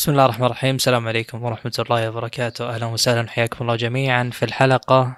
[0.00, 0.76] بسم الله الرحمن الرحيم.
[0.76, 2.74] السلام عليكم ورحمة الله وبركاته.
[2.74, 3.28] أهلا وسهلا.
[3.30, 5.16] حياكم الله جميعا في الحلقة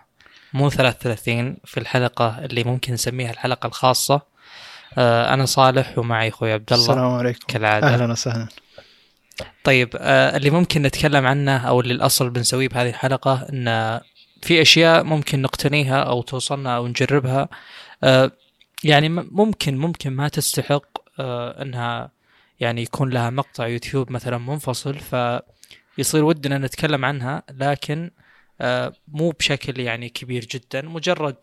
[0.53, 4.21] مو 33 في الحلقة اللي ممكن نسميها الحلقة الخاصة.
[4.99, 6.85] آه، أنا صالح ومعي أخوي عبد الله.
[6.85, 7.39] السلام عليكم.
[7.49, 7.87] كالعادة.
[7.87, 8.49] أهلا وسهلا.
[9.65, 14.01] طيب آه، اللي ممكن نتكلم عنه أو اللي الأصل بنسويه بهذه الحلقة إن
[14.43, 17.49] في أشياء ممكن نقتنيها أو توصلنا أو نجربها.
[18.05, 18.31] آه،
[18.85, 20.85] يعني ممكن ممكن ما تستحق
[21.21, 22.22] إنها
[22.63, 24.99] يعني يكون لها مقطع يوتيوب مثلا منفصل
[25.97, 28.11] فيصير ودنا نتكلم عنها لكن
[28.61, 31.37] آه، مو بشكل يعني كبير جدا مجرد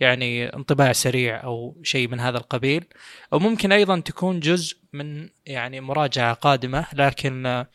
[0.00, 2.84] يعني انطباع سريع أو شيء من هذا القبيل
[3.32, 7.66] أو ممكن أيضا تكون جزء من يعني مراجعة قادمة لكن آه،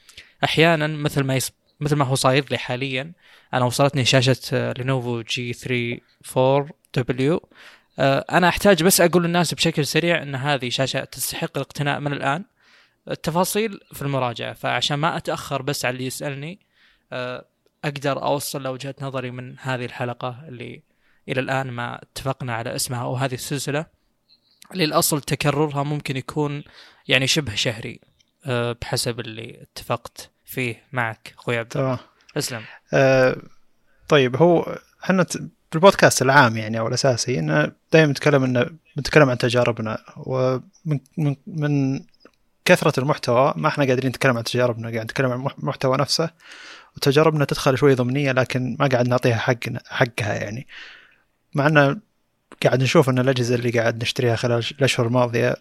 [0.43, 1.39] أحيانا مثل ما.
[1.79, 3.11] مثل ما هو صاير لي حاليا
[3.53, 5.97] أنا وصلتني شاشة Lenovo G 3
[6.37, 7.49] 4 دبليو
[7.99, 12.43] أنا أحتاج بس أقول للناس بشكل سريع إن هذه شاشة تستحق الاقتناء من الآن
[13.07, 16.59] التفاصيل في المراجعة فعشان ما أتأخر بس على اللي يسألني
[17.13, 17.45] آه،
[17.85, 20.83] أقدر أوصل وجهه نظري من هذه الحلقة اللي
[21.29, 23.85] إلى الآن ما اتفقنا على اسمها أو هذه السلسلة.
[24.73, 26.63] اللي الاصل تكررها ممكن يكون
[27.07, 27.99] يعني شبه شهري
[28.45, 32.07] أه، بحسب اللي اتفقت فيه معك أخوي عبد الله تمام.
[32.37, 32.61] اسلم
[32.93, 33.37] آه
[34.09, 35.37] طيب هو إحنا ت-
[35.71, 42.01] بالبودكاست العام يعني أو الأساسي إنه دائما نتكلم انه بنتكلم عن تجاربنا ومن من, من
[42.71, 46.29] كثرة المحتوى ما إحنا قادرين نتكلم عن تجاربنا قاعد نتكلم عن المحتوى نفسه.
[46.97, 50.67] وتجاربنا تدخل شوي ضمنية لكن ما قاعد نعطيها حقنا حقها يعني.
[51.55, 51.97] مع إنه
[52.63, 55.55] قاعد نشوف إن الأجهزة اللي قاعد نشتريها خلال الأشهر الماضية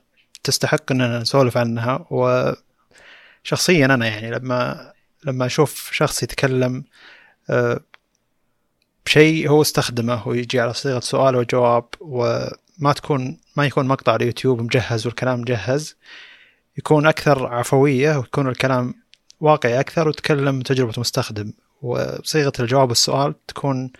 [0.45, 2.07] تستحق إننا نسولف عنها.
[2.11, 4.93] وشخصيا أنا يعني لما
[5.25, 6.85] لما أشوف شخص يتكلم
[7.51, 7.81] آه،
[9.07, 15.07] بشيء هو استخدمه ويجي على صيغة سؤال وجواب وما تكون ما يكون مقطع اليوتيوب مجهز
[15.07, 15.97] والكلام مجهز.
[16.79, 18.95] يكون أكثر عفوية ويكون الكلام
[19.41, 21.53] واقعي أكثر وتكلم من تجربة مستخدم.
[21.83, 23.91] وصيغة الجواب والسؤال تكون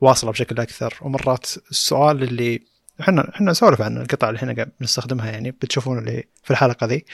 [0.00, 0.94] واصلة بشكل أكثر.
[1.00, 2.62] ومرات السؤال اللي
[3.00, 7.04] إحنا إحنا نسولف عن القطع اللي إحنا بنستخدمها يعني بتشوفون اللي في الحلقة ذي.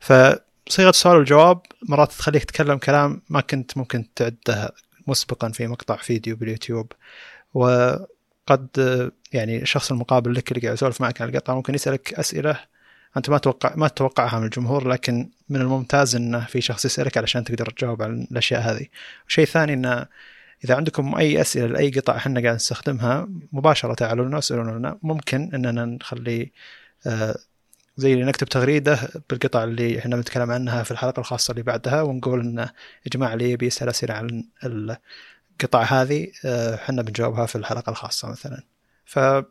[0.00, 4.74] فصيغة السؤال والجواب مرات تخليك تتكلم كلام ما كنت ممكن تعده
[5.06, 6.92] مسبقا في مقطع فيديو باليوتيوب.
[7.54, 8.68] وقد
[9.32, 12.60] يعني الشخص المقابل لك اللي قاعد يسولف معك عن القطعه ممكن يسألك أسئلة
[13.16, 17.44] أنت ما توقع ما تتوقعها من الجمهور لكن من الممتاز إنه في شخص يسألك علشان
[17.44, 18.86] تقدر تجاوب على الأشياء هذه.
[19.28, 20.06] الشيء الثاني إنه
[20.64, 25.50] إذا عندكم أي أسئلة لأي قطع إحنا قاعد نستخدمها مباشرة تعالوا لنا واسألونا لنا ممكن
[25.54, 26.52] إننا نخلي
[27.06, 27.36] آه،
[27.96, 28.98] زي اللي نكتب تغريدة
[29.30, 32.70] بالقطع اللي إحنا بنتكلم عنها في الحلقة الخاصة اللي بعدها ونقول ان يا
[33.12, 38.62] جماعة اللي يبي يسأل أسئلة عن القطع هذه آه، إحنا بنجاوبها في الحلقة الخاصة مثلا.
[39.04, 39.46] فهنا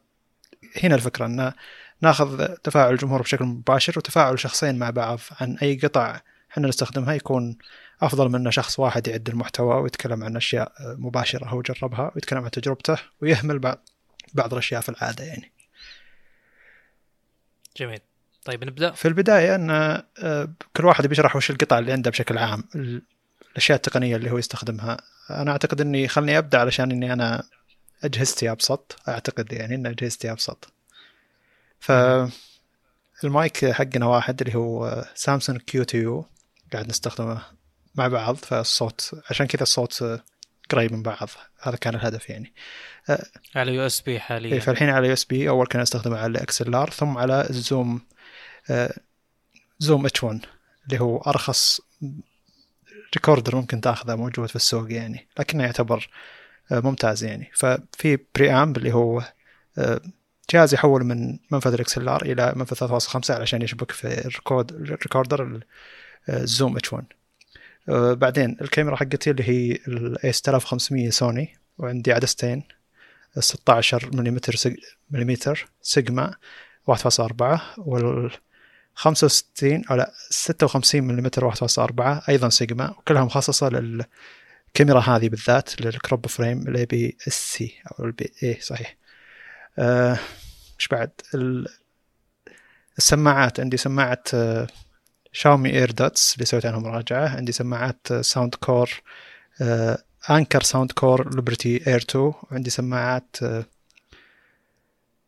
[0.96, 1.54] الفكرة ان
[2.04, 6.20] ناخذ تفاعل الجمهور بشكل مباشر وتفاعل شخصين مع بعض عن أي قطع
[6.52, 7.58] إحنا نستخدمها يكون
[8.02, 12.98] أفضل من شخص واحد يعد المحتوى ويتكلم عن أشياء مباشرة هو جربها ويتكلم عن تجربته
[13.22, 13.90] ويهمل بعض
[14.34, 15.52] بعض الأشياء في العادة يعني.
[17.78, 18.00] جميل.
[18.46, 22.64] طيب نبدأ؟ في البداية إن آه، كل واحد بيشرح وش القطع اللي عنده بشكل عام
[22.76, 23.02] ال-
[23.52, 24.98] الأشياء التقنية اللي هو يستخدمها.
[25.30, 27.44] أنا أعتقد إني خلني أبدأ علشان إني أنا
[28.04, 30.74] أجهزتي أبسط أعتقد يعني إن أجهزتي أبسط.
[31.84, 31.92] ف
[33.24, 36.26] المايك حقنا واحد اللي هو Samson Q2U
[36.74, 37.42] قاعد نستخدمه
[37.96, 40.22] مع بعض فالصوت عشان كذا الصوت
[40.70, 41.30] قريب من بعض.
[41.62, 42.54] هذا كان الهدف يعني.
[43.56, 48.02] على USB إيه، حاليا فالحين على USB أول كنا نستخدمه على XLR ثم على ال
[49.80, 50.46] Zoom Zoom H1
[50.86, 51.82] اللي هو أرخص
[53.16, 56.10] recorder ممكن تأخذه موجود في السوق يعني لكنه يعتبر
[56.72, 57.52] آه، ممتاز يعني.
[57.54, 59.24] ففي preamp اللي هو
[59.78, 60.02] آه،
[60.50, 64.80] جهاز يحول من منفذ ال XLR إلى منفذ 3.5 علشان يشبك في ال record ال
[64.80, 65.64] recorder ال-
[66.30, 67.06] ال Zoom H1
[67.90, 72.64] آه، بعدين الكاميرا حقتي اللي هي ال A6500 Sony وعندي عدستين
[73.40, 74.40] 16 ملم
[75.12, 76.36] مليمتر سيجما
[76.92, 78.32] 1.4 وال
[78.96, 86.28] 65 أو لا 56 ملم 1.4 أيضا سيجما وكلها مخصصة للكاميرا هذه بالذات لل crop
[86.28, 88.96] frame ال APS-C أو ال PA صحيح.
[89.80, 91.68] إيش بعد؟ ال-
[92.98, 94.68] السماعات عندي سماعة آه،
[95.32, 97.30] Xiaomi AirDots اللي سويت عنها مراجعة.
[97.30, 98.90] عندي سماعات آه، Soundcore
[99.62, 99.98] آه،
[100.30, 103.66] Anker Soundcore Liberty Air 2 وعندي سماعات آه،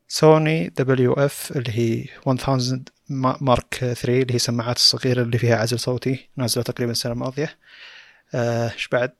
[0.07, 5.79] Sony WF اللي هي 1000 ما- Mark 3 اللي هي السماعات الصغيرة اللي فيها عزل
[5.79, 6.29] صوتي.
[6.35, 7.57] نازلة تقريبا السنة الماضية.
[8.35, 9.13] آه، إيش بعد؟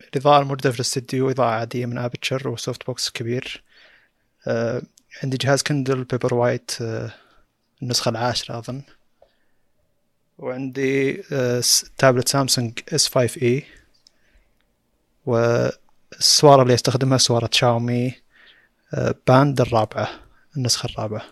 [0.00, 3.62] الإضاءة الموجودة في الاستديو إضاءة عادية من Aputure و softbox كبير.
[3.66, 3.75] آه،
[5.22, 7.10] عندي جهاز Kindle Paperwhite آه،
[7.82, 8.82] النسخة العاشرة أظن.
[10.38, 11.62] وعندي آه،
[11.98, 13.64] tablet Samsung S5e.
[15.26, 18.14] والسوارة اللي أستخدمها سوارة شاومي
[18.94, 20.08] آه، Band الرابعة
[20.56, 21.22] النسخة الرابعة.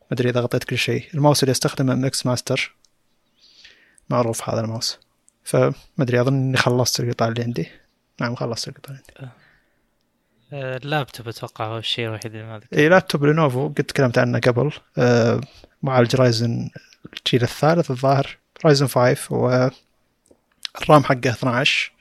[0.00, 1.08] ما أدري إذا غطيت كل شيء.
[1.14, 2.74] الماوس اللي أستخدمه MX Master.
[4.10, 4.98] معروف هذا الماوس.
[5.44, 7.68] فما أدري أظن إني خلصت القطع اللي عندي.
[8.20, 9.26] نعم خلصت القطع اللي عندي.
[9.26, 9.47] آه،
[10.52, 12.78] اللابتوب أتوقع هو الشيء الوحيد اللي ما ذكرته.
[12.78, 14.72] اي لابتوب لينوفو قد تكلمت عنه قبل.
[14.98, 15.40] آه،
[15.82, 16.70] معالج Ryzen
[17.16, 21.92] الجيل الثالث الظاهر Ryzen 5 وال RAM حقه 12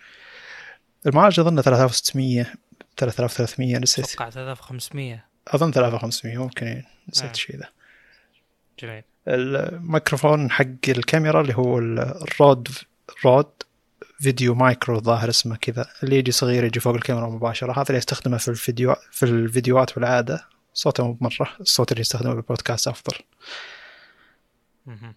[1.05, 2.53] المعالج أظن 3600
[2.97, 4.05] 3300 نسيت.
[4.05, 7.31] أتوقع 3500 أظن 3500 ممكن نسيت آه.
[7.31, 7.69] الشيء ذا.
[8.79, 9.03] جميل.
[9.27, 12.67] الميكروفون حق الكاميرا اللي هو ال Rode
[13.25, 13.51] Rode.
[14.19, 15.85] VideoMicro ظاهر اسمه كذا.
[16.03, 17.71] اللي يجي صغير يجي فوق الكاميرا مباشرة.
[17.71, 21.49] هذا اللي يستخدمه في الفيديو في الفيديوهات بالعادة صوته مو بمرة.
[21.59, 22.93] الصوت اللي يستخدمه بالبودكاست
[24.85, 25.15] مهم.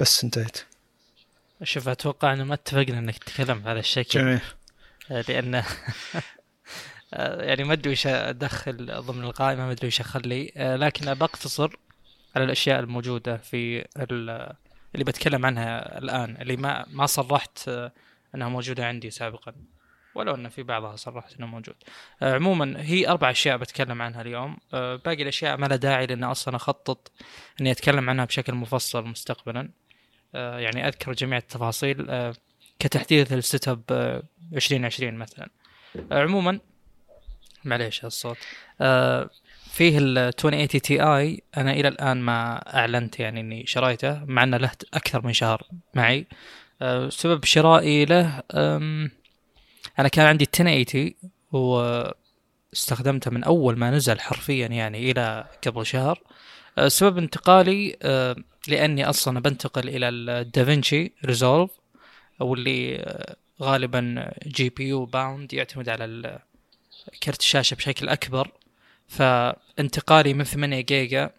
[0.00, 0.64] بس انتهيت.
[1.62, 4.20] شوف أتوقع إنه ما اتفقنا إنك تتكلم بهذا الشكل.
[4.20, 4.40] جميل.
[5.10, 5.54] آه، لأن
[7.14, 10.52] آه، يعني ما أدري وش أدخل ضمن القائمة ما أدري وش أخلي.
[10.56, 11.76] آه، لكن بقتصر
[12.36, 14.52] على الأشياء الموجودة في ال-
[14.94, 17.70] اللي بتكلم عنها الآن اللي ما ما صرحت
[18.34, 19.54] انها موجودة عندي سابقا.
[20.14, 21.74] ولو إن في بعضها صرحت انه موجود.
[22.22, 24.56] آه، عموما هي أربع أشياء بتكلم عنها اليوم.
[24.74, 27.12] آه، باقي الأشياء ما لها داعي لأن أصلا أخطط
[27.60, 29.70] إني أتكلم عنها بشكل مفصل مستقبلا.
[30.34, 32.06] آه، يعني أذكر جميع التفاصيل
[32.78, 34.22] كتحديث ال setup آه،
[34.52, 35.48] 2020 مثلا.
[36.10, 36.60] عموما
[37.64, 38.36] معليش الصوت
[39.72, 44.70] فيه ال 2080 Ti أنا إلى الآن ما أعلنت يعني إني شريته مع إنه له
[44.94, 45.62] أكثر من شهر
[45.94, 46.26] معي.
[47.08, 48.42] سبب شرائي له
[49.98, 51.14] أنا كان عندي 1080
[51.52, 56.22] واستخدمته من أول ما نزل حرفيا يعني إلى قبل شهر.
[56.78, 58.36] آه، سبب انتقالي آه،
[58.68, 61.70] لأني أصلا بنتقل إلى ال DaVinci Resolve
[62.40, 66.38] واللي آه، غالبا GPU bound يعتمد على
[67.22, 68.50] كرت الشاشة بشكل أكبر.
[69.08, 71.30] فانتقالي من 8 جيجا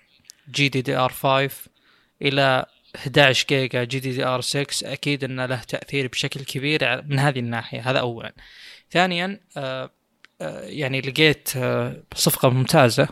[0.52, 1.50] GDDR 5
[2.22, 2.66] إلى
[2.96, 8.34] 11 جيجا GDDR 6 أكيد إنه له تأثير بشكل كبير من هذه الناحية هذا اولا.
[8.92, 9.90] ثانيا آه،
[10.42, 13.08] آه، يعني لقيت آه، صفقة ممتازة.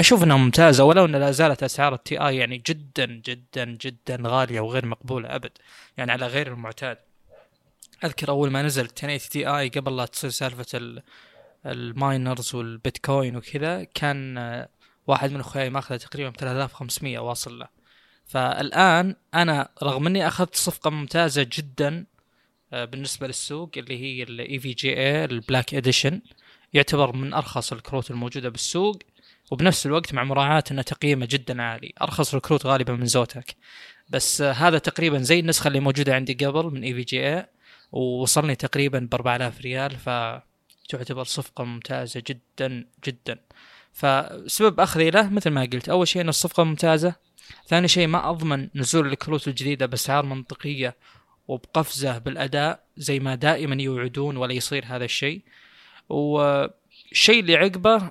[0.00, 4.60] أشوف إنها ممتازة ولو إن لا زالت أسعار ال Ti يعني جدا جدا جدا غالية
[4.60, 5.50] وغير مقبولة أبد
[5.96, 6.98] يعني على غير المعتاد.
[8.04, 11.02] أذكر أول ما نزل 1080 Ti قبل لا تصير سالفة ال-
[11.66, 14.38] ال miners والبيتكوين وكذا كان
[15.06, 17.75] واحد من أخوياي ماخذه تقريبا 3500 واصل له.
[18.26, 22.06] فالآن أنا رغم أني أخذت صفقة ممتازة جدا
[22.72, 26.20] آه، بالنسبة للسوق اللي هي ال EVGA ال Black Edition
[26.72, 28.98] يعتبر من أرخص الكروت الموجودة بالسوق
[29.50, 33.56] وبنفس الوقت مع مراعاة انه تقييمة جدا عالي، أرخص الكروت غالبا من Zotac.
[34.08, 37.46] بس آه، هذا تقريبا زي النسخة اللي موجودة عندي قبل من EVGA
[37.92, 43.38] ووصلني تقريبا ب 4000 ريال فتعتبر صفقة ممتازة جدا جدا.
[43.92, 47.14] فسبب أخذي له مثل ما قلت أول شيء إن الصفقة ممتازة،
[47.68, 50.96] ثاني شيء ما أضمن نزول الكروت الجديدة بأسعار منطقية
[51.48, 55.42] وبقفزة بالأداء زي ما دائما يوعدون ولا يصير هذا الشيء.
[56.08, 58.10] والشيء اللي عقبه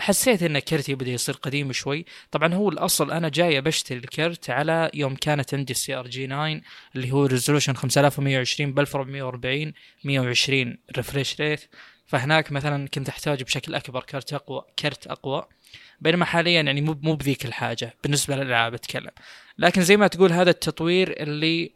[0.00, 2.04] حسيت إن كرتي بدا يصير قديم شوي.
[2.30, 6.60] طبعا هو الأصل أنا جاي بشتري الكرت على يوم كانت عندي ال CRG 9
[6.96, 9.72] اللي هو resolution 5120 ب 1440
[10.04, 11.60] 120 refresh rate
[12.06, 15.46] فهناك مثلا كنت أحتاج بشكل أكبر كرت أقوى كرت أقوى.
[16.02, 19.10] بينما حاليا يعني مو مو بذيك الحاجة بالنسبة للألعاب أتكلم.
[19.58, 21.72] لكن زي ما تقول هذا التطوير اللي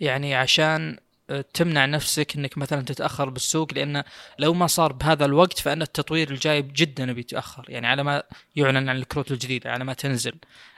[0.00, 0.98] يعني عشان
[1.30, 4.02] أه، تمنع نفسك إنك مثلا تتأخر بالسوق لأن
[4.38, 7.64] لو ما صار بهذا الوقت فإن التطوير الجاي جدا بيتأخر.
[7.68, 8.22] يعني على ما
[8.56, 10.34] يعلن عن الكروت الجديده على ما تنزل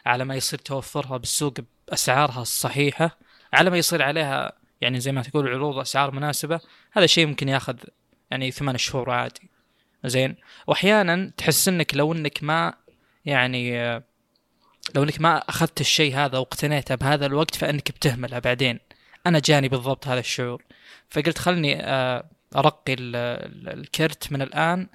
[0.07, 1.55] على ما يصير توفرها بالسوق
[1.89, 3.19] بأسعارها الصحيحة
[3.53, 6.61] على ما يصير عليها يعني زي ما تقول عروض أسعار مناسبة
[6.93, 7.77] هذا الشيء ممكن ياخذ
[8.31, 9.48] يعني ثمان شهور عادي.
[10.05, 10.37] زين.
[10.67, 12.75] وأحيانا تحس إنك لو إنك ما
[13.25, 14.03] يعني آه،
[14.95, 18.79] لو إنك ما أخذت الشيء هذا واقتنيته بهذا الوقت فإنك بتهمله بعدين.
[19.27, 20.63] أنا جاني بالضبط هذا الشعور.
[21.11, 22.25] فقلت خلني آه،
[22.57, 24.89] أرقي ال- ال- الكرت من الآن.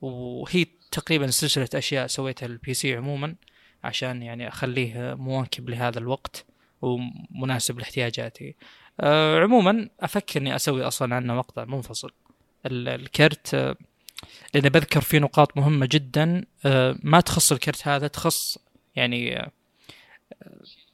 [0.00, 3.34] وهي تقريبا سلسلة أشياء سويتها للبي سي عموما
[3.84, 6.44] عشان يعني أخليه مواكب لهذا الوقت
[6.82, 8.54] ومناسب لاحتياجاتي.
[9.00, 12.10] آه، عموما أفكر إني أسوي أصلا عنه مقطع منفصل.
[12.66, 13.76] ال- الكرت
[14.54, 18.58] لأن بذكر فيه نقاط مهمة جدا آه، ما تخص الكرت هذا تخص
[18.96, 19.50] يعني آه،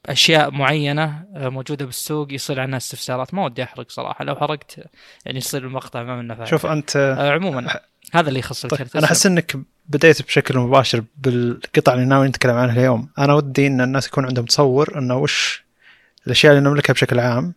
[0.07, 3.35] أشياء معينة آه، موجودة بالسوق يصير عنها استفسارات.
[3.35, 4.25] ما ودي أحرق صراحة.
[4.25, 4.79] لو حرقت
[5.25, 6.51] يعني يصير المقطع ما منه فائدة.
[6.51, 7.81] شوف أنت عموما
[8.13, 9.57] هذا اللي يخص طيب الكرت أنا أحس إنك
[9.89, 13.09] بديت بشكل مباشر بالقطع اللي ناوي نتكلم عنها اليوم.
[13.19, 15.65] أنا ودي إن الناس يكون عندهم تصور انه وش
[16.27, 17.55] الأشياء اللي نملكها بشكل عام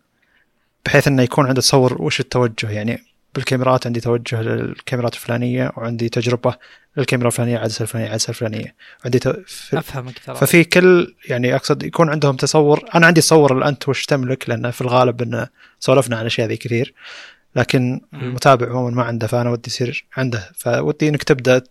[0.86, 2.70] بحيث إنه يكون عنده تصور وش التوجه.
[2.70, 3.02] يعني
[3.34, 6.54] بالكاميرات عندي توجه للكاميرات الفلانية وعندي تجربة
[6.96, 8.74] للكاميرا الفلانية عدسة الفلانية عدسة الفلانية.
[9.04, 9.28] عندي ت...
[9.28, 9.78] في...
[9.78, 10.36] أفهمك ترى.
[10.36, 12.84] ففي كل يعني أقصد يكون عندهم تصور.
[12.94, 15.46] أنا عندي تصور اللي انت وش تملك لأن في الغالب إن
[15.80, 16.94] سولفنا عن الاشياء ذي كثير.
[17.56, 18.20] لكن مم.
[18.20, 20.50] المتابع عموما ما عنده فأنا ودي يصير عنده.
[20.54, 21.62] فودي إنك تبدأ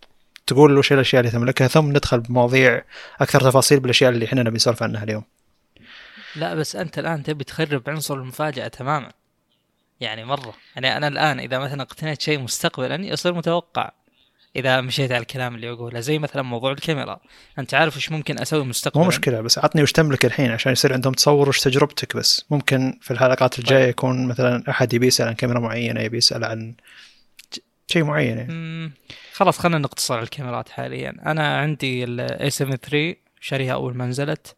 [0.46, 2.82] تقول وش الأشياء اللي تملكها ثم ندخل بمواضيع
[3.20, 5.24] أكثر تفاصيل بالأشياء اللي إحنا نبي نسولف عنها اليوم.
[6.36, 9.10] لا بس أنت الآن تبي تخرب عنصر المفاجأة تماما.
[10.00, 10.54] يعني مرة.
[10.74, 13.90] يعني أنا الآن إذا مثلا اقتنيت شيء مستقبلا يصير متوقع.
[14.56, 17.20] إذا مشيت على الكلام اللي أقوله زي مثلا موضوع الكاميرا.
[17.58, 20.92] أنت عارف إيش ممكن أسوي مستقبلا؟ مو مشكلة بس عطني وش تملك الحين عشان يصير
[20.92, 22.44] عندهم تصور وش تجربتك بس.
[22.50, 23.88] ممكن في الحلقات الجاية طيب.
[23.90, 26.74] يكون مثلا أحد يبي يسأل عن كاميرا معينة يبي يسأل عن
[27.86, 28.92] شيء معين يعني.
[29.32, 31.16] خلاص خلينا نقتصر على الكاميرات حاليا.
[31.26, 34.56] أنا عندي ال A7 III شاريها أول ما نزلت.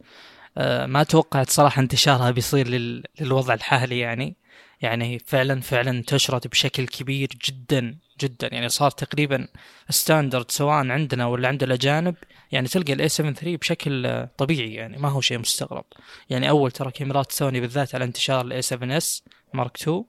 [0.58, 4.36] آه، ما توقعت صراحة انتشارها بيصير لل- للوضع الحالي يعني.
[4.80, 8.48] يعني فعلا فعلا انتشرت بشكل كبير جدا جدا.
[8.52, 9.48] يعني صار تقريبا
[9.90, 12.14] standard سواء عندنا ولا عند الأجانب.
[12.52, 15.84] يعني تلقى ال A 7 3 بشكل طبيعي يعني ما هو شيء مستغرب.
[16.30, 19.24] يعني أول ترى كاميرات سوني بالذات على انتشار ال A 7 S
[19.54, 20.04] Mark 2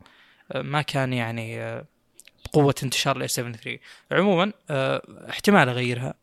[0.52, 1.86] آه، ما كان يعني آه،
[2.46, 3.80] بقوة انتشار ال A 7 3
[4.12, 6.14] عموما آه، احتمال أغيرها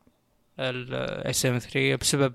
[0.60, 2.34] ال A 7 3 بسبب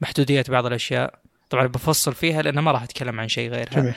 [0.00, 1.18] محدودية بعض الأشياء.
[1.50, 3.80] طبعا بفصل فيها لأن ما راح أتكلم عن شيء غيرها.
[3.80, 3.94] جميل.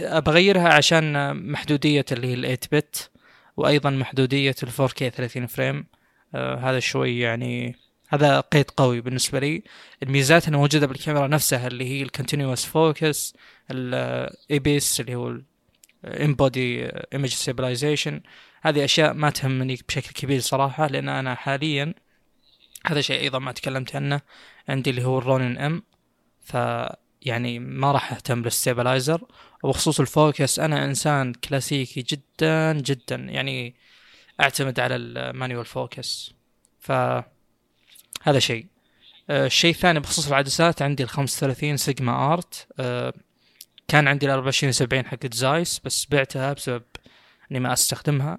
[0.00, 3.10] بغيرها عشان محدودية اللي هي ال 8 bit
[3.56, 5.86] وأيضا محدودية ال 4K 30 frame.
[6.34, 7.76] أه هذا شوي يعني
[8.08, 9.62] هذا قيد قوي بالنسبة لي.
[10.02, 13.34] الميزات اللي موجودة بالكاميرا نفسها اللي هي ال continuous focus
[13.70, 15.38] ال IBIS اللي هو
[16.04, 18.20] ال in-body image stabilization
[18.62, 21.94] هذه أشياء ما تهمني بشكل كبير صراحة لأن أنا حاليا
[22.86, 24.20] هذا شيء أيضا ما تكلمت عنه
[24.68, 25.82] عندي اللي هو ال Ronin M
[26.40, 26.56] ف
[27.26, 29.24] يعني ما راح أهتم بال stabilizer
[29.62, 33.74] وبخصوص ال focus أنا إنسان كلاسيكي جدا جدا يعني
[34.40, 36.34] أعتمد على ال manual focus
[36.80, 36.92] ف
[38.22, 38.66] هذا شيء.
[39.30, 42.66] آه، الشيء الثاني بخصوص العدسات عندي ال 35 Sigma Art.
[42.78, 43.12] آه،
[43.88, 46.82] كان عندي ال 24 70 حقت Zeiss بس بعتها بسبب
[47.50, 48.38] إني ما أستخدمها.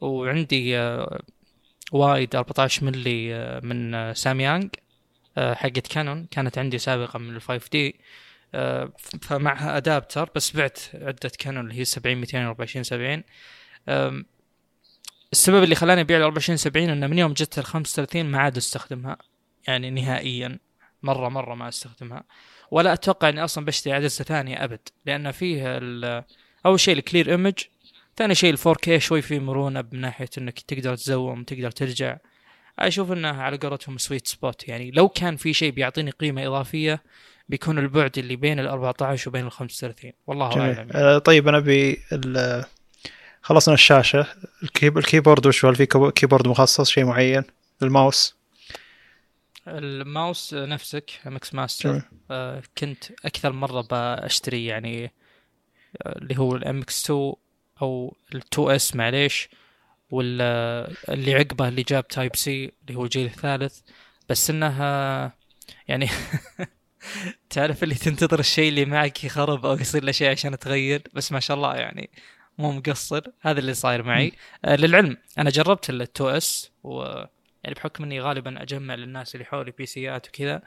[0.00, 1.22] وعندي آه،
[1.92, 4.70] wide 14 ملي من Samyang
[5.36, 6.26] حقت Canon.
[6.30, 8.00] كانت عندي سابقا من ال 5 D
[9.22, 13.22] فمعها adapter بس بعت عدسة Canon اللي هي 70 224 70
[13.88, 14.26] آم،
[15.32, 18.56] السبب اللي خلاني أبيع ال 24 70 إنه من يوم جت ال 35 ما عاد
[18.56, 19.16] أستخدمها
[19.68, 20.58] يعني نهائيا
[21.02, 22.24] مرة مرة ما أستخدمها.
[22.70, 26.24] ولا أتوقع إني أصلا بشتري عدسة ثانية أبد لأن فيها ال-
[26.66, 27.52] أول شيء ال clear image
[28.16, 32.16] ثاني شيء ال 4K شوي فيه مرونة من ناحية إنك تقدر ت zoom تقدر ترجع.
[32.78, 37.02] أشوف انه على قولتهم sweet spot يعني لو كان في شيء بيعطيني قيمة إضافية
[37.48, 40.88] بيكون البعد اللي بين ال 14 وبين ال 35 والله أعلم.
[40.94, 42.00] آه، طيب أنا أبي
[43.42, 44.26] خلصنا الشاشة.
[44.62, 47.44] ال key- ال keyboard وش؟ هل في keybo- keyboard مخصص شيء معين؟
[47.82, 48.36] الماوس؟
[49.68, 52.02] الماوس نفسك MX Master.
[52.30, 55.04] آه كنت أكثر مرة بشتري يعني
[56.02, 57.32] آه، اللي هو ال MX 2
[57.82, 59.48] أو ال 2 S معليش
[60.10, 63.80] واللي عقبه اللي جاب type C اللي هو الجيل الثالث
[64.28, 65.32] بس إنها
[65.88, 66.08] يعني
[67.50, 71.40] تعرف اللي تنتظر الشيء اللي معك يخرب أو يصير له شيء عشان تغير بس ما
[71.40, 72.10] شاء الله يعني
[72.58, 73.22] مو مقصر.
[73.40, 74.32] هذا اللي صاير معي.
[74.64, 77.02] آه للعلم أنا جربت ال 2 S و
[77.64, 80.62] يعني بحكم إني غالبا أجمع للناس اللي حولي PC ات وكذا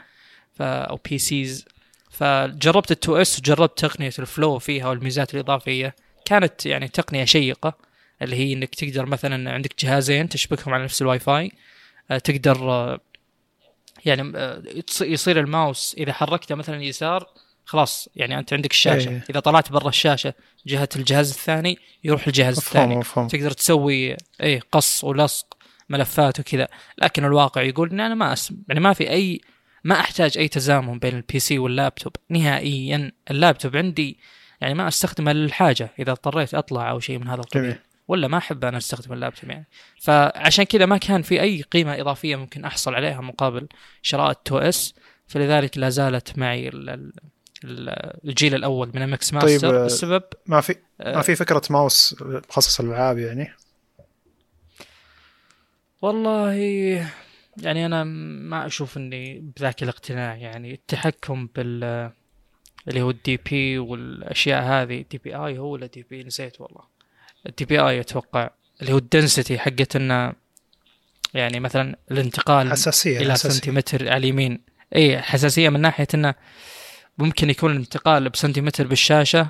[0.54, 1.66] ف أو PCs.
[2.12, 5.96] فجربت ال 2 S وجربت تقنية ال Flow فيها والميزات الإضافية.
[6.26, 7.78] كانت يعني تقنية شيقة
[8.22, 11.52] اللي هي إنك تقدر مثلا عندك جهازين تشبكهم على نفس الواي فاي.
[12.12, 13.00] آه، تقدر آه،
[14.08, 14.64] يعني آه،
[15.02, 17.28] يصير الماوس إذا حركته مثلا يسار
[17.66, 19.10] خلاص يعني أنت عندك الشاشة.
[19.10, 19.24] إيه.
[19.30, 20.34] إذا طلعت برا الشاشة
[20.68, 23.00] جهة الجهاز الثاني يروح الجهاز مفهوم الثاني.
[23.00, 23.28] مفهوم.
[23.28, 25.58] تقدر تسوي إيه قص ولصق
[25.90, 26.68] ملفات وكذا.
[26.98, 28.54] لكن الواقع يقول إن أنا ما أس...
[28.70, 29.42] يعني ما في أي
[29.84, 32.16] ما أحتاج أي تزامن بين ال PC واللابتوب.
[32.30, 34.20] نهائيا اللابتوب عندي
[34.62, 35.90] يعني ما أستخدمه للحاجة.
[36.00, 37.76] إذا اضطريت أطلع أو شيء من هذا القبيل.
[38.08, 39.68] ولا ما أحب أنا أستخدم اللابتوب يعني.
[40.02, 43.68] فعشان كذا ما كان في أي قيمة إضافية ممكن أحصل عليها مقابل
[44.02, 44.96] شراء ال 2S.
[45.28, 47.14] فلذلك لا زالت معي ال- ال-
[47.64, 51.62] ال- الجيل الأول من ال MX Master آه، بسبب ما في آه، ما في فكرة
[51.70, 53.54] ماوس مخصص للالعاب يعني؟
[56.02, 56.54] والله
[57.62, 60.74] يعني أنا ما أشوف إني بذاك الاقتناع يعني.
[60.74, 62.12] التحكم بال
[62.88, 66.97] اللي هو ال DP والأشياء هذه DPI هو ولا DP نسيت والله.
[67.48, 68.50] ال DPI أتوقع
[68.82, 70.34] اللي هو ال density حقت إنه
[71.34, 73.50] يعني مثلا الانتقال حساسية إلى حساسية.
[73.50, 74.62] سنتيمتر على اليمين.
[74.96, 76.34] إي حساسية من ناحية إنه
[77.18, 79.48] ممكن يكون الانتقال بسنتيمتر بالشاشة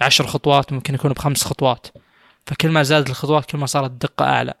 [0.00, 1.86] بعشر خطوات ممكن يكون بخمس خطوات.
[2.46, 4.54] فكل ما زادت الخطوات كل ما صارت الدقة أعلى.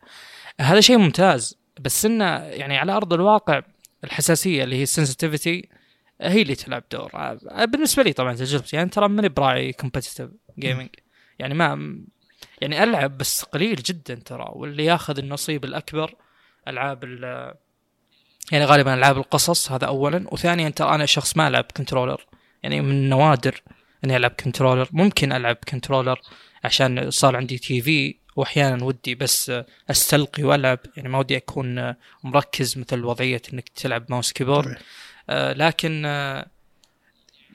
[0.60, 3.62] هذا شيء ممتاز بس إنه يعني على أرض الواقع
[4.04, 5.68] الحساسية اللي هي ال sensitivity
[6.20, 7.10] هي اللي تلعب دور.
[7.64, 10.88] بالنسبة لي طبعا تجربتي يعني ترى ماني براعي competitive gaming
[11.38, 11.98] يعني ما
[12.60, 16.14] يعني ألعب بس قليل جدا ترى واللي ياخذ النصيب الأكبر
[16.68, 17.04] ألعاب
[18.52, 22.26] يعني غالبا ألعاب القصص هذا اولا وثانيا ترى أنا شخص ما ألعب controller.
[22.62, 23.62] يعني من النوادر
[24.04, 24.88] إني ألعب controller.
[24.92, 26.20] ممكن ألعب controller
[26.64, 29.52] عشان صار عندي TV واحيانا ودي بس
[29.90, 30.78] أستلقي وألعب.
[30.96, 34.76] يعني ما ودي أكون مركز مثل وضعية إنك تلعب mouse keyboard.
[35.30, 36.46] آه لكن آه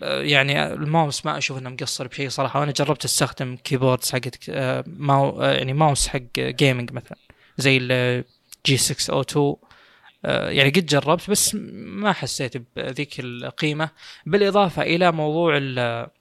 [0.02, 2.60] يعني الماوس ما أشوف إنه مقصر بشيء صراحة.
[2.60, 7.18] وأنا جربت أستخدم keyboards حقت آه ماو آه يعني ماوس حق gaming مثلا.
[7.58, 9.56] زي ال G602
[10.24, 13.90] يعني قد جربت بس ما حسيت بذيك القيمة.
[14.26, 15.58] بالإضافة إلى موضوع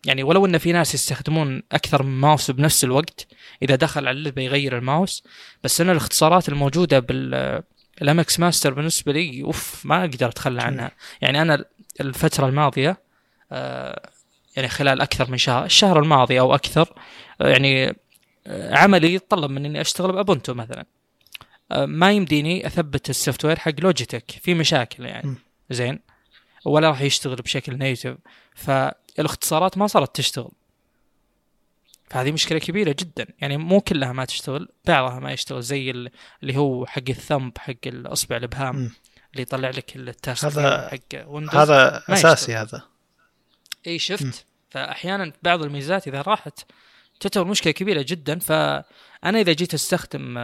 [0.04, 3.26] يعني ولو إن في ناس يستخدمون أكثر من ماوس بنفس الوقت
[3.62, 5.25] إذا دخل على اللعبة يغير الماوس.
[5.64, 7.62] بس أنا الاختصارات الموجودة بال
[8.02, 10.90] ال MX Master بالنسبة لي أوف ما أقدر أتخلى عنها.
[11.20, 11.64] يعني أنا
[12.00, 13.10] الفترة الماضية
[14.57, 16.95] يعني خلال أكثر من شهر الشهر الماضي أو أكثر
[17.40, 17.97] آه، يعني
[18.47, 20.85] آه، عملي يتطلب مني إني أشتغل ب Ubuntu مثلا.
[21.73, 25.35] ما يمديني أثبت ال software حق Logitech في مشاكل يعني.
[25.71, 26.00] زين.
[26.64, 28.16] ولا راح يشتغل بشكل native.
[28.54, 30.50] فالاختصارات ما صارت تشتغل.
[32.11, 33.26] فهذه مشكلة كبيرة جدا.
[33.40, 37.87] يعني مو كلها ما تشتغل بعضها ما يشتغل زي اللي هو حق ال thumb حق
[37.87, 38.90] الأصبع الإبهام.
[39.33, 42.89] اللي يطلع لك ال task هذا حق Windows هذا أساسي هذا.
[43.87, 46.60] اي شفت فأحيانا بعض الميزات إذا راحت
[47.20, 48.38] تعتبر مشكلة كبيرة جدا.
[48.38, 50.34] فأنا إذا جيت أستخدم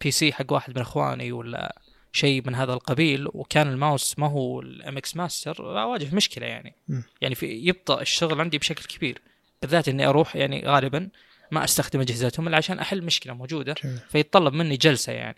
[0.00, 1.80] PC حق واحد من إخواني ولا
[2.12, 6.74] شيء من هذا القبيل وكان الماوس ما هو ال MX Master أواجه مشكلة يعني.
[6.88, 7.00] م.
[7.20, 9.20] يعني في يبطأ الشغل عندي بشكل كبير
[9.62, 11.08] بالذات إني أروح يعني غالبا
[11.50, 13.98] ما أستخدم أجهزتهم إلا عشان أحل مشكلة موجودة جميل.
[14.08, 15.36] فيتطلب مني جلسة يعني.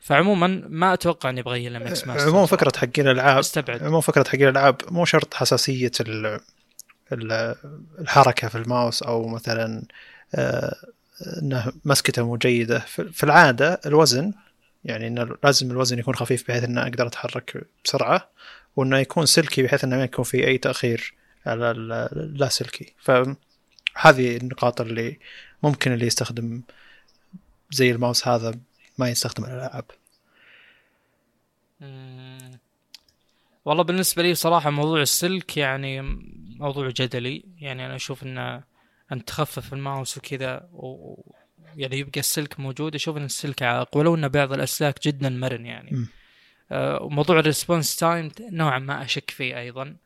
[0.00, 3.82] فعموما ما أتوقع إني أبغى ال MX Master عموما فكرة حقين الألعاب أستبعد.
[3.82, 6.40] عموما فكرة حقين الألعاب مو شرط حساسية ال
[7.12, 9.82] الحركة في الماوس أو مثلا
[10.34, 10.76] آه،
[11.42, 12.78] إنه مسكته مو جيدة.
[12.88, 14.32] في العادة الوزن
[14.84, 18.30] يعني إنه لازم الوزن يكون خفيف بحيث إنه أقدر أتحرك بسرعة
[18.76, 21.14] وإنه يكون سلكي بحيث إنه ما يكون في أي تأخير
[21.46, 25.18] على اللاسلكي فهذه النقاط اللي
[25.62, 26.62] ممكن اللي يستخدم
[27.70, 28.54] زي الماوس هذا
[28.98, 29.84] ما يستخدم الألعاب.
[33.64, 36.02] والله بالنسبة لي صراحة موضوع السلك يعني
[36.58, 38.62] موضوع جدلي يعني أنا أشوف انه
[39.12, 41.14] أن تخفف الماوس وكذا و...
[41.76, 42.94] يعني يبقى السلك موجود.
[42.94, 46.06] أشوف إن السلك عائق ولو إن بعض الأسلاك جدا مرن يعني.
[46.72, 49.96] آه وموضوع ال response time نوعا ما أشك فيه أيضا.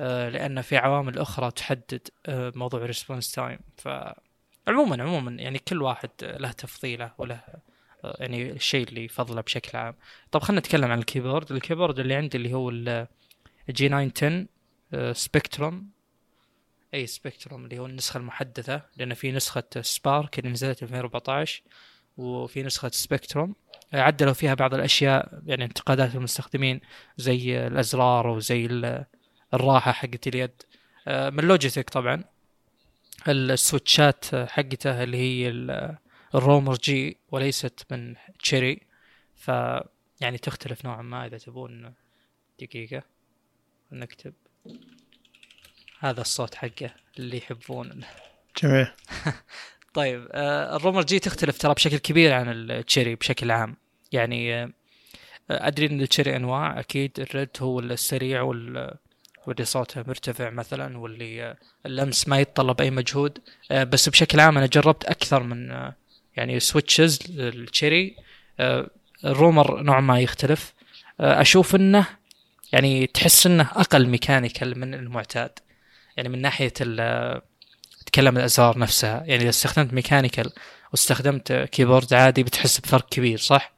[0.00, 3.58] آه، لأن في عوامل أخرى تحدد آه، موضوع ال response time.
[3.76, 3.88] ف
[4.68, 7.40] عموما عموما يعني كل واحد له تفضيله وله
[8.04, 9.94] آه، يعني الشيء اللي يفضله بشكل عام.
[10.30, 11.52] طب خلينا نتكلم عن ال keyboard.
[11.52, 14.46] ال keyboard اللي عندي اللي هو ال G910
[15.12, 15.90] Spectrum
[16.94, 21.62] أي Spectrum اللي هو النسخة المحدثة لأن في نسخة Spark اللي نزلت 2014
[22.16, 23.54] وفي نسخة Spectrum
[23.92, 26.80] عدلوا فيها بعض الأشياء يعني انتقادات المستخدمين
[27.16, 28.66] زي الأزرار وزي
[29.54, 30.62] الراحة حقت اليد.
[31.08, 32.24] آه، من Logitech طبعا.
[33.28, 35.48] ال switchات حقته اللي هي
[36.34, 38.80] ال Romer-G وليست من Cherry
[39.34, 39.48] ف
[40.20, 41.94] يعني تختلف نوعا ما إذا تبون
[42.60, 43.02] دقيقة.
[43.92, 44.34] نكتب.
[46.00, 48.00] هذا الصوت حقه اللي يحبون
[48.62, 48.86] جميل.
[49.94, 53.76] طيب آه، ال Romer-G تختلف ترى بشكل كبير عن ال Cherry بشكل عام.
[54.12, 54.70] يعني آه،
[55.50, 58.96] أدري إن ال Cherry أنواع أكيد ال red هو السريع وال
[59.46, 63.38] واللي صوته مرتفع مثلا واللي اللمس ما يتطلب أي مجهود.
[63.70, 65.94] آه، بس بشكل عام أنا جربت أكثر من آه،
[66.36, 68.16] يعني switches ال Cherry
[68.60, 68.90] آه،
[69.24, 70.74] ال Romer نوعا ما يختلف.
[71.20, 72.06] أشوف إنه
[72.72, 75.50] يعني تحس إنه أقل mechanical من المعتاد.
[76.16, 76.68] يعني من ناحية
[78.06, 79.24] تكلم الازرار نفسها.
[79.26, 80.52] يعني إذا استخدمت mechanical
[80.92, 83.72] واستخدمت keyboard عادي بتحس بفرق كبير صح؟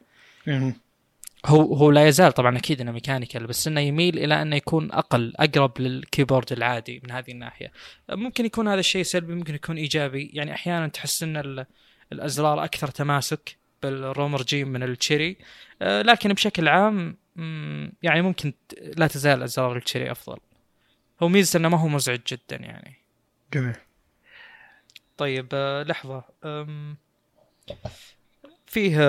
[1.47, 5.33] هو هو لا يزال طبعا أكيد إنه mechanical بس إنه يميل إلى إنه يكون أقل
[5.37, 7.73] أقرب لل keyboard العادي من هذه الناحية.
[8.11, 10.31] ممكن يكون هذا الشيء سلبي ممكن يكون إيجابي.
[10.35, 11.65] يعني أحيانا تحس إن
[12.13, 13.58] الأزرار أكثر تماسك.
[13.83, 15.37] بال Romer-G من ال Cherry.
[15.83, 17.17] آه، لكن بشكل عام
[18.03, 18.53] يعني ممكن
[18.97, 20.39] لا تزال ازرار ال Cherry أفضل.
[21.23, 22.97] هو ميزة إنه ما هو مزعج جدا يعني.
[23.55, 23.77] جميل.
[25.17, 26.25] طيب آه، لحظة.
[28.67, 29.01] فيه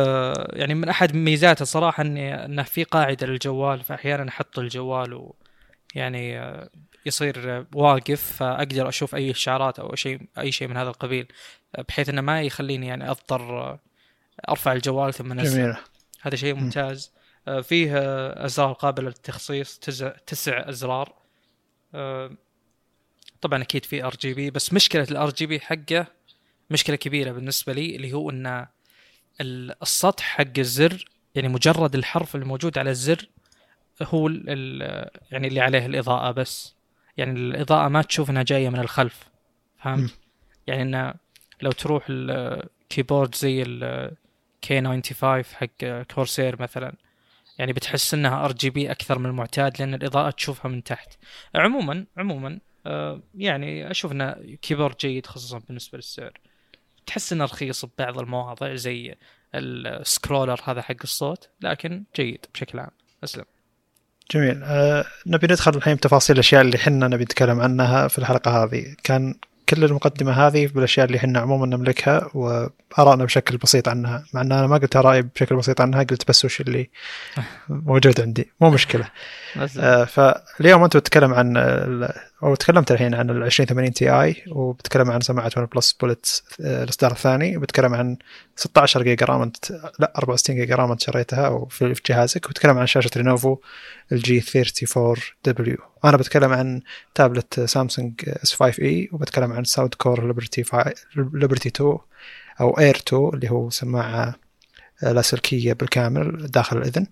[0.54, 5.32] يعني من أحد ميزاته صراحة اني إنه في قاعدة للجوال فاحيانا أحط الجوال
[5.96, 6.70] يعني آه،
[7.06, 11.28] يصير واقف فأقدر أشوف أي إشعارات أو شيء أي شيء من هذا القبيل
[11.88, 13.78] بحيث إنه ما يخليني يعني أضطر
[14.50, 15.76] أرفع الجوال ثم انزل
[16.22, 17.12] هذا شيء ممتاز.
[17.62, 17.92] فيه
[18.46, 19.80] أزرار قابلة للتخصيص
[20.28, 21.14] تسع أزرار.
[23.42, 26.08] طبعا أكيد في RGB بس مشكلة ال RGB حقه
[26.70, 28.68] مشكلة كبيرة بالنسبة لي اللي هو إن
[29.42, 33.30] السطح حق الزر يعني مجرد الحرف الموجود على الزر
[34.02, 36.76] هو ال يعني اللي عليه الإضاءة بس.
[37.18, 39.30] يعني الإضاءة ما تشوف إنها جاية من الخلف.
[39.84, 40.12] فهمت؟
[40.68, 41.14] يعني انه
[41.62, 43.64] لو تروح ال keyboard زي
[44.62, 46.96] K95 حق Corsair مثلا.
[47.58, 51.14] يعني بتحس إنها RGB أكثر من المعتاد لأن الإضاءة تشوفها من تحت.
[51.56, 56.34] عموما عموما آه يعني أشوف انه keyboard جيد خصوصا بالنسبة للسعر
[57.06, 59.16] تحس إنه رخيص ببعض المواضع زي
[59.56, 62.92] ال scroller هذا حق الصوت لكن جيد بشكل عام.
[63.24, 63.46] أسلم.
[64.32, 64.64] جميل.
[64.64, 68.96] أه نبي ندخل الحين بتفاصيل الأشياء اللي إحنا نبي نتكلم عنها في الحلقة هذه.
[69.04, 69.36] كان
[69.70, 74.24] كل المقدمة هذه بالأشياء اللي إحنا عموما نملكها وآرائنا بشكل بسيط عنها.
[74.34, 76.90] مع إن أنا ما قلت آرائي بشكل بسيط عنها قلت بس وش اللي
[77.70, 78.52] موجود عندي.
[78.62, 79.08] مو مشكلة.
[79.80, 81.58] آه فاليوم أنت بتتكلم عن
[82.44, 87.58] أو تكلمت الحين عن ال 2080 Ti وبتكلم عن سماعة OnePlus Bullets الإصدار الثاني.
[87.58, 88.18] وبتكلم عن
[88.56, 89.52] 16 giga RAM
[90.00, 92.46] لا 64 giga RAM انت شريتها في جهازك.
[92.46, 93.58] وبتكلم عن شاشة Lenovo
[94.12, 96.82] ال G34w أنا بتكلم عن
[97.16, 100.64] tablet Samsung S5e وبتكلم عن Soundcore Liberty
[101.16, 101.98] Liberty 2
[102.62, 104.36] أو Air 2 اللي هو سماعة
[105.02, 107.08] لاسلكيه بالكامل داخل الإذن.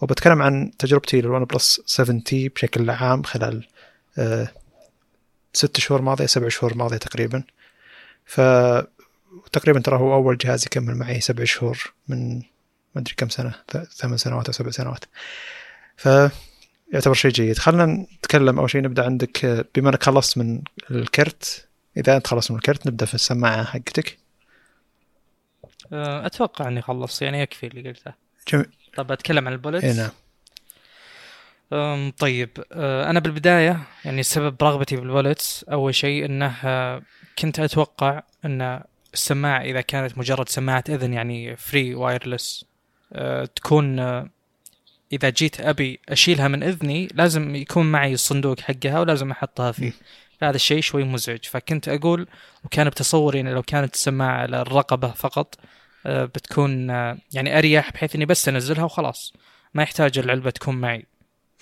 [0.00, 3.66] وبتكلم عن تجربتي لل OnePlus 7T بشكل عام خلال
[4.18, 4.48] آه،
[5.52, 7.42] ست شهور ماضية سبع شهور ماضية تقريبا.
[8.24, 8.40] ف
[9.52, 12.36] تقريبا ترى هو أول جهاز يكمل معي سبع شهور من
[12.94, 13.54] ما أدري كم سنة
[13.96, 15.04] ثمان سنوات أو سبع سنوات.
[15.96, 16.08] ف
[16.92, 17.58] يعتبر شيء جيد.
[17.58, 21.68] خلينا نتكلم أول شيء نبدأ عندك بما أنك خلصت من الكرت.
[21.96, 24.18] إذا أنت خلصت من الكرت نبدأ في السماعة حقتك.
[25.92, 28.12] أه، أتوقع إني خلصت يعني يكفي اللي قلته.
[28.48, 28.66] جميل.
[28.96, 30.10] طب أتكلم عن ال Bullets إيه نعم.
[32.18, 37.02] طيب أه، أنا بالبداية يعني سبب رغبتي بال Bullets أول شيء إنه أه،
[37.38, 38.82] كنت أتوقع إن
[39.14, 42.64] السماعة إذا كانت مجرد سماعة إذن يعني free wireless
[43.56, 44.30] تكون أه،
[45.12, 49.92] إذا جيت أبي أشيلها من إذني لازم يكون معي الصندوق حقها ولازم أحطها فيه.
[50.42, 51.44] هذا الشيء شوي مزعج.
[51.44, 52.26] فكنت أقول
[52.64, 55.54] وكان بتصوري يعني لو كانت السماعة على الرقبة فقط
[56.06, 56.88] بتكون
[57.32, 59.32] يعني أريح بحيث إني بس أنزلها وخلاص.
[59.74, 61.06] ما يحتاج العلبة تكون معي.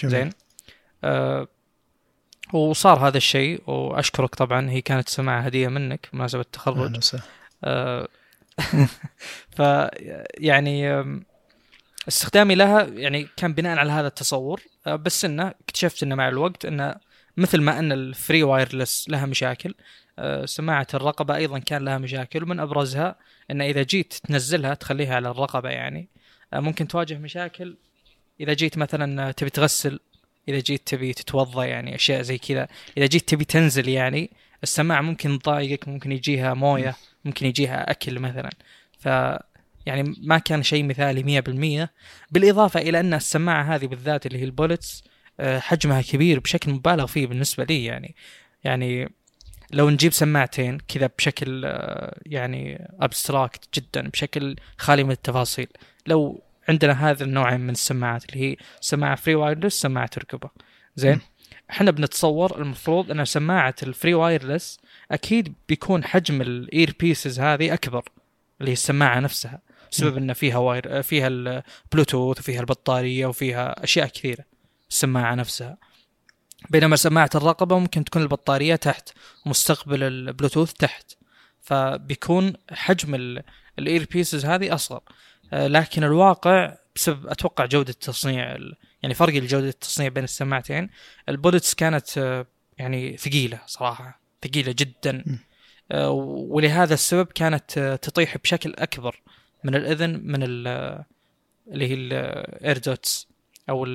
[0.06, 0.30] زين.
[1.04, 1.48] آه
[2.52, 6.76] وصار هذا الشيء وأشكرك طبعا هي كانت سماعة هدية منك بمناسبة التخرج.
[7.64, 8.08] آه
[9.56, 9.62] ف
[10.38, 11.04] يعني
[12.08, 14.60] استخدامي لها يعني كان بناء على هذا التصور.
[14.86, 16.94] آه بس إنه اكتشفت إنه مع الوقت إنه
[17.36, 19.74] مثل ما إن ال free wireless لها مشاكل
[20.18, 23.16] آه سماعة الرقبة أيضا كان لها مشاكل ومن أبرزها
[23.50, 26.08] إنه إذا جيت تنزلها تخليها على الرقبة يعني
[26.52, 27.76] آه ممكن تواجه مشاكل
[28.40, 30.00] إذا جيت مثلا تبي تغسل
[30.48, 34.30] إذا جيت تبي تتوضأ يعني أشياء زي كذا إذا جيت تبي تنزل يعني
[34.62, 38.50] السماعه ممكن تضايقك ممكن يجيها موية ممكن يجيها أكل مثلا.
[38.98, 39.06] ف
[39.86, 41.42] يعني ما كان شيء مثالي
[41.86, 41.88] 100%
[42.30, 45.04] بالإضافة إلى أن السماعة هذه بالذات اللي هي ال Bullets
[45.40, 48.14] آه، حجمها كبير بشكل مبالغ فيه بالنسبة لي يعني.
[48.64, 49.08] يعني
[49.70, 55.66] لو نجيب سماعتين كذا بشكل آه، يعني abstract جدا بشكل خالي من التفاصيل.
[56.06, 60.50] لو عندنا هذا النوع من السماعات اللي هي سماعة free wireless سماعة رقبة.
[60.96, 61.20] زين؟
[61.70, 64.78] إحنا بنتصور المفروض إن سماعة ال free wireless
[65.10, 68.04] أكيد بيكون حجم ال ear pieces هذه أكبر
[68.60, 69.60] اللي هي السماعة نفسها.
[69.92, 74.44] بسبب إن فيها wire فيها البلوتوث وفيها البطارية وفيها أشياء كثيرة
[74.90, 75.76] السماعة نفسها.
[76.70, 79.08] بينما سماعة الرقبة ممكن تكون البطارية تحت
[79.46, 81.12] ومستقبل البلوتوث تحت.
[81.60, 83.14] فبيكون حجم
[83.78, 85.00] ال ear pieces هذه أصغر.
[85.52, 88.56] لكن الواقع بسبب أتوقع جودة التصنيع
[89.02, 90.90] يعني فرق الجودة التصنيع بين السماعتين.
[91.28, 92.46] ال Bullets كانت آه،
[92.78, 95.38] يعني ثقيلة صراحة ثقيلة جدا.
[95.92, 96.10] آه،
[96.50, 99.22] ولهذا السبب كانت تطيح بشكل أكبر
[99.64, 101.04] من الإذن من اللي
[101.88, 103.28] هي ال AirDots
[103.70, 103.86] أو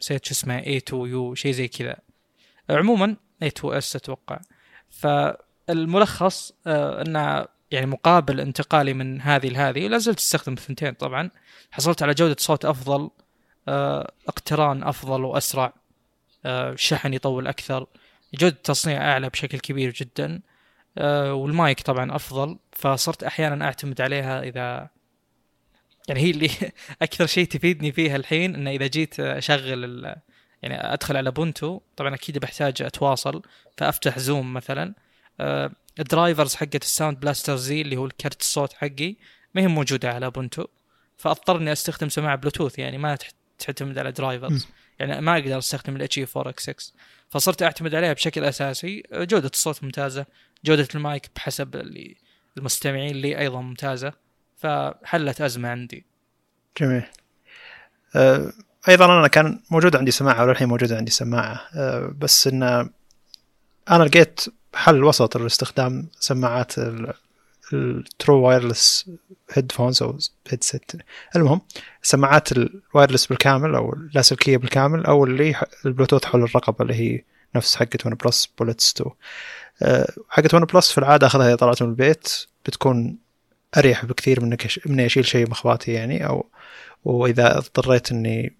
[0.00, 1.96] نسيت شو اسمها A2U شيء زي كذا.
[2.70, 4.40] عموما Air 2S أتوقع.
[4.90, 11.30] فالملخص ان يعني مقابل انتقالي من هذه لهذه لا زلت أستخدم الثنتين طبعا.
[11.70, 13.10] حصلت على جودة صوت أفضل
[13.68, 15.72] آه، اقتران أفضل وأسرع
[16.46, 17.86] آه، شحن يطول أكثر.
[18.34, 20.40] جودة التصنيع أعلى بشكل كبير جدا
[20.98, 22.58] آه، والمايك طبعا أفضل.
[22.72, 24.88] فصرت أحيانا أعتمد عليها إذا
[26.08, 26.50] يعني هي اللي
[27.02, 30.14] أكثر شيء تفيدني فيها الحين إنه إذا جيت أشغل
[30.62, 33.42] يعني أدخل على Ubuntu طبعا أكيد بحتاج أتواصل.
[33.76, 34.94] فأفتح Zoom مثلا
[35.98, 39.16] ال drivers حقت ال Sound Blaster زي اللي هو الكرت الصوت حقي
[39.54, 40.66] ما هي موجودة على Ubuntu
[41.16, 43.18] فأضطر إني أستخدم سماعة بلوتوث يعني ما
[43.58, 46.92] تعتمد على drivers يعني ما أقدر أستخدم الاتش اي 4 إكس 6
[47.30, 49.02] فصرت أعتمد عليها بشكل أساسي.
[49.12, 50.26] جودة الصوت ممتازة.
[50.64, 52.16] جودة المايك بحسب اللي
[52.56, 54.12] المستمعين لي أيضا ممتازة.
[54.56, 56.04] فحلت أزمة عندي.
[56.80, 57.02] جميل.
[58.16, 58.52] أه
[58.88, 61.60] أيضا أنا كان موجود عندي سماعة وللحين موجودة عندي سماعة.
[61.74, 62.90] أه بس ان
[63.92, 64.40] أنا لقيت
[64.74, 66.72] حل وسط لاستخدام سماعات
[67.72, 69.10] ال true wireless
[69.52, 70.18] headphones أو
[70.48, 70.92] headset
[71.36, 71.60] المهم
[72.02, 75.54] سماعات ال wireless بالكامل أو اللاسلكيه بالكامل أو اللي
[75.86, 77.24] البلوتوث حول الرقبة اللي هي
[77.56, 78.94] نفس حقة OnePlus Bullets
[79.82, 83.16] 2 حقة OnePlus في العادة أخذها إذا طلعت من البيت بتكون
[83.76, 86.46] أريح بكثير من إني أشيل شيء مخباتي يعني أو
[87.04, 88.56] وإذا اضطريت إني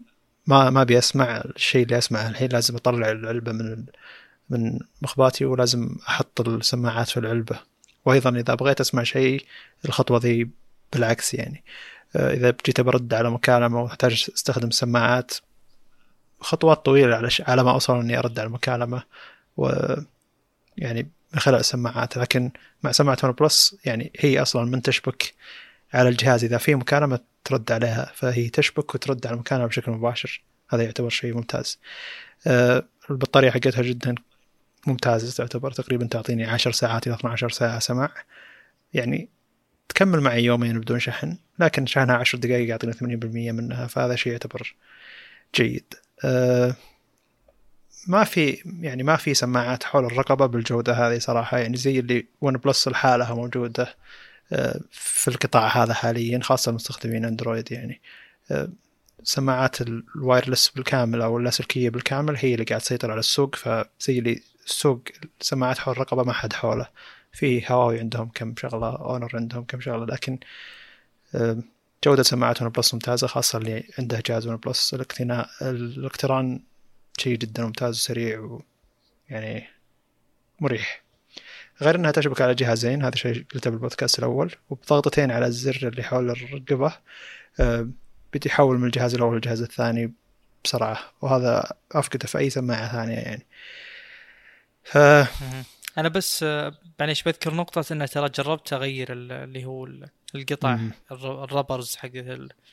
[0.46, 3.84] ما ما أبي أسمع الشيء اللي أسمعه الحين لازم أطلع العلبه من
[4.52, 7.60] من مخباتي ولازم أحط السماعات في العلبة.
[8.04, 9.44] وأيضا إذا بغيت أسمع شيء
[9.84, 10.50] الخطوة ذي
[10.92, 11.64] بالعكس يعني.
[12.16, 15.34] آه، إذا جيت برد على مكالمه واحتاج أستخدم سماعات
[16.40, 19.02] خطوات طويلة على على ما أوصل إني أرد على المكالمه
[19.56, 19.72] و
[20.76, 22.16] يعني من خلال السماعات.
[22.18, 22.50] لكن
[22.82, 25.34] مع سماعة ون بلس يعني هي أصلا من تشبك
[25.94, 26.44] على الجهاز.
[26.44, 30.42] إذا في مكالمه ترد عليها فهي تشبك وترد على المكالمه بشكل مباشر.
[30.70, 31.78] هذا يعتبر شيء ممتاز.
[32.46, 34.14] آه، البطارية حقتها جدا
[34.86, 38.10] ممتازة تعتبر تقريبا تعطيني 10 ساعات إلى 12 ساعة سماع.
[38.94, 39.28] يعني
[39.88, 42.96] تكمل معي يومين بدون شحن لكن شحنها 10 دقائق يعطيني 80%
[43.52, 44.74] منها فهذا شيء يعتبر
[45.54, 45.94] جيد.
[46.24, 46.76] أه
[48.06, 51.58] ما في يعني ما في سماعات حول الرقبة بالجودة هذه صراحة.
[51.58, 53.96] يعني زي اللي ون بلس لحالها موجودة
[54.52, 58.00] أه في القطاع هذا حاليا خاصة مستخدمين أندرويد يعني.
[58.50, 58.68] أه
[59.24, 64.42] سماعات ال wireless بالكامل أو اللاسلكيه بالكامل هي اللي قاعد تسيطر على السوق فزي اللي
[64.66, 65.03] السوق
[65.40, 66.88] سماعات حول الرقبة ما حد حوله.
[67.33, 70.38] في هواوي عندهم كم شغلة Honor عندهم كم شغلة لكن
[72.05, 74.94] جودة سماعات OnePlus ممتازة خاصة اللي عنده جهاز OnePlus.
[74.94, 76.62] الاقتناء الاقتران
[77.18, 78.61] شيء جدا ممتاز وسريع
[79.31, 79.68] ويعني
[80.61, 81.03] مريح.
[81.83, 84.55] غير إنها تشبك على جهازين هذا شيء قلته بالبودكاست الأول.
[84.70, 86.92] وبضغطتين على الزر اللي حول الرقبة
[88.35, 90.12] بدي يحول من الجهاز الأول للجهاز الثاني
[90.64, 90.98] بسرعة.
[91.20, 93.46] وهذا أفقده في أي سماعة ثانية يعني.
[94.84, 94.98] ف
[95.98, 96.44] أنا بس
[97.00, 99.88] معليش بذكر نقطة إنه ترى جربت أغير اللي هو
[100.34, 100.78] القطع
[101.12, 102.10] الربرز حق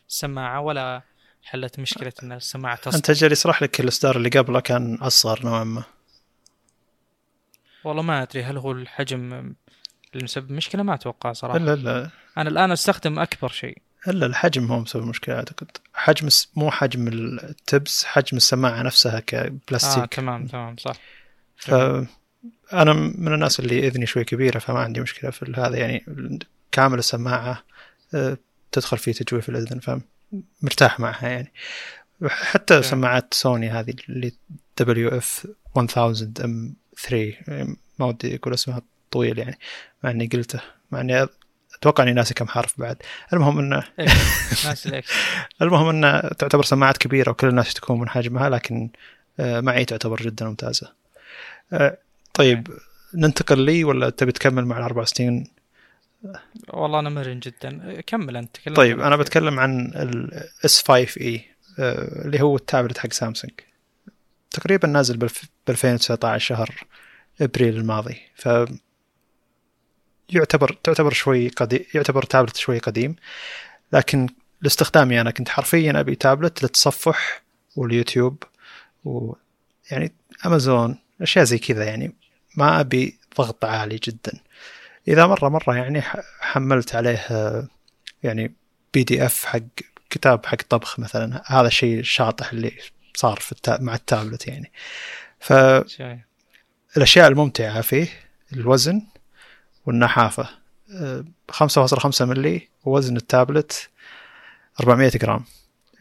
[0.10, 1.02] السماعة ولا
[1.44, 5.64] حلت مشكلة إن السماعة تصل أنت أجل يصرح لك الإصدار اللي قبله كان أصغر نوعا
[5.64, 5.84] ما.
[7.84, 9.34] والله ما أدري هل هو الحجم
[10.14, 11.58] اللي مسبب مشكلة ما أتوقع صراحة.
[11.58, 13.78] لا لا أنا الآن أستخدم أكبر شيء.
[14.08, 15.78] الا الحجم هو مسبب مشكلة أعتقد.
[15.94, 20.04] حجم مو حجم ال tips حجم السماعة نفسها كبلاستيك.
[20.04, 20.96] آه تمام تمام صح.
[21.60, 26.06] فأنا من الناس اللي إذني شوي كبيرة فما عندي مشكلة في هذا يعني
[26.72, 27.64] كامل السماعة
[28.14, 28.38] آه،
[28.72, 31.52] تدخل في تجويف الأذن فمرتاح معها يعني.
[32.28, 32.84] حتى yeah.
[32.84, 34.32] سماعات سوني هذه اللي
[34.78, 36.76] WF 1000 XM
[37.08, 37.34] 3
[38.00, 39.60] ما ودي أقول اسمها طويل يعني
[40.04, 41.28] مع إني قلته مع إني
[41.76, 42.98] أتوقع إني ناسي كم حرف بعد.
[43.34, 44.08] المهم إنه إيه،
[45.62, 48.90] المهم إنه تعتبر سماعات كبيرة وكل الناس تكون من حجمها لكن
[49.40, 50.94] آه، معي تعتبر جدا ممتازة.
[52.34, 52.68] طيب
[53.14, 55.48] ننتقل لي ولا تبي تكمل مع الأربع سنين؟
[56.68, 58.02] والله أنا مرن جدا.
[58.02, 61.46] كمل أنت طيب أنا بتكلم عن الاس 5 اي
[61.80, 63.54] اللي هو التابلت حق سامسونج.
[64.52, 65.28] تقريبا نازل ب
[65.70, 66.84] 2019 شهر
[67.42, 68.18] إبريل الماضي.
[68.36, 68.50] ف
[70.30, 73.16] يعتبر تعتبر شوي قديم يعتبر تابلت شوي قديم.
[73.94, 74.28] لكن
[74.62, 77.44] لاستخدامي أنا كنت حرفيا أبي تابلت للتصفح
[77.76, 78.44] واليوتيوب
[79.06, 80.12] ويعني
[80.46, 82.16] أمازون أشياء زي كذا يعني.
[82.56, 84.40] ما أبي ضغط عالي جدا.
[85.08, 86.02] إذا مرة مرة يعني
[86.40, 87.28] حملت عليه
[88.24, 88.54] يعني
[88.94, 89.60] PDF حق
[90.10, 91.44] كتاب حق طبخ مثلا.
[91.46, 92.72] هذا الشيء الشاطح اللي
[93.16, 93.82] صار في التا...
[93.82, 94.72] مع التابلت يعني.
[95.40, 95.54] ف
[96.98, 98.08] الأشياء الممتعة فيه
[98.54, 99.02] الوزن
[99.86, 100.50] والنحافة.
[101.52, 103.90] 5.5 ملي ووزن التابلت
[104.80, 105.44] 400 جرام.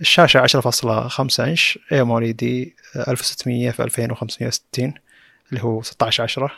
[0.00, 4.94] الشاشة 10.5 inch AMOLED 1600 في 2560
[5.50, 6.52] اللي هو 16 10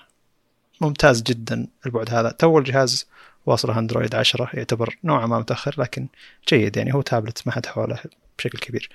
[0.81, 2.31] ممتاز جدا البعد هذا.
[2.31, 3.07] تو الجهاز
[3.47, 6.09] واصله أندرويد 10 يعتبر نوعا ما متأخر لكن
[6.49, 6.95] جيد يعني.
[6.95, 7.99] هو تابلت ما حد حوله
[8.39, 8.91] بشكل كبير.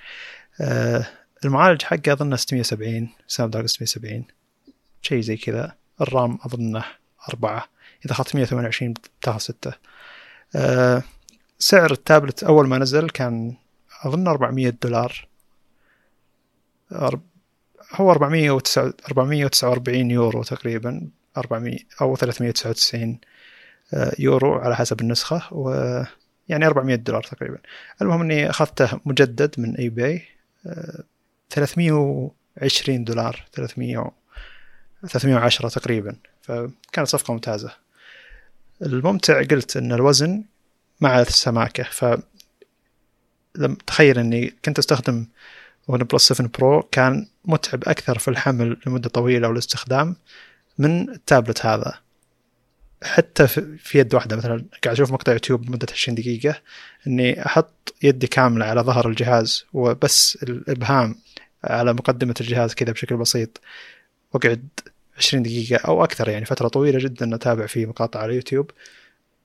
[0.60, 1.06] آه
[1.44, 4.24] المعالج حقه أظنه 670 Snapdragon 670
[5.02, 5.74] شيء زي كذا.
[6.00, 6.84] ال RAM أظنه
[7.28, 7.68] 4
[8.06, 9.72] إذا أخذت 128 بتاخذ 6
[10.56, 11.02] آه
[11.58, 13.54] سعر التابلت أول ما نزل كان
[14.04, 15.28] أظن 400 دولار.
[17.92, 23.18] هو 449 يورو تقريبا 400 أو 399
[23.94, 25.70] آه، يورو على حسب النسخة و
[26.48, 27.58] يعني 400 دولار تقريبا.
[28.02, 30.22] المهم إني أخذته مجدد من eBay
[31.50, 34.12] 320 دولار 300
[35.08, 36.16] 310 تقريبا.
[36.42, 37.70] فكانت صفقة ممتازة.
[38.82, 40.44] الممتع قلت إن الوزن
[41.00, 42.04] مع السماكة ف
[43.86, 45.26] تخيل إني كنت أستخدم
[45.88, 50.16] OnePlus 7 Pro كان متعب أكثر في الحمل لمدة طويلة والاستخدام
[50.78, 51.94] من التابلت هذا.
[53.02, 53.46] حتى
[53.78, 56.60] في يد واحدة مثلا قاعد أشوف مقطع يوتيوب لمدة 20 دقيقة
[57.06, 61.14] إني أحط يدي كاملة على ظهر الجهاز وبس الإبهام
[61.64, 63.60] على مقدمة الجهاز كذا بشكل بسيط.
[64.32, 64.68] وأقعد
[65.18, 68.70] 20 دقيقة أو أكثر يعني فترة طويلة جدا أتابع في مقاطع على اليوتيوب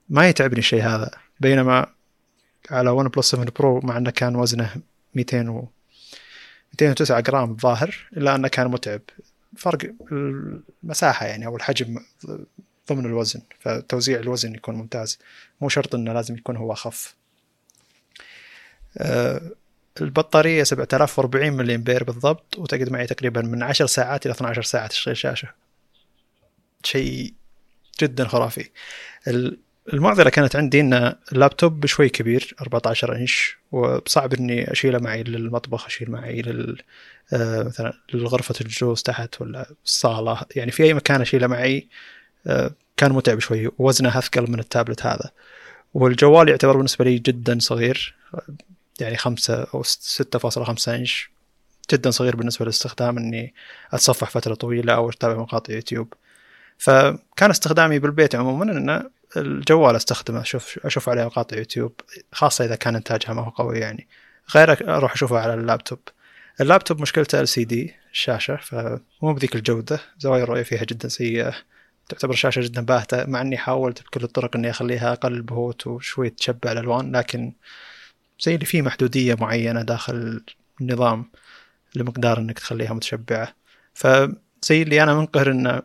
[0.10, 1.88] ما يتعبني الشيء هذا بينما
[2.72, 4.76] على OnePlus 7 Pro مع إنه كان وزنه
[5.16, 5.68] 200 و
[6.74, 9.02] 209 جرام الظاهر إلا أنه كان متعب.
[9.58, 12.00] فرق المساحة يعني أو الحجم
[12.90, 15.20] ضمن الوزن فتوزيع الوزن يكون ممتاز.
[15.62, 17.16] مو شرط إنه لازم يكون هو اخف
[18.98, 19.42] أه
[20.02, 25.18] البطارية 7040 ملي امبير بالضبط وتقعد معي تقريبا من 10 ساعات إلى 12 ساعة تشغيل
[25.18, 25.48] شاشة.
[26.84, 27.34] شيء
[28.02, 28.70] جدا خرافي.
[29.94, 36.12] المعضلة كانت عندي إن اللابتوب شوي كبير 14 إنش وصعب إني أشيله معي للمطبخ أشيل
[36.12, 36.82] معي لل
[37.34, 40.42] آه، مثلا لغرفة الجلوس تحت ولا الصالة.
[40.56, 41.88] يعني في أي مكان أشيله معي
[42.48, 45.32] آه، كان متعب شوي وزنه أثقل من التابلت هذا.
[45.94, 48.16] والجوال يعتبر بالنسبة لي جدا صغير
[49.00, 51.32] يعني خمسة أو ستة فاصلة خمسة إنش.
[51.92, 53.54] جدا صغير بالنسبة للاستخدام إني
[53.94, 56.14] أتصفح فترة طويلة أو أتابع مقاطع يوتيوب.
[56.78, 62.96] فكان استخدامي بالبيت عموما إن الجوال أستخدمه أشوف أشوف عليه مقاطع يوتيوب خاصة إذا كان
[62.96, 64.08] إنتاجها ما هو قوي يعني.
[64.56, 66.00] غير أروح أشوفه على اللابتوب.
[66.62, 70.00] اللابتوب مشكلته LCD الشاشة فمو بذيك الجودة.
[70.20, 71.54] زوايا الرؤية فيها جدا سيئة.
[72.10, 76.72] تعتبر شاشة جدا باهتة مع إني حاولت بكل الطرق إني أخليها أقل بهوت وشوي تشبع
[76.72, 77.54] الألوان لكن
[78.40, 80.44] زي اللي فيه محدودية معينة داخل
[80.82, 81.32] النظام
[81.96, 83.56] لمقدار إنك تخليها متشبعة.
[83.94, 85.82] فزي اللي أنا منقهر إنه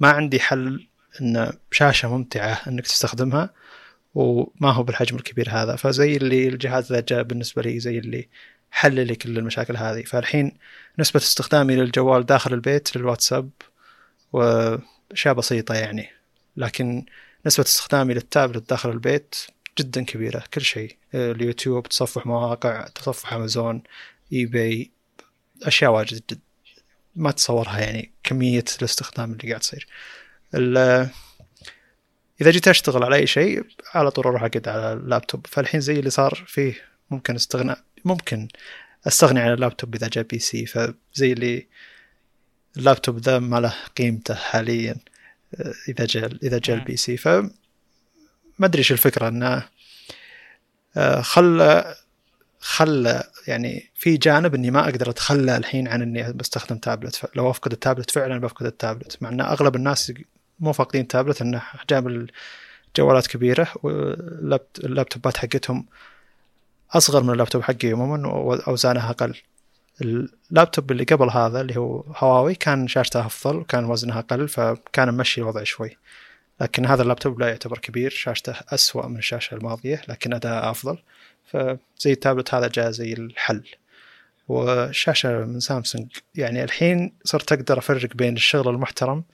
[0.00, 0.89] ما عندي حل
[1.20, 3.50] إن شاشة ممتعة إنك تستخدمها
[4.14, 5.76] وما هو بالحجم الكبير هذا.
[5.76, 8.28] فزي اللي الجهاز ذا جاء بالنسبة لي زي اللي
[8.70, 10.02] حل لي كل المشاكل هذه.
[10.02, 10.52] فالحين
[10.98, 13.50] نسبة استخدامي للجوال داخل البيت للواتساب
[14.32, 16.08] وأشياء بسيطة يعني.
[16.56, 17.04] لكن
[17.46, 19.36] نسبة استخدامي للتابلت داخل البيت
[19.78, 20.44] جدا كبيرة.
[20.54, 23.82] كل شيء اليوتيوب تصفح مواقع تصفح أمازون
[24.32, 24.90] eBay
[25.62, 26.40] أشياء واجد
[27.16, 29.86] ما تصورها يعني كمية الاستخدام اللي قاعد تصير.
[30.54, 35.46] إذا جيت أشتغل على أي شيء على طول أروح أقعد على اللابتوب.
[35.46, 36.74] فالحين زي اللي صار فيه
[37.10, 38.48] ممكن أستغنى ممكن
[39.06, 40.66] أستغني عن اللابتوب إذا جاء PC.
[40.66, 41.66] فزي اللي
[42.76, 44.96] اللابتوب ذا ما له قيمته حاليا
[45.88, 47.16] إذا جاء إذا جاء ال PC.
[47.16, 49.68] ف ما أدري إيش الفكرة إنه
[50.96, 51.94] آه، خلى
[52.60, 57.30] خلى يعني في جانب إني ما أقدر أتخلى الحين عن إني بستخدم تابلت.
[57.36, 60.12] لو أفقد التابلت فعلا بفقد التابلت مع إن أغلب الناس
[60.60, 62.28] مو فاقدين تابلت إنه احجام
[62.96, 65.86] الجوالات كبيرة واللابتوبات حقتهم
[66.92, 69.34] أصغر من اللابتوب حقي عموما وأوزانها أقل.
[70.02, 75.40] اللابتوب اللي قبل هذا اللي هو هواوي كان شاشته أفضل وكان وزنها أقل فكان ممشي
[75.40, 75.96] الوضع شوي.
[76.60, 80.98] لكن هذا اللابتوب لا يعتبر كبير شاشته أسوأ من الشاشة الماضية لكن أداء أفضل.
[81.44, 83.64] فزي التابلت هذا جاء زي الحل.
[84.48, 86.08] والشاشة من سامسونج.
[86.34, 89.24] يعني الحين صرت أقدر أفرق بين الشغل المحترم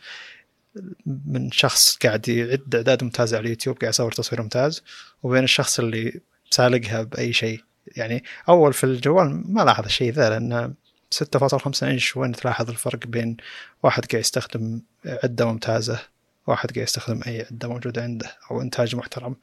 [1.07, 4.83] من شخص قاعد يعد اعداد ممتازة على اليوتيوب قاعد يصور تصوير ممتاز
[5.23, 7.65] وبين الشخص اللي سالقها بأي شيء.
[7.97, 10.75] يعني أول في الجوال ما لاحظ الشيء ذا لأن
[11.15, 13.37] 6.5 إنش وين تلاحظ الفرق بين
[13.83, 16.01] واحد قاعد يستخدم عدة ممتازة
[16.47, 19.37] واحد قاعد يستخدم أي عدة موجودة عنده أو إنتاج محترم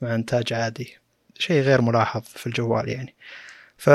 [0.00, 0.98] مع إنتاج عادي.
[1.38, 3.14] شيء غير ملاحظ في الجوال يعني.
[3.76, 3.90] ف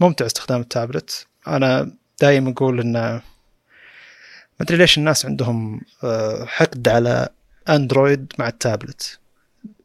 [0.00, 1.26] ممتع استخدام التابلت.
[1.46, 3.20] أنا دائما أقول إن
[4.60, 7.28] ما أدري ليش الناس عندهم آه، حقد على
[7.68, 9.18] اندرويد مع التابلت.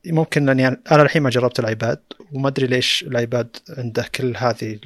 [0.06, 2.00] ممكن لأني أنا الحين ما جربت الآيباد
[2.32, 4.80] وما أدري ليش الآيباد عنده كل هذه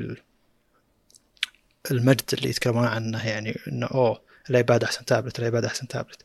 [1.92, 6.24] المجد اللي يتكلمون عنه يعني إنه أوه الآيباد أحسن تابلت الآيباد أحسن تابلت.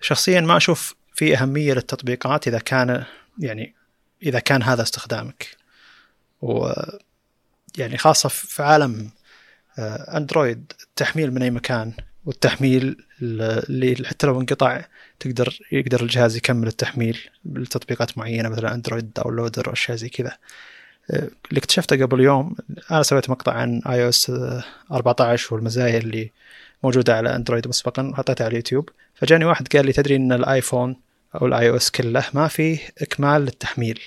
[0.00, 3.04] شخصيا ما أشوف في أهمية للتطبيقات إذا كان
[3.38, 3.74] يعني
[4.22, 5.56] إذا كان هذا استخدامك.
[6.42, 6.72] و
[7.78, 9.10] يعني خاصة في عالم
[9.78, 11.92] آه، اندرويد التحميل من أي مكان.
[12.26, 14.84] والتحميل اللي حتى لو انقطع
[15.20, 20.36] تقدر يقدر الجهاز يكمل التحميل بتطبيقات معينة مثلا Android Downloader واشياء زي كذا.
[21.10, 22.56] اللي اكتشفته قبل يوم
[22.90, 24.32] أنا سويت مقطع عن iOS
[24.92, 26.30] 14 والمزايا اللي
[26.82, 30.96] موجودة على اندرويد مسبقا وحطيتها على اليوتيوب فجاني واحد قال لي تدري إن الآيفون
[31.34, 34.00] أو ال iOS كله ما فيه إكمال للتحميل؟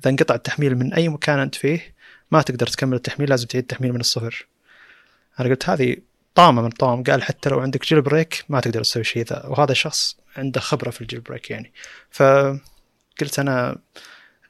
[0.00, 1.94] إذا انقطع التحميل من أي مكان أنت فيه
[2.30, 4.46] ما تقدر تكمل التحميل لازم تعيد التحميل من الصفر.
[5.40, 5.96] أنا قلت هذه
[6.34, 10.16] طامه من الطام قال حتى لو عندك jailbreak ما تقدر تسوي شيء ذا وهذا الشخص
[10.36, 11.72] عنده خبرة في ال jailbreak يعني.
[12.10, 13.78] فقلت أنا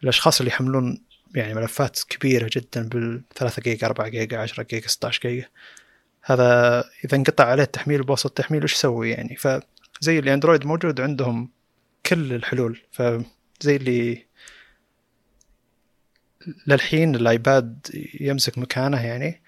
[0.02, 1.04] الأشخاص اللي يحملون
[1.34, 5.48] يعني ملفات كبيرة جدا بال 3 جيجا 4 جيجا 10 جيجا 16 جيجا.
[6.22, 11.50] هذا إذا انقطع عليه التحميل بوسط التحميل وش يسوي يعني؟ فزي اللي أندرويد موجود عندهم
[12.06, 12.82] كل الحلول.
[12.92, 14.26] فزي اللي
[16.66, 17.86] للحين الآيباد
[18.20, 19.42] يمسك مكانه يعني.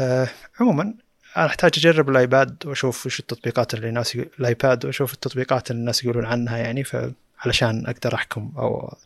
[0.00, 0.28] آه
[0.60, 1.05] عموما
[1.36, 6.24] أنا أحتاج أجرب الآيباد وأشوف وش التطبيقات اللي الناس الآيباد وأشوف التطبيقات اللي الناس يقولون
[6.24, 8.96] عنها يعني فعلشان أقدر أحكم أو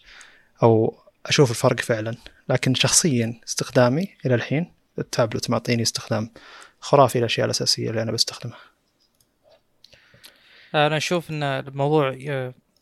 [0.62, 2.16] أو أشوف الفرق فعلا.
[2.48, 6.30] لكن شخصيا استخدامي إلى الحين التابلت معطيني استخدام
[6.80, 8.58] خرافي الاشياء الأساسية اللي أنا بستخدمها.
[10.74, 12.12] أنا أشوف إن الموضوع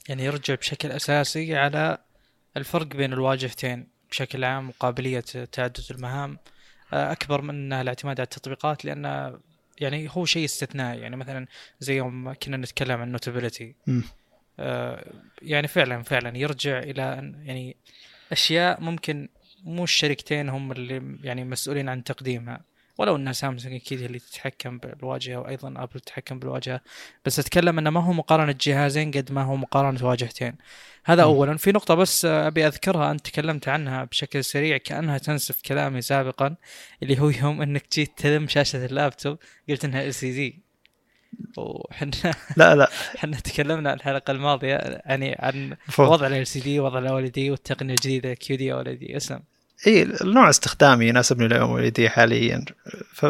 [0.08, 1.98] يعني يرجع بشكل أساسي على
[2.56, 5.20] الفرق بين الواجهتين بشكل عام وقابليه
[5.52, 6.38] تعدد المهام
[6.92, 9.38] أكبر من الاعتماد على التطبيقات لأن
[9.80, 11.00] يعني هو شيء استثنائي.
[11.00, 11.46] يعني مثلا
[11.80, 13.74] زي يوم كنا نتكلم عن نوتابيلتي
[14.60, 15.12] آه
[15.42, 17.76] يعني فعلا فعلا يرجع إلى يعني
[18.32, 19.28] أشياء ممكن
[19.64, 22.60] مو الشركتين هم اللي يعني مسؤولين عن تقديمها.
[22.98, 26.80] ولو إن سامسونج أكيد اللي تتحكم بالواجهة وأيضا أبل تتحكم بالواجهة.
[27.24, 30.54] بس أتكلم إنه ما هو مقارنة جهازين قد ما هو مقارنة واجهتين.
[31.04, 31.56] هذا اولا.
[31.56, 36.56] في نقطة بس أبي أذكرها أنت تكلمت عنها بشكل سريع كأنها تنسف كلامي سابقا
[37.02, 39.38] اللي هو يوم إنك جيت تلم شاشة اللابتوب
[39.68, 40.62] قلت إنها LCD
[41.56, 42.10] وحنا
[42.56, 42.90] لا لا.
[43.16, 44.74] إحنا تكلمنا الحلقة الماضية
[45.06, 49.16] يعني عن وضع ال سي دي وضع الاو دي والتقنية الجديدة كيو دي أو دي
[49.16, 49.40] اسلم
[49.86, 52.64] إي النوع استخدامي يناسبني الاو دي حاليا.
[53.12, 53.26] ف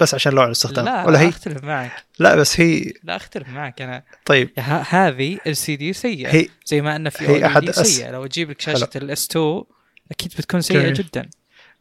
[0.00, 0.84] بس عشان نوع الاستخدام.
[0.84, 1.92] لا ولا هي أختلف معك.
[2.18, 3.82] لا بس هي لا أختلف معك.
[3.82, 4.50] أنا طيب.
[4.88, 6.34] هذه ال سي دي سيئة.
[6.34, 8.10] هي زي ما أن في هي أحد سيئة.
[8.10, 9.62] لو أجيب لك شاشة الاس 2
[10.10, 10.94] أكيد بتكون سيئة جميل.
[10.94, 11.28] جدا.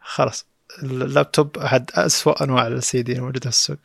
[0.02, 0.46] خلاص.
[0.84, 3.78] اللابتوب أحد اسوء أنواع السي دي الموجودة في السوق.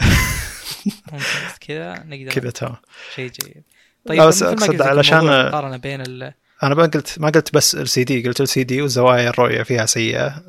[1.66, 2.76] كذا نقدر كذا تمام.
[3.14, 3.62] شيء جيد.
[4.08, 6.32] طيب بس أقصد علشان مقارنة بين ال
[6.62, 10.42] أنا ما قلت ما قلت بس LCD قلت ال سي دي وزوايا الرؤية فيها سيئة.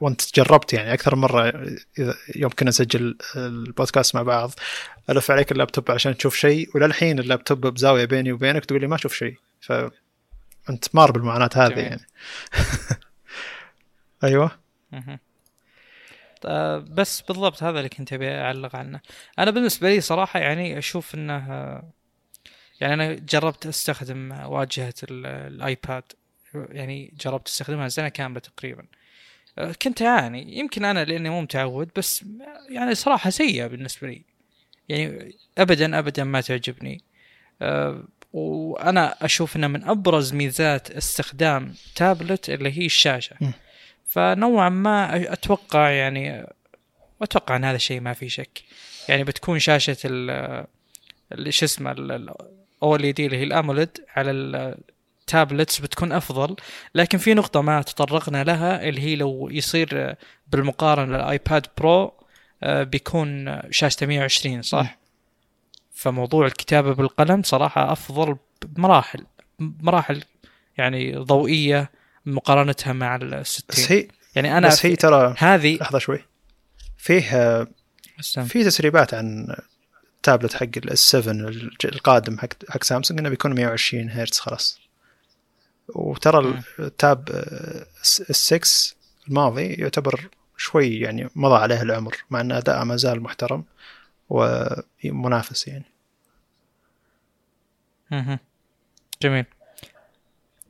[0.00, 1.52] وانت جربت يعني أكثر مرة
[2.36, 4.50] يوم كنا نسجل البودكاست مع بعض
[5.10, 9.14] ألف عليك اللابتوب عشان تشوف شيء وللحين اللابتوب بزاوية بيني وبينك تقول لي ما أشوف
[9.14, 9.36] شيء.
[9.60, 11.84] فانت مار بالمعاناة هذه جميل.
[11.84, 12.06] يعني.
[14.24, 14.50] أيوه.
[16.78, 19.00] بس بالضبط هذا اللي كنت أبي أعلق عنه.
[19.38, 21.82] أنا بالنسبة لي صراحة يعني أشوف إنه
[22.80, 26.02] يعني أنا جربت أستخدم واجهة الآيباد
[26.54, 28.84] يعني جربت أستخدمها سنه كاملة تقريبا.
[29.82, 32.24] كنت أعاني يمكن أنا لأني مو متعود بس
[32.68, 34.22] يعني صراحة سيئة بالنسبة لي.
[34.88, 37.02] يعني ابدا ابدا ما تعجبني.
[38.32, 43.36] وأنا أشوف إنه من أبرز ميزات استخدام تابلت اللي هي الشاشة.
[44.06, 46.46] فنوعا ما أتوقع يعني
[47.22, 48.62] أتوقع إن هذا الشيء ما في شك.
[49.08, 50.66] يعني بتكون شاشة ال
[51.48, 51.94] شو اسمه
[52.78, 56.56] ال OLED اللي هي ال AMOLED على ال tablets بتكون أفضل.
[56.94, 60.16] لكن في نقطة ما تطرقنا لها اللي هي لو يصير
[60.48, 62.12] بالمقارنة الايباد Pro
[62.62, 64.98] بيكون شاشته 120 صح؟
[65.94, 69.26] فموضوع الكتابة بالقلم صراحة أفضل بمراحل
[69.58, 70.24] مراحل
[70.78, 71.90] يعني ضوئية
[72.26, 76.24] مقارنتها مع ال 60 بس هي يعني أنا بس هي ترى هذه لحظة شوي.
[76.98, 77.20] فيه
[78.22, 79.56] في تسريبات عن
[80.28, 81.32] التابلت حق ال S7
[81.84, 84.80] القادم حق حق سامسونج إنه بيكون 120 هرتز خلاص
[85.88, 87.28] وترى ال
[88.02, 88.96] Tab S6
[89.28, 93.64] الماضي يعتبر شوي يعني مضى عليه العمر مع إن أداءه ما زال محترم
[94.28, 95.84] ومنافس يعني.
[98.12, 98.38] أها
[99.22, 99.44] جميل.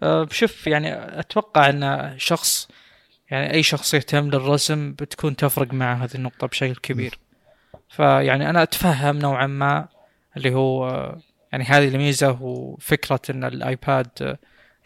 [0.02, 2.68] أه شوف يعني أتوقع إن شخص
[3.30, 7.18] يعني أي شخص يهتم للرسم بتكون تفرق مع هذه النقطة بشكل كبير.
[7.88, 9.88] فيعني أنا أتفهم نوعا ما
[10.36, 10.86] اللي هو
[11.52, 14.36] يعني هذه الميزة وفكرة إن الآيباد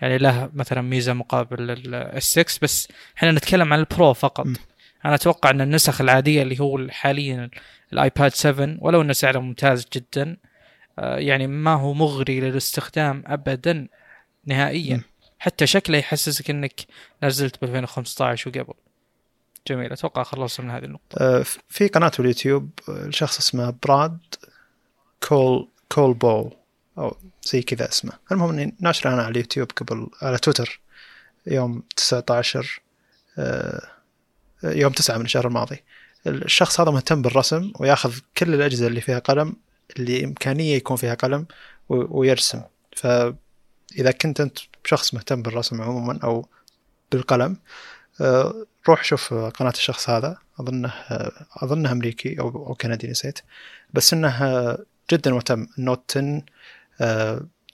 [0.00, 4.46] يعني له مثلا ميزة مقابل 6 بس إحنا نتكلم عن البرو فقط.
[4.46, 4.54] م.
[5.04, 7.50] أنا أتوقع إن النسخ العادية اللي هو حاليا
[7.92, 10.36] الآيباد 7 ولو إنه سعره ممتاز جدا
[10.98, 13.88] يعني ما هو مغري للاستخدام ابدا
[14.46, 15.02] نهائيا م.
[15.38, 16.80] حتى شكله يحسسك إنك
[17.22, 18.74] نزلت ب 2015 وقبل
[19.66, 19.92] جميل.
[19.92, 21.42] أتوقع خلصنا من هذه النقطة.
[21.68, 22.70] في قناة اليوتيوب
[23.10, 24.18] شخص اسمه براد
[25.28, 26.50] كول كول بو
[26.98, 28.12] أو زي كذا اسمه.
[28.32, 30.80] المهم إني ناشره أنا على اليوتيوب قبل على تويتر
[31.46, 32.80] يوم 19
[33.38, 33.88] آه،
[34.64, 35.82] يوم 9 من الشهر الماضي.
[36.26, 39.56] الشخص هذا مهتم بالرسم وياخذ كل الأجهزة اللي فيها قلم
[39.96, 41.46] اللي إمكانية يكون فيها قلم
[41.88, 42.62] ويرسم.
[42.96, 46.48] فإذا كنت أنت شخص مهتم بالرسم عموما أو
[47.12, 47.56] بالقلم
[48.20, 50.38] آه، روح شوف قناة الشخص هذا.
[50.60, 50.92] أظنه
[51.56, 53.38] أظنه أمريكي أو كندي نسيت.
[53.92, 54.78] بس إنه
[55.12, 55.66] جدا مهتم.
[55.78, 56.42] ال Note 10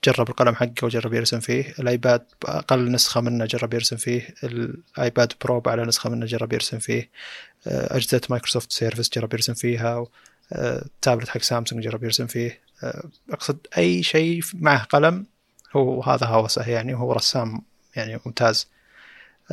[0.03, 1.73] جرب القلم حقه وجرب يرسم فيه.
[1.79, 4.35] الآيباد باقل نسخة منه جرب يرسم فيه.
[4.43, 7.09] الآيباد Pro على نسخة منه جرب يرسم فيه.
[7.67, 10.05] اجهزه مايكروسوفت Surface جرب يرسم فيها.
[10.55, 12.59] التابلت حق سامسونج جرب يرسم فيه.
[13.29, 15.25] أقصد أي شيء معه قلم
[15.75, 17.61] هو هذا هوسه يعني وهو رسام
[17.95, 18.67] يعني ممتاز.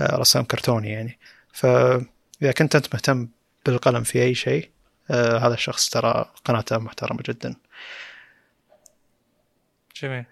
[0.00, 1.18] رسام كرتوني يعني.
[1.55, 3.28] فاذا كنت أنت مهتم
[3.66, 4.70] بالقلم في أي شيء
[5.11, 7.57] هذا الشخص ترى قناته محترمة جدا.
[10.02, 10.24] جميل.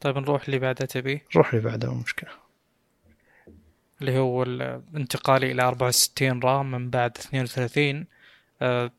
[0.00, 2.30] طيب نروح اللي بعده تبي؟ روح اللي بعده مشكلة.
[4.00, 8.06] اللي هو الانتقالي إلى 64 RAM من بعد 32
[8.62, 8.90] آه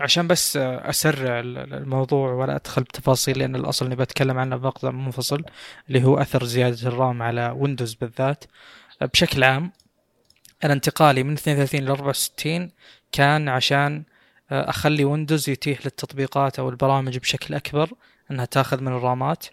[0.00, 5.44] عشان بس أسرع الموضوع ولا أدخل بتفاصيل لأن الأصل إني بتكلم عنه بمقطع منفصل
[5.88, 8.44] اللي هو أثر زيادة ال RAM على ويندوز بالذات.
[9.02, 9.72] آه بشكل عام
[10.66, 12.70] الانتقالي من 32 ل 64
[13.12, 14.02] كان عشان
[14.50, 17.90] آه أخلي ويندوز يتيح للتطبيقات أو البرامج بشكل أكبر
[18.30, 19.46] أنها تأخذ من الرامات.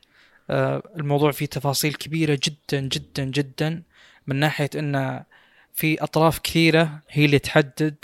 [0.49, 3.83] آه، الموضوع فيه تفاصيل كبيرة جدا جدا جدا
[4.27, 5.23] من ناحية أن
[5.73, 7.95] في أطراف كثيرة هي اللي تحدد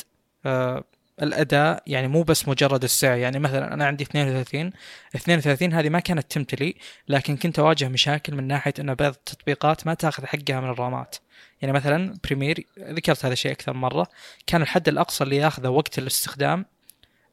[0.45, 0.83] آه،
[1.21, 4.71] الأداء يعني مو بس مجرد السعر يعني مثلا أنا عندي 32
[5.15, 6.75] 32 هذه ما كانت تمتلي
[7.07, 11.15] لكن كنت أواجه مشاكل من ناحية إن بعض التطبيقات ما تأخذ حقها من الرامات.
[11.61, 14.07] يعني مثلا Premiere ذكرت هذا الشيء أكثر مرة
[14.47, 16.65] كان الحد الأقصى اللي يأخذه وقت الاستخدام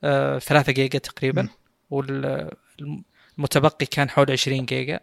[0.05, 1.49] آه 3 جيجا تقريبا
[1.91, 2.51] وال
[3.39, 5.01] متبقي كان حول 20 جيجا.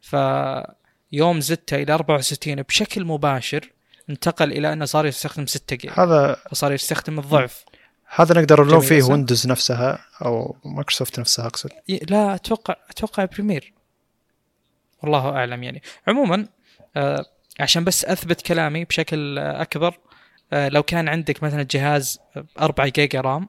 [0.00, 3.72] فيوم زدته إلى 64 بشكل مباشر
[4.10, 5.94] انتقل إلى إنه صار يستخدم 6 جيجا.
[5.94, 7.64] هذا فصار يستخدم الضعف.
[8.14, 11.70] هذا نقدر نلوم فيه Windows نفسها أو مايكروسوفت نفسها أقصد.
[11.88, 13.72] لا أتوقع أتوقع Premiere.
[15.02, 15.82] والله أعلم يعني.
[16.08, 16.46] عموما
[16.96, 17.24] آه
[17.60, 19.98] عشان بس أثبت كلامي بشكل أكبر
[20.52, 22.20] آه لو كان عندك مثلا جهاز
[22.60, 23.48] 4 جيجا RAM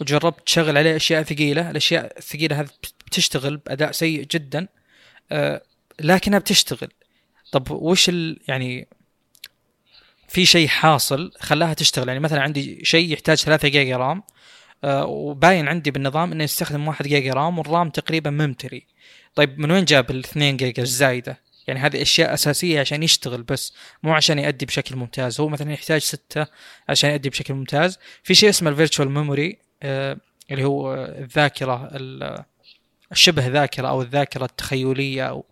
[0.00, 2.68] وجربت تشغل عليه أشياء ثقيلة الأشياء الثقيلة هذه
[3.06, 4.68] بتشتغل بأداء سيء جدا
[5.32, 5.62] آه،
[6.00, 6.88] لكنها بتشتغل.
[7.52, 8.88] طب وش ال يعني
[10.28, 12.08] في شيء حاصل خلاها تشتغل.
[12.08, 14.22] يعني مثلا عندي شيء يحتاج 3 جيجا RAM
[14.84, 18.86] آه، وباين عندي بالنظام إنه يستخدم 1 جيجا رام وال RAM تقريبا ممتلي
[19.34, 23.72] طيب من وين جاب ال 2 جيجا الزايدة؟ يعني هذه أشياء أساسية عشان يشتغل بس
[24.02, 25.40] مو عشان يؤدي بشكل ممتاز.
[25.40, 26.46] هو مثلا يحتاج ستة
[26.88, 27.98] عشان يؤدي بشكل ممتاز.
[28.22, 30.16] في شيء اسمه ال virtual memory آه،
[30.50, 31.90] اللي هو الذاكرة
[33.12, 35.44] الشبه ذاكرة أو الذاكرة التخيلية أو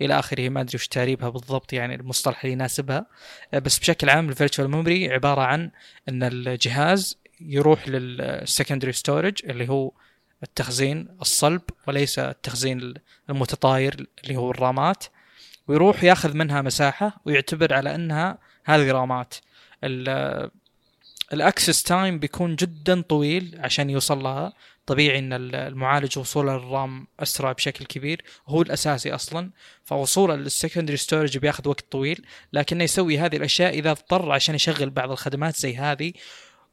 [0.00, 0.48] إلى آخره.
[0.48, 3.06] ما أدري وش تعريبها بالضبط يعني المصطلح اللي يناسبها.
[3.54, 5.70] آه، بس بشكل عام ال virtual memory عبارة عن
[6.08, 9.92] إن الجهاز يروح لل secondary storage اللي هو
[10.42, 12.94] التخزين الصلب وليس التخزين
[13.30, 15.04] المتطاير اللي هو الرامات
[15.68, 19.34] ويروح ياخذ منها مساحة ويعتبر على إنها هذه رامات.
[21.32, 24.52] ال access time بيكون جدا طويل عشان يوصل لها.
[24.90, 28.24] طبيعي إن المعالج وصوله لل RAM أسرع بشكل كبير.
[28.48, 29.50] هو الأساسي أصلا.
[29.84, 34.90] فوصوله لل secondary storage بياخذ وقت طويل لكنه يسوي هذه الأشياء إذا اضطر عشان يشغل
[34.90, 36.12] بعض الخدمات زي هذه.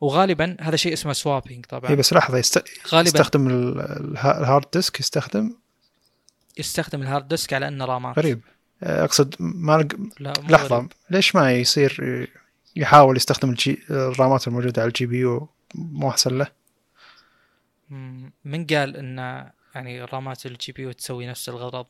[0.02, 1.90] وغالبا هذا شيء اسمه swapping طبعا.
[1.90, 2.64] اي بس لحظة يست...
[2.88, 3.10] غالبا.
[3.10, 5.56] يستخدم ال hard disk يستخدم؟
[6.58, 8.42] يستخدم ال hard disk على إنه رامات غريب.
[8.84, 9.88] أقصد ما
[10.20, 10.92] لا لحظة غريب.
[11.10, 12.28] ليش ما يصير
[12.76, 13.80] يحاول يستخدم ال G...
[13.90, 16.57] الرامات الموجودة على ال GPU؟ مو أحسن له؟
[18.46, 19.18] من قال إن
[19.76, 21.86] يعني رامات ال GPU تسوي نفس الغرض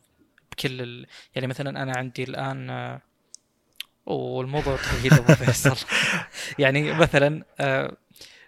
[0.52, 1.06] بكل ال...
[1.36, 3.00] يعني مثلا أنا عندي الآن
[4.08, 5.78] والموضوع طويل ابو فيصل
[6.60, 7.98] يعني مثلا آه،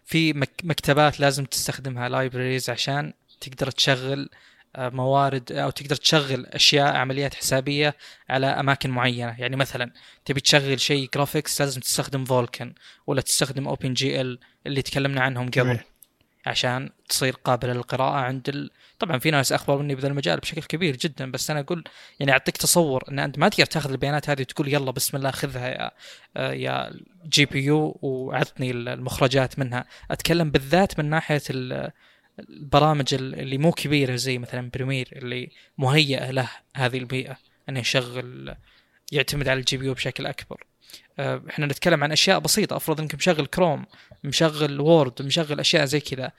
[0.06, 0.34] في
[0.64, 4.30] مكتبات لازم تستخدمها libraries عشان تقدر تشغل
[4.76, 7.96] آه، موارد أو تقدر تشغل أشياء عمليات حسابية
[8.30, 9.36] على أماكن معينة.
[9.40, 9.92] يعني مثلا
[10.26, 12.74] تبي تشغل شيء graphics لازم تستخدم Vulkan
[13.08, 15.80] ولا تستخدم OpenGL اللي تكلمنا عنهم قبل.
[16.46, 18.72] عشان تصير قابلة للقراءة عند ال...
[19.00, 21.84] طبعا في ناس اخبر مني بهذا المجال بشكل كبير جدا بس أنا أقول
[22.20, 25.68] يعني أعطيك تصور إن أنت ما تقدر تأخذ البيانات هذه وتقول يلا بسم الله خذها
[25.68, 25.92] يا
[26.38, 26.92] آه، يا
[27.26, 29.86] GPU وعطني المخرجات منها.
[30.12, 31.42] أتكلم بالذات من ناحية
[32.40, 37.38] البرامج اللي مو كبيرة زي مثلا Premiere اللي مهيئة له هذه البيئة
[37.70, 38.56] إنه يشغل
[39.12, 40.69] يعتمد على ال GPU بشكل أكبر.
[41.20, 42.76] إحنا نتكلم عن أشياء بسيطة.
[42.76, 43.86] أفرض إنك مشغل كروم
[44.24, 46.32] مشغل Word مشغل أشياء زي كذا.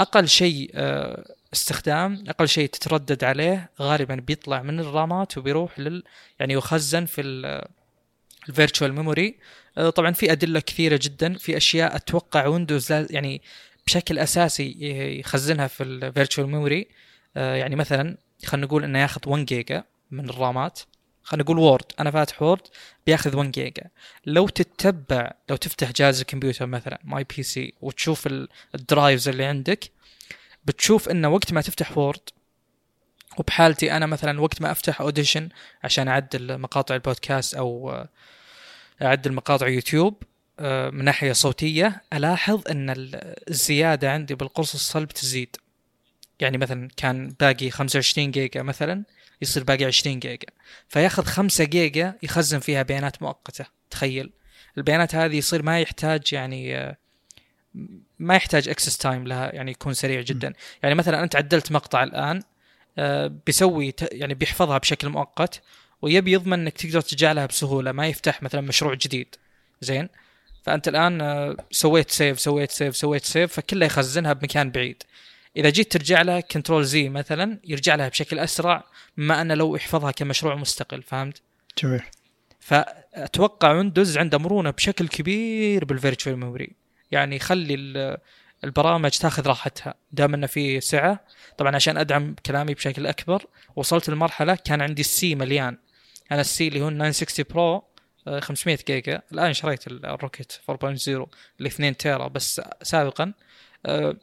[0.00, 6.02] أقل شيء آه، استخدام أقل شيء تتردد عليه غالبا بيطلع من الرامات وبيروح لل
[6.40, 7.22] يعني يخزن في
[8.48, 9.38] ال virtual memory.
[9.94, 13.42] طبعا في أدلة كثيرة جدا في أشياء أتوقع Windows يعني
[13.86, 14.76] بشكل أساسي
[15.20, 16.88] يخزنها في ال virtual memory
[17.36, 18.16] يعني مثلا
[18.46, 20.80] خلينا نقول إنه ياخذ 1 جيجا من الرامات.
[21.22, 22.62] خلينا نقول Word أنا فاتح Word
[23.06, 23.84] بياخذ 1 جيجا
[24.26, 28.28] لو تتبع لو تفتح جهاز الكمبيوتر مثلا My PC وتشوف
[28.74, 29.90] ال drives اللي عندك
[30.64, 32.20] بتشوف إنه وقت ما تفتح Word
[33.38, 35.48] وبحالتي أنا مثلا وقت ما أفتح Audition
[35.84, 38.04] عشان أعدل مقاطع البودكاست أو
[39.02, 40.22] أعدل مقاطع يوتيوب
[40.60, 42.94] آه، من ناحية صوتية ألاحظ إن
[43.48, 45.56] الزيادة عندي بالقرص الصلب تزيد.
[46.40, 49.04] يعني مثلا كان باقي 25 جيجا مثلا
[49.42, 50.46] يصير باقي 20 جيجا.
[50.88, 53.64] فياخذ 5 جيجا يخزن فيها بيانات مؤقتة.
[53.90, 54.32] تخيل.
[54.78, 56.96] البيانات هذه يصير ما يحتاج يعني آه،
[58.18, 60.52] ما يحتاج access time لها يعني يكون سريع جدا.
[60.82, 62.42] يعني مثلا أنت عدلت مقطع الآن
[62.98, 65.62] آه، بيسوي يعني بيحفظها بشكل مؤقت
[66.02, 69.36] ويبي يضمن إنك تقدر ترجع لها بسهولة ما يفتح مثلا مشروع جديد.
[69.80, 70.08] زين؟
[70.62, 75.02] فأنت الآن آه، سويت save سويت save سويت save فكلها يخزنها بمكان بعيد.
[75.56, 78.84] إذا جيت ترجع لها control Z مثلا يرجع لها بشكل أسرع
[79.16, 81.42] مما أنه لو يحفظها كمشروع مستقل فهمت؟
[81.82, 82.02] جميل.
[82.60, 86.70] فأتوقع Windows عنده مرونة بشكل كبير بال virtual memory
[87.10, 87.74] يعني يخلي
[88.64, 91.20] البرامج تاخذ راحتها دام إنه في سعة.
[91.58, 93.46] طبعا عشان أدعم كلامي بشكل أكبر
[93.76, 95.78] وصلت لمرحلة كان عندي ال C مليان.
[96.32, 97.84] أنا ال C اللي هو 960 Pro
[98.40, 99.22] 500 جيجا.
[99.32, 101.28] الآن شريت ال Rocket 4.0 اللي
[101.66, 103.32] 2 تيرا بس سابقا.
[103.86, 104.16] آه،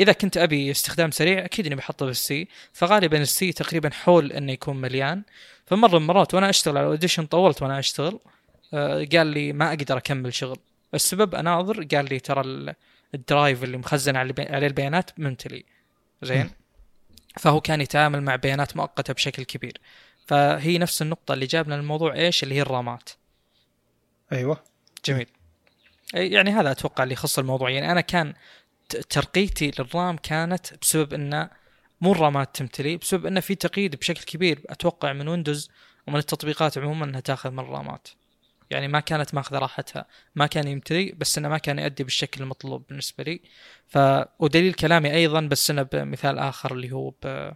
[0.00, 2.48] إذا كنت أبي استخدام سريع أكيد إني بحطه بال C.
[2.72, 5.22] فغالبا ال C تقريبا حول إنه يكون مليان.
[5.66, 8.18] فمرة من المرات وأنا أشتغل على ال Audition طولت وأنا أشتغل
[8.74, 10.58] آه، قال لي ما أقدر أكمل شغل.
[10.94, 12.74] السبب أناظر قال لي ترى
[13.14, 14.34] ال drive اللي مخزن عليه
[14.66, 15.64] البيانات ممتلي
[16.22, 16.50] زين؟
[17.36, 19.80] فهو كان يتعامل مع بيانات مؤقتة بشكل كبير.
[20.26, 23.10] فهي نفس النقطة اللي جابنا الموضوع إيش؟ اللي هي الرامات.
[24.32, 24.62] أيوه.
[25.04, 25.26] جميل.
[26.14, 27.70] يعني هذا أتوقع اللي يخص الموضوع.
[27.70, 28.34] يعني أنا كان
[28.88, 31.50] ترقيتي لل RAM كانت بسبب انه
[32.00, 35.70] مو الرامات تمتلي بسبب انه في تقييد بشكل كبير أتوقع من Windows
[36.06, 38.08] ومن التطبيقات عموما إنها تاخذ من الرامات.
[38.70, 42.86] يعني ما كانت ماخذة راحتها ما كان يمتلي بس إنه ما كان يؤدي بالشكل المطلوب
[42.88, 43.40] بالنسبة لي.
[43.88, 43.98] ف
[44.38, 47.52] ودليل كلامي أيضا بس إنه بمثال آخر اللي هو ب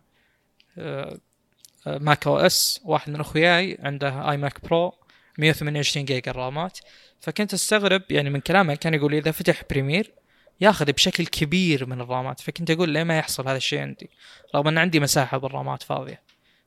[1.86, 4.94] macOS واحد من أخوياي عنده iMac Pro
[5.38, 6.78] 128 جيجا الرامات
[7.20, 10.12] فكنت أستغرب يعني من كلامه كان يقول إذا فتح Premiere
[10.60, 12.40] ياخذ بشكل كبير من الرامات.
[12.40, 14.10] فكنت أقول ليه ما يحصل هذا الشيء عندي؟
[14.54, 16.22] رغم أن عندي مساحة بالرامات فاضية.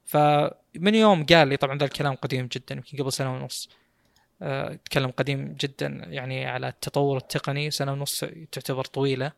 [0.06, 3.70] فمن يوم قال لي طبعا ذا الكلام قديم جدا يمكن قبل سنة ونص.
[4.42, 9.32] أه تكلم قديم جدا يعني على التطور التقني سنة ونص تعتبر طويلة.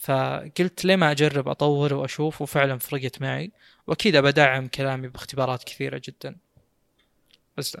[0.00, 3.50] فقلت ليه ما أجرب اطور وأشوف؟ وفعلا فرقت معي.
[3.86, 6.36] وأكيد بدعم كلامي باختبارات كثيرة جدا.
[7.56, 7.78] بس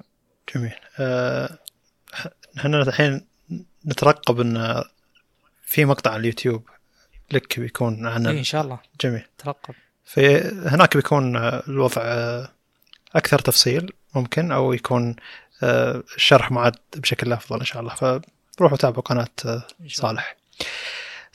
[0.54, 0.74] جميل.
[0.98, 1.58] أه
[2.58, 3.26] إحنا الحين
[3.86, 4.84] نترقب إن
[5.72, 6.68] في مقطع على اليوتيوب
[7.30, 8.78] لك بيكون عن إيه إن شاء الله.
[9.00, 9.22] جميل.
[9.38, 12.02] ترقب في هناك بيكون الوضع
[13.14, 15.16] أكثر تفصيل ممكن أو يكون
[15.62, 17.94] الشرح معد بشكل أفضل إن شاء الله.
[17.94, 20.36] فروحوا تابعوا قناة صالح.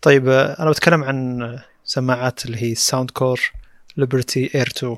[0.02, 3.42] طيب أنا بتكلم عن سماعات اللي هي Soundcore
[3.98, 4.98] Liberty Air 2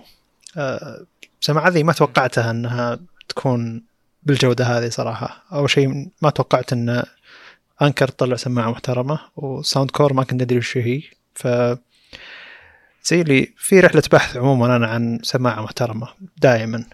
[1.42, 3.84] السماعة ذي ما توقعتها إنها تكون
[4.24, 5.44] بالجودة هذه صراحة.
[5.52, 7.04] أول شيء ما توقعت إن
[7.82, 11.02] Anker طلع سماعة محترمة و Soundcore ما كنت أدري وش هي.
[11.36, 11.48] ف
[13.04, 16.08] زي لي في رحلة بحث عموما أنا عن سماعة محترمة
[16.38, 16.86] دائما.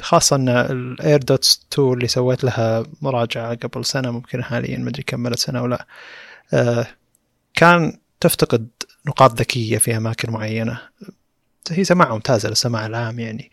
[0.00, 5.02] خاصة إن ال AirDots 2 اللي سويت لها مراجعة قبل سنة ممكن حاليا ما أدري
[5.02, 5.86] كملت سنة أو لا
[6.54, 6.86] آه،
[7.54, 8.68] كان تفتقد
[9.06, 10.80] نقاط ذكية في أماكن معينة.
[11.70, 13.50] هي سماعة ممتازة للسماع العام يعني.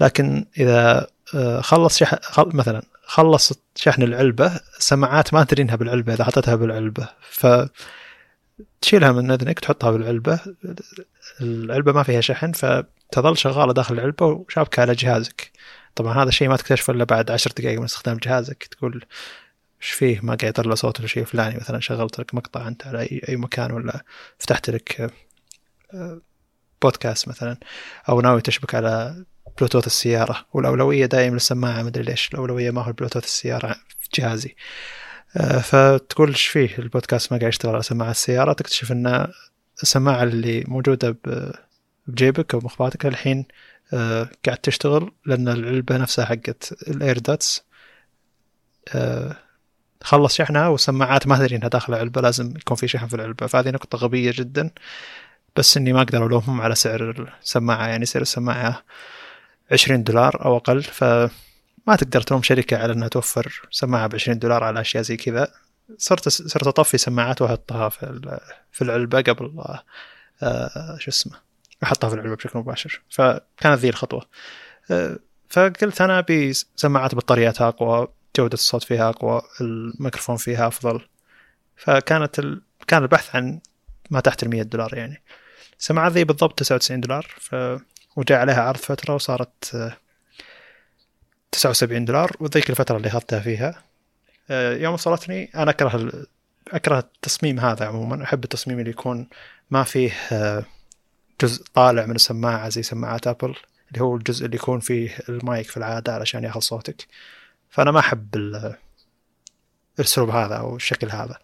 [0.00, 2.02] لكن إذا آه، خلص.
[2.38, 7.08] مثلا خلصت شحن العلبة السماعات ما تدري إنها بالعلبة إذا حطيتها بالعلبة.
[7.30, 7.46] ف
[8.80, 10.40] تشيلها من اذنك تحطها بالعلبة.
[11.40, 15.52] العلبة ما فيها شحن فتظل شغالة داخل العلبة وشابكة على جهازك.
[15.94, 18.64] طبعا هذا الشيء ما تكتشفه إلا بعد عشر دقائق من استخدام جهازك.
[18.64, 19.04] تقول
[19.82, 23.02] إيش فيه؟ ما قاعد يطلع صوت ولا شيء فلاني مثلا شغلت لك مقطع أنت على
[23.28, 24.04] أي مكان ولا
[24.38, 25.12] فتحت لك
[26.82, 27.56] بودكاست مثلا.
[28.08, 29.24] أو ناوي تشبك على
[29.58, 30.46] بلوتوث السيارة.
[30.52, 34.56] والأولوية دائما للسماعه مدري ليش الأولوية ما هو بلوتوث السيارة في جهازي.
[35.36, 38.52] آه، فتقول إيش فيه؟ البودكاست ما قاعد يشتغل على سماعة السيارة.
[38.52, 39.26] تكتشف إن
[39.82, 41.16] السماعة اللي موجودة
[42.06, 43.46] بجيبك أو مخباتك الحين
[43.92, 47.64] آه، قاعد تشتغل لأن العلبة نفسها حقت ال AirDots
[48.94, 49.36] آه،
[50.02, 53.46] خلص شحنها والسماعات ما تدري إنها داخل العلبة لازم يكون في شحن في العلبة.
[53.46, 54.70] فهذه نقطة غبية جدا
[55.56, 57.86] بس إني ما أقدر ألومهم على سعر السماعة.
[57.86, 58.84] يعني سعر السماعة
[59.72, 61.30] 20 دولار أو أقل فما
[61.86, 65.48] ما تقدر تلوم شركة على إنها توفر سماعة ب 20 دولار على أشياء زي كذا.
[65.98, 68.40] صرت صرت أطفي سماعات وأحطها في
[68.72, 69.64] في العلبة قبل
[70.42, 71.32] آه شو اسمه
[71.82, 73.02] أحطها في العلبة بشكل مباشر.
[73.10, 74.26] فكانت ذي الخطوة.
[74.90, 81.00] آه فقلت أنا أبي سماعات بطارياتها أقوى جودة الصوت فيها أقوى الميكروفون فيها أفضل.
[81.76, 82.62] فكانت ال...
[82.86, 83.60] كان البحث عن
[84.10, 85.22] ما تحت ال 100 دولار يعني.
[85.78, 87.54] السماعات ذي بالضبط 99 دولار ف...
[88.18, 89.94] وجاء عليها عرض فترة وصارت
[91.52, 93.82] 79 دولار وذيك الفترة اللي أخذتها فيها.
[94.50, 96.12] آه، يوم وصلتني أنا أكره
[96.68, 98.24] أكره التصميم هذا عموما.
[98.24, 99.28] أحب التصميم اللي يكون
[99.70, 100.64] ما فيه آه،
[101.42, 103.54] جزء طالع من السماعة زي سماعات أبل
[103.88, 107.06] اللي هو الجزء اللي يكون فيه المايك في العادة علشان ياخذ صوتك.
[107.70, 108.36] فأنا ما أحب
[109.98, 111.38] الأسلوب هذا أو الشكل هذا.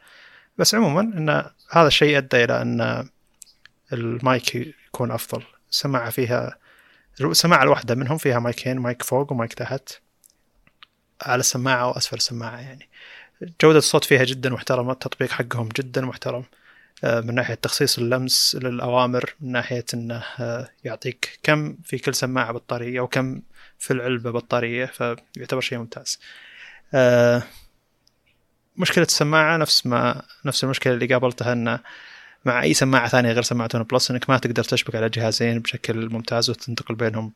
[0.59, 3.09] بس عموما إن هذا الشيء أدى إلى إن
[3.93, 5.43] المايك يكون أفضل.
[5.71, 6.64] السماعة فيها
[7.21, 9.89] السماعه الواحدة منهم فيها مايكين مايك فوق ومايك تحت.
[11.23, 12.89] على السماعة واسفل السماعة يعني.
[13.63, 16.45] جودة الصوت فيها جدا محترمة التطبيق حقهم جدا محترم.
[17.05, 22.53] آه، من ناحية تخصيص اللمس للأوامر من ناحية أنه آه، يعطيك كم في كل سماعة
[22.53, 23.43] بطارية وكم
[23.79, 26.21] في العلبة بطارية فيعتبر شيء ممتاز.
[26.95, 27.43] آه،
[28.77, 31.81] مشكلة السماعة نفس ما نفس المشكلة اللي قابلتها أنه
[32.45, 36.51] مع أي سماعة ثانية غير سماعة OnePlus أنك ما تقدر تشبك على جهازين بشكل ممتاز
[36.51, 37.33] وتنتقل بينهم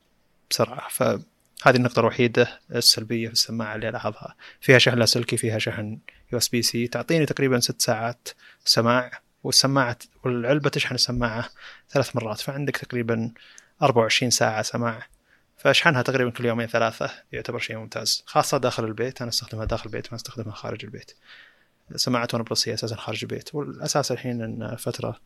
[0.50, 0.88] بسرعة.
[0.88, 5.98] فهذه النقطة الوحيدة السلبية في السماعة اللي ألاحظها فيها شحن لاسلكي فيها شحن
[6.32, 8.28] USB-C تعطيني تقريبا ست ساعات
[8.64, 9.10] سماع
[9.44, 11.48] والسماعة والعلبة تشحن السماعة
[11.90, 13.32] ثلاث مرات فعندك تقريبا
[13.82, 15.06] 24 ساعة سماع.
[15.56, 19.22] فاشحنها تقريبا كل يومين ثلاثة يعتبر شيء ممتاز خاصة داخل البيت.
[19.22, 21.12] أنا أستخدمها داخل البيت ما أستخدمها خارج البيت.
[21.96, 25.20] سماعة ون بلس هي أساسا خارج البيت والأساس الحين أن فترة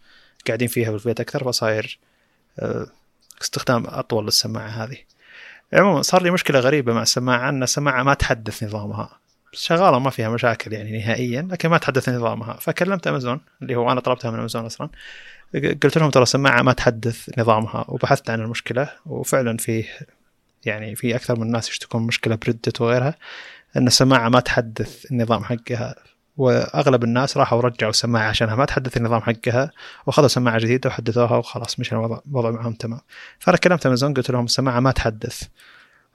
[0.46, 1.98] قاعدين فيها في البيت أكثر فصاير
[2.58, 2.86] آه،
[3.42, 4.96] استخدام أطول للسماعة هذه.
[5.72, 9.18] عموما صار لي مشكلة غريبة مع السماعة أن السماعة ما تحدث نظامها.
[9.52, 12.52] شغالة ما فيها مشاكل يعني نهائيا لكن ما تحدث نظامها.
[12.52, 14.88] فكلمت أمازون اللي هو أنا طلبتها من أمازون أصلا
[15.54, 18.90] قلت لهم ترى السماعة ما تحدث نظامها وبحثت عن المشكلة.
[19.06, 19.84] وفعلا في
[20.64, 23.14] يعني في أكثر من الناس يشتكون مشكلة بريدت وغيرها
[23.76, 25.94] إن السماعة ما تحدث النظام حقها.
[26.36, 28.56] وأغلب الناس راحوا ورجعوا السماعه عشانها.
[28.56, 29.70] ما تحدث النظام حقها
[30.06, 33.00] وأخذوا سماعة جديدة وحدثوها وخلاص مشى الوضع معهم تمام.
[33.38, 35.42] فأنا كلمت أمازون قلت لهم السماعة ما تحدث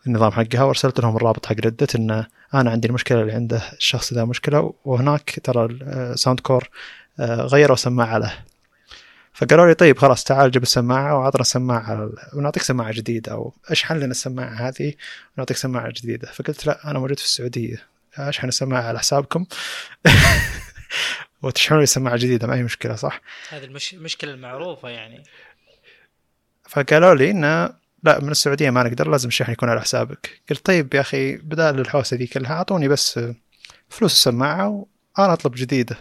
[0.07, 4.25] النظام حقها وأرسلت لهم الرابط حق ردت إن أنا عندي المشكلة اللي عنده الشخص ذا
[4.25, 5.79] مشكلة وهناك ترى
[6.15, 6.69] Soundcore
[7.19, 8.33] آه، غيروا سماعة له.
[9.33, 14.11] فقالوا لي طيب خلاص تعال جيب السماعة وعطنا سماعه ونعطيك سماعة جديدة أو أشحن لنا
[14.11, 14.93] السماعة هذه
[15.37, 16.27] ونعطيك سماعة جديدة.
[16.31, 17.96] فقلت لا أنا موجود في السعودية.
[18.17, 19.45] اشحن السماعه على حسابكم؟
[21.41, 23.63] وتشحنوا لي سماعه جديده ما هي مشكلة صح؟ هذه
[23.93, 25.23] المشكلة المعروفة يعني.
[26.69, 30.41] فقالوا لي إنه لا من السعودية ما نقدر لازم الشحن يكون على حسابك.
[30.49, 33.19] قلت طيب يا أخي بدال الحوسة ذي كلها أعطوني بس
[33.89, 34.87] فلوس السماعة
[35.17, 35.97] وأنا أطلب جديدة.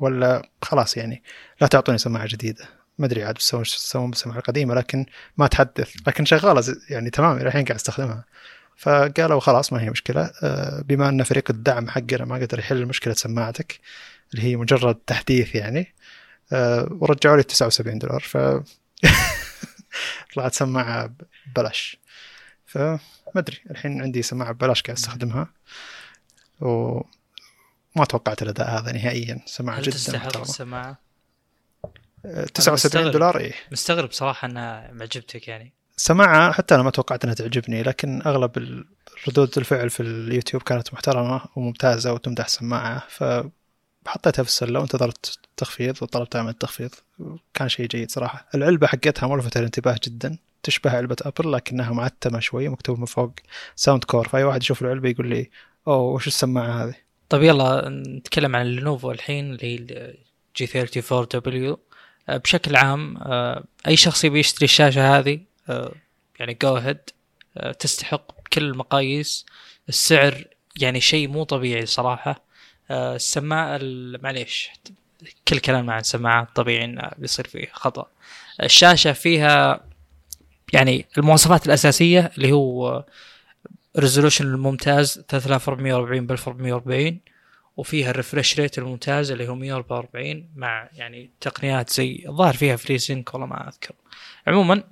[0.00, 1.22] ولا خلاص يعني
[1.60, 2.68] لا تعطوني سماعة جديدة.
[2.98, 5.06] ما أدري عاد بتسوون تسوون بالسماعه القديمه لكن
[5.36, 5.94] ما تحدث.
[6.06, 8.24] لكن شغالة يعني تمام الحين قاعد أستخدمها.
[8.78, 10.30] فقالوا خلاص ما هي مشكلة.
[10.42, 13.80] آه، بما أن فريق الدعم حقنا ما قدر يحل مشكله سماعتك
[14.34, 15.94] اللي هي مجرد تحديث يعني
[16.52, 18.20] آه، ورجعوا لي 79 دولار.
[18.20, 18.36] ف
[20.34, 21.10] طلعت سماعة
[21.46, 21.98] ببلاش.
[22.66, 22.98] فما
[23.36, 25.48] أدري الحين عندي سماعة ببلاش قاعد أستخدمها.
[26.60, 29.40] وما توقعت الأداء هذا نهائيا.
[29.46, 30.98] سماعة جدا تستحق السماعة؟
[32.54, 35.77] 79 دولار اي مستغرب صراحة أنها معجبتك يعني.
[35.98, 38.84] سماعة حتى أنا ما توقعت إنها تعجبني لكن أغلب
[39.28, 43.24] ردود الفعل في اليوتيوب كانت محترمة وممتازة وتمدح السماعه ف
[44.06, 46.90] حطيتها في السلة وانتظرت تخفيض وطلبتها من التخفيض.
[47.54, 48.48] كان شيء جيد صراحة.
[48.54, 53.32] العلبة حقتها ملفتة للانتباه جدا تشبه علبة أبل لكنها معتمة شوي مكتوب من فوق
[53.76, 55.50] Soundcore فأي واحد يشوف العلبة يقول لي
[55.86, 56.94] أوه وش السماعة هذه؟
[57.28, 60.14] طيب يلا نتكلم عن ال Lenovo الحين اللي هي
[60.56, 61.80] جي 34 دبليو
[62.28, 65.40] بشكل عام آه، أي شخص يبي يشتري الشاشة هذه
[66.40, 66.98] يعني go ahead
[67.56, 69.46] آه، تستحق بكل المقاييس.
[69.88, 70.44] السعر
[70.80, 72.42] يعني شيء مو طبيعي صراحة.
[72.90, 73.78] السماعة
[74.22, 74.70] معليش
[75.48, 78.06] كل كلام عن سماعات طبيعي إنه بيصير فيه خطأ.
[78.62, 79.84] الشاشة فيها
[80.72, 83.04] يعني المواصفات الأساسية اللي هو
[83.98, 87.20] resolution الممتاز 3440 ب 1440
[87.76, 93.34] وفيها ال refresh rate الممتاز اللي هو 144 مع يعني تقنيات زي الظاهر فيها FreeSync
[93.34, 93.94] والله ما أذكر.
[94.46, 94.82] عموما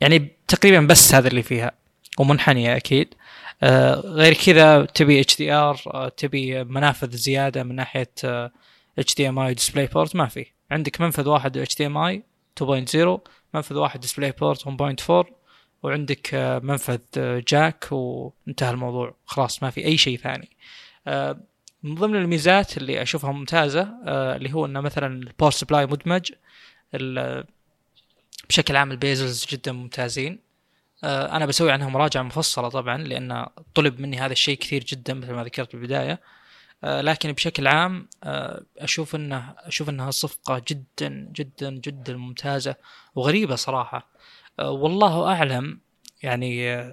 [0.00, 1.72] يعني تقريبا بس هذا اللي فيها
[2.18, 3.14] ومنحنية أكيد.
[3.62, 8.50] آه غير كذا تبي HDR تبي منافذ زيادة من ناحية آه
[8.98, 10.46] HDMI ديسبلاي بورت ما في.
[10.70, 12.22] عندك منفذ واحد اتش دي إم آي
[12.60, 12.66] 2.0
[13.54, 15.26] منفذ واحد DisplayPort 1.4
[15.82, 19.14] وعندك آه، منفذ آه، jack وانتهى الموضوع.
[19.26, 20.50] خلاص ما في أي شيء ثاني.
[21.06, 21.40] آه،
[21.82, 26.32] من ضمن الميزات اللي أشوفها ممتازة اللي هو إنه مثلا ال power supply مدمج
[28.50, 30.38] بشكل عام ال bezels جدا ممتازين.
[31.04, 35.44] أنا بسوي عنها مراجعة مفصلة طبعا لأن طلب مني هذا الشيء كثير جدا مثل ما
[35.44, 36.20] ذكرت بالبداية.
[36.82, 38.08] لكن بشكل عام
[38.78, 42.74] أشوف إنه أشوف إنها صفقة جدا جدا جدا ممتازة
[43.14, 44.08] وغريبة صراحة.
[44.58, 45.80] والله أعلم
[46.22, 46.84] يعني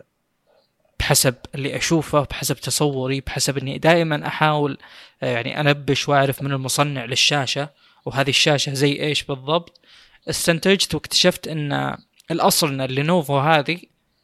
[1.00, 4.78] بحسب اللي أشوفه بحسب تصوري بحسب إني دائما أحاول
[5.22, 7.70] يعني أنبش وأعرف من المصنع للشاشة
[8.06, 9.82] وهذه الشاشة زي إيش بالضبط.
[10.30, 11.98] استنتجت واكتشفت إن
[12.32, 13.80] الأصل إن اللينوفو هذه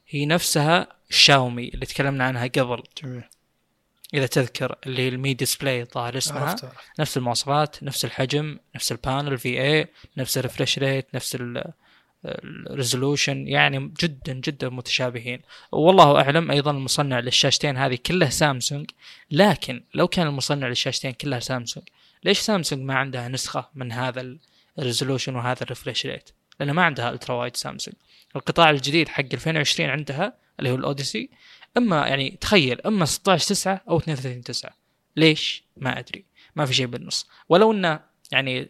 [0.07, 2.83] هي نفسها الشاومي اللي تكلمنا عنها قبل.
[3.03, 3.23] جميل.
[4.13, 6.49] إذا تذكر اللي هي ال Mi Display ظاهر اسمها.
[6.49, 6.65] عرفت.
[6.99, 9.87] نفس المواصفات نفس الحجم نفس ال panel VA
[10.17, 11.37] نفس ال refresh rate نفس
[12.25, 15.41] ال resolution يعني جدا جدا متشابهين.
[15.71, 18.89] والله أعلم أيضا المصنع للشاشتين هذه كلها سامسونج.
[19.31, 21.87] لكن لو كان المصنع للشاشتين كلها سامسونج
[22.23, 24.37] ليش سامسونج ما عندها نسخة من هذا
[24.79, 26.29] ال resolution وهذا ال refresh rate
[26.59, 27.95] لأن ما عندها ultrawide سامسونج
[28.35, 31.29] القطاع الجديد حق 2020 عندها اللي هو الأوديسي
[31.77, 34.71] إما يعني تخيل إما 16 9 أو 32 9
[35.15, 36.25] ليش؟ ما أدري.
[36.55, 37.29] ما في شيء بالنص.
[37.49, 37.99] ولو إنه
[38.31, 38.69] يعني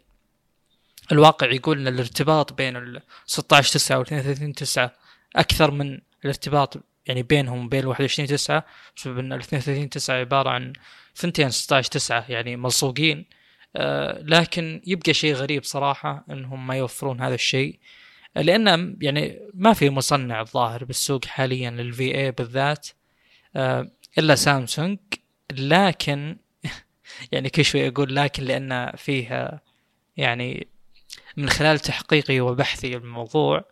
[1.11, 4.93] الواقع يقول إن الارتباط بين ال 16 9 و 32 9
[5.35, 8.65] أكثر من الارتباط يعني بينهم وبين ال 21 9
[8.97, 10.73] بسبب إن ال 32 9 عبارة عن
[11.15, 13.25] ثنتين 16 9 يعني ملصوقين.
[14.19, 17.79] لكن يبقى شيء غريب صراحة إنهم ما يوفرون هذا الشيء.
[18.35, 22.87] لأن يعني ما في مصنع الظاهر بالسوق حاليا للفي اي بالذات
[23.55, 24.99] آه إلا سامسونج.
[25.51, 26.37] لكن
[27.31, 29.61] يعني كل شوي أقول لكن لأن فيها
[30.17, 30.67] يعني
[31.37, 33.65] من خلال تحقيقي وبحثي بالموضوع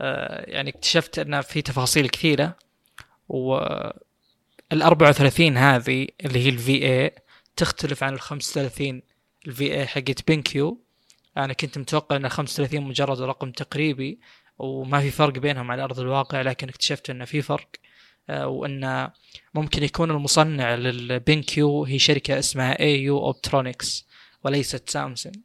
[0.00, 2.56] آه، يعني اكتشفت أن في تفاصيل كثيرة.
[3.28, 3.56] و
[4.72, 7.14] ال 34 هذه اللي هي الفي اي
[7.56, 9.02] تختلف عن ال 35
[9.46, 10.80] ال VA حقت BenQ
[11.36, 14.20] أنا كنت متوقع ان ال 35 مجرد رقم تقريبي
[14.58, 17.68] وما في فرق بينهم على أرض الواقع لكن اكتشفت إنه في فرق
[18.30, 19.10] آه، وان
[19.54, 24.06] ممكن يكون المصنع لل BenQ هي شركة اسمها AU Optronics
[24.44, 25.36] وليست سامسونج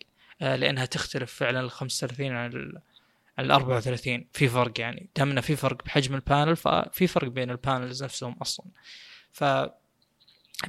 [0.42, 2.82] آه، لأنها تختلف فعلا ال 35 عن
[3.40, 7.59] ال 34 في فرق يعني دامنا في فرق بحجم ال panel ففي فرق بين ال
[7.59, 8.66] panels نفسهم أصلا.
[9.32, 9.44] ف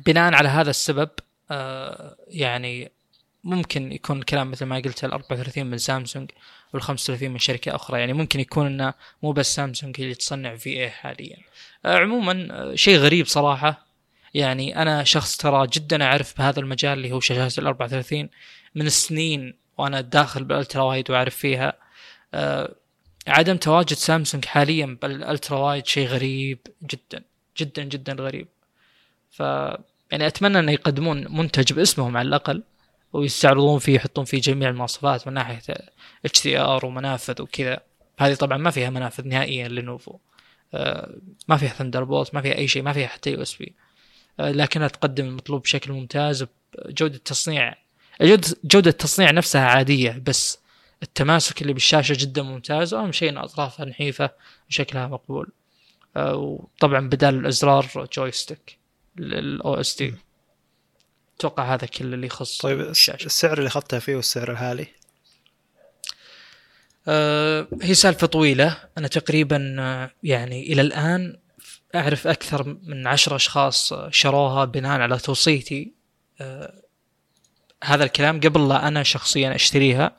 [0.07, 1.11] بناء على هذا السبب
[1.51, 2.93] آه، يعني
[3.47, 6.30] ممكن يكون الكلام مثل ما قلت ال 34 من سامسونج
[6.72, 8.01] وال 35 من شركة أخرى.
[8.01, 11.36] يعني ممكن يكون إنه مو بس سامسونج هي اللي تصنع في اي حاليا.
[11.84, 13.86] آه، عموما شيء غريب صراحة.
[14.34, 18.28] يعني أنا شخص ترى جدا أعرف بهذا المجال اللي هو شاشات ال 34
[18.74, 21.72] من السنين وأنا داخل بالألترا وايد وأعرف فيها.
[22.34, 22.74] أه
[23.28, 27.24] عدم تواجد سامسونج حاليا بالألترا وايد شيء غريب جدا
[27.59, 28.49] جدا جدا غريب.
[29.30, 29.40] ف
[30.11, 32.62] يعني أتمنى ان يقدمون منتج باسمهم على الأقل.
[33.17, 35.62] ويستعرضون فيه يحطون فيه جميع المواصفات من ناحية
[36.24, 37.81] HDR ومنافذ وكذا.
[38.19, 40.18] هذه طبعا ما فيها منافذ نهائيا Lenovo
[40.75, 41.17] أه
[41.49, 43.74] ما فيها Thunderbolt ما فيها أي شيء ما فيها حتى USB
[44.41, 46.47] أه لكنها تقدم المطلوب بشكل ممتاز
[46.79, 47.75] بجودة تصنيع
[48.64, 50.59] جودة التصنيع نفسها عادية بس
[51.03, 54.31] التماسك اللي بالشاشة جدا ممتاز وأهم شيء أن أطرافها نحيفة
[54.69, 55.53] وشكلها مقبول.
[56.17, 58.79] آه، وطبعا بدال الأزرار joystick
[59.16, 60.14] لل OSD
[61.39, 63.26] أتوقع هذا كل اللي يخص طيب الشاشة.
[63.26, 64.87] السعر اللي اخذتها فيه والسعر الحالي
[67.09, 68.76] أه هي سالفة طويلة.
[68.99, 71.37] أنا تقريبا آه، يعني إلى الآن
[71.95, 75.93] أعرف أكثر من عشر أشخاص شروها بناء على توصيتي.
[76.41, 76.82] أه
[77.84, 80.16] هذا الكلام قبل لا أنا شخصيا أشتريها.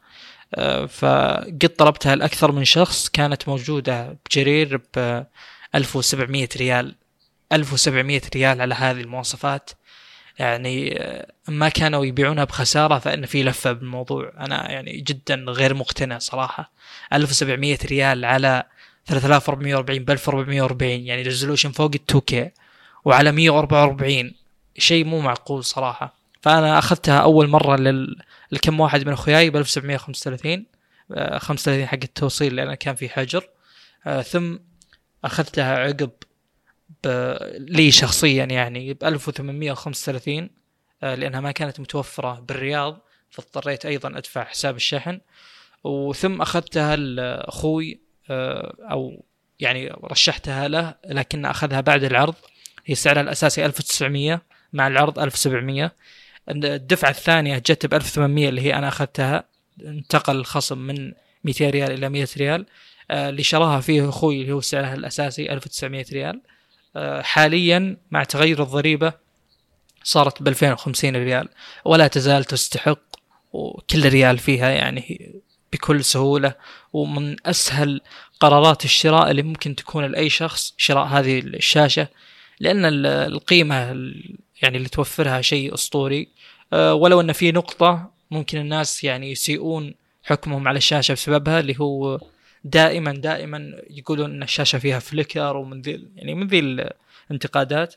[0.56, 3.10] آه، فقد طلبتها لأكثر من شخص.
[3.10, 5.24] كانت موجودة بجرير ب
[5.76, 6.96] 1700 ريال.
[7.52, 9.70] 1700 ريال على هذه المواصفات.
[10.40, 11.00] يعني
[11.48, 14.34] ما كانوا يبيعونها بخسارة فإن في لفة بالموضوع.
[14.40, 16.72] أنا يعني جدا غير مقتنع صراحة.
[17.14, 18.64] 1700 ريال على
[19.06, 22.52] 3440 ب 1440 يعني resolution فوق ال 2K
[23.06, 24.34] وعلى 144
[24.78, 26.16] شيء مو معقول صراحة.
[26.42, 27.76] فأنا أخذتها أول مرة.
[28.52, 30.66] لكم واحد من أخوياي ب 1735
[31.38, 33.50] 35 حق التوصيل لأن كان في حجر.
[34.08, 34.58] آه، ثم
[35.24, 36.27] اخذتها عقب ب...
[37.58, 40.50] لي شخصيا يعني ب 1835
[41.04, 45.20] آه، لأنها ما كانت متوفرة بالرياض فاضطريت أيضا أدفع حساب الشحن.
[45.84, 48.00] وثم أخذتها لأخوي
[48.30, 49.26] آه، أو
[49.60, 52.36] يعني رشحتها له لكن أخذها بعد العرض.
[52.86, 54.42] هي سعرها الأساسي 1900
[54.74, 55.92] مع العرض 1700
[56.50, 59.44] الدفعة الثانية جت ب 1800 اللي هي أنا أخذتها.
[59.86, 62.66] انتقل الخصم من 200 ريال إلى 100 ريال.
[63.12, 66.42] آه، اللي شراها فيه أخوي اللي هو سعرها الأساسي 1900 ريال.
[67.22, 69.14] حاليا مع تغير الضريبة
[70.04, 71.50] صارت ب 2050 ريال
[71.86, 73.00] ولا تزال تستحق
[73.54, 75.36] وكل ريال فيها يعني
[75.74, 76.54] بكل سهولة.
[76.94, 78.02] ومن أسهل
[78.40, 82.08] قرارات الشراء اللي ممكن تكون لأي شخص شراء هذه الشاشة
[82.60, 83.76] لأن القيمة
[84.62, 86.28] يعني اللي توفرها شيء أسطوري.
[86.74, 92.20] آه، ولو أن في نقطة ممكن الناس يعني يسيئون حكمهم على الشاشة بسببها اللي هو
[92.64, 96.60] دائما دائما يقولون إن الشاشة فيها فليكر ومن ذي يعني من ذي
[97.30, 97.96] الانتقادات.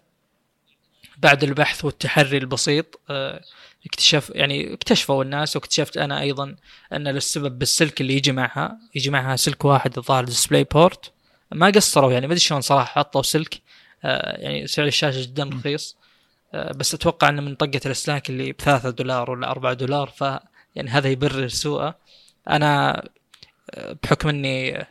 [1.19, 3.43] بعد البحث والتحري البسيط آه،
[3.87, 6.57] اكتشف يعني اكتشفوا الناس واكتشفت أنا أيضا
[6.93, 11.13] أن السبب بالسلك اللي يجي معها يجي معها سلك واحد الظاهر DisplayPort
[11.53, 13.61] ما قصروا يعني ما أدري شلون صراحة حطوا سلك.
[14.05, 15.97] آه، يعني سعر الشاشة جدا رخيص.
[16.55, 20.21] آه، بس أتوقع إنه من طقة الاسلاك اللي بثلاثة دولار ولا أربعة دولار ف
[20.75, 21.99] يعني هذا يبرر سوءه.
[22.49, 23.03] أنا
[24.03, 24.87] بحكم إني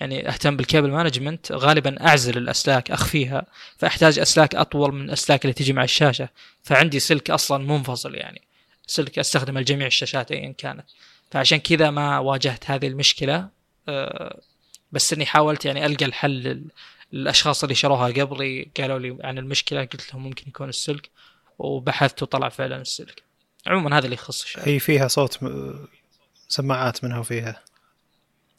[0.00, 3.46] يعني أهتم بال cable management غالبا أعزل الأسلاك أخفيها
[3.78, 6.28] فأحتاج أسلاك أطول من الأسلاك اللي تجي مع الشاشة.
[6.62, 8.42] فعندي سلك أصلا منفصل يعني.
[8.86, 10.84] سلك أستخدمه لجميع الشاشات ايا كانت.
[11.30, 13.48] فعشان كذا ما واجهت هذه المشكلة.
[13.88, 14.40] آه،
[14.92, 16.64] بس إني حاولت يعني ألقى الحل
[17.12, 21.10] الاشخاص اللي شروها قبلي قالوا لي عن المشكلة قلت لهم ممكن يكون السلك
[21.58, 23.22] وبحثت وطلع فعلا السلك.
[23.66, 24.68] عموما هذا اللي يخص الشاشة.
[24.68, 25.38] هي فيها صوت
[26.48, 27.62] سماعات منها وفيها.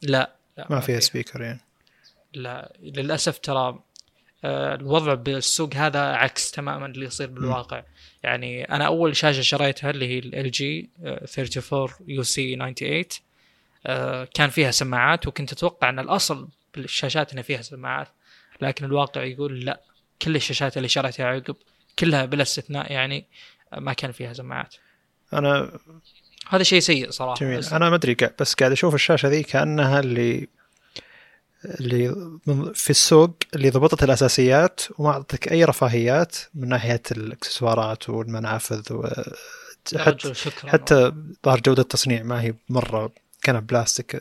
[0.02, 1.60] لا, لا ما فيها سبيكر يعني.
[2.34, 3.80] لا للأسف ترى
[4.44, 7.80] آه، الوضع بالسوق هذا عكس تماما اللي يصير بالواقع.
[7.80, 7.84] م.
[8.22, 13.04] يعني أنا أول شاشة شريتها اللي هي ال جي 34 يو سي 98
[14.34, 18.08] كان فيها سماعات وكنت أتوقع أن الأصل بالشاشات إنها فيها سماعات
[18.60, 19.80] لكن الواقع يقول لا
[20.22, 21.56] كل الشاشات اللي شريتها عقب
[21.98, 23.26] كلها بلا استثناء يعني
[23.76, 24.74] ما كان فيها سماعات.
[25.32, 25.78] أنا
[26.48, 27.40] هذا شيء سيء صراحة.
[27.40, 27.58] جميل.
[27.58, 27.72] بس...
[27.72, 30.48] أنا ما أدري بس قاعد أشوف الشاشة ذي كأنها اللي
[31.64, 32.14] اللي
[32.74, 39.08] في السوق اللي ضبطت الأساسيات وما اعطتك أي رفاهيات من ناحية الإكسسوارات والمنافذ و
[39.96, 40.32] حتى
[40.66, 41.12] حتى
[41.44, 44.20] ظهر جودة التصنيع ما هي مرة كان بلاستيك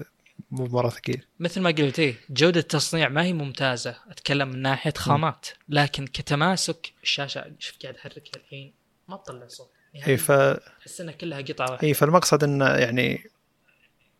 [0.52, 1.26] مو مرة ثقيل.
[1.40, 3.96] مثل ما قلت إيه جودة التصنيع ما هي ممتازة.
[4.10, 5.48] أتكلم من ناحية خامات.
[5.70, 8.74] لكن كتماسك الشاشة شوف قاعد احركها الحين
[9.08, 9.70] ما تطلع صوت.
[9.96, 11.88] يعني اي ف تحس انها كلها قطعة واحدة.
[11.88, 13.30] اي فالمقصد انه يعني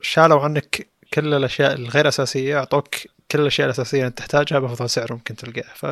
[0.02, 2.96] شالوا عنك كل الأشياء الغير أساسية أعطوك
[3.32, 5.74] كل الأشياء الأساسية اللي تحتاجها بأفضل سعر ممكن تلقاه.
[5.76, 5.86] ف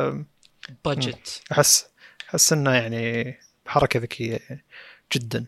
[0.84, 1.86] بادجت احس
[2.28, 3.34] أحس إنه يعني
[3.66, 4.64] حركة ذكية يعني
[5.12, 5.46] جدا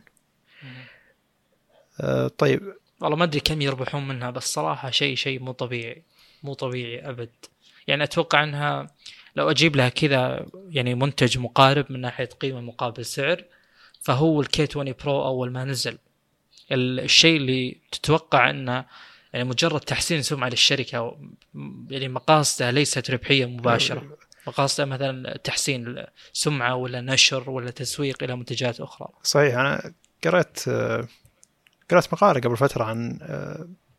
[2.01, 2.75] آه طيب.
[3.01, 6.03] والله ما أدري كم يربحون منها بس صراحة شيء شيء مو طبيعي
[6.43, 7.31] مو طبيعي أبد.
[7.87, 8.91] يعني أتوقع إنها
[9.37, 13.45] لو أجيب لها كذا يعني منتج مقارب من ناحية قيمة مقابل سعر
[14.03, 15.99] فهو الكي 20 برو أول ما نزل.
[16.73, 18.85] الشيء اللي تتوقع إنه
[19.33, 21.19] يعني مجرد تحسين سمعة للشركة
[21.91, 24.17] يعني مقاصده ليست ربحية مباشرة.
[24.47, 29.09] مقاصده مثلا تحسين سمعه ولا نشر ولا تسويق إلى منتجات أخرى.
[29.23, 29.93] صحيح أنا
[30.25, 30.69] قرأت
[31.91, 33.19] قرأت مقالة قبل فترة عن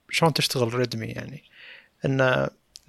[0.10, 1.44] شلون تشتغل ريدمي يعني.
[2.06, 2.48] إن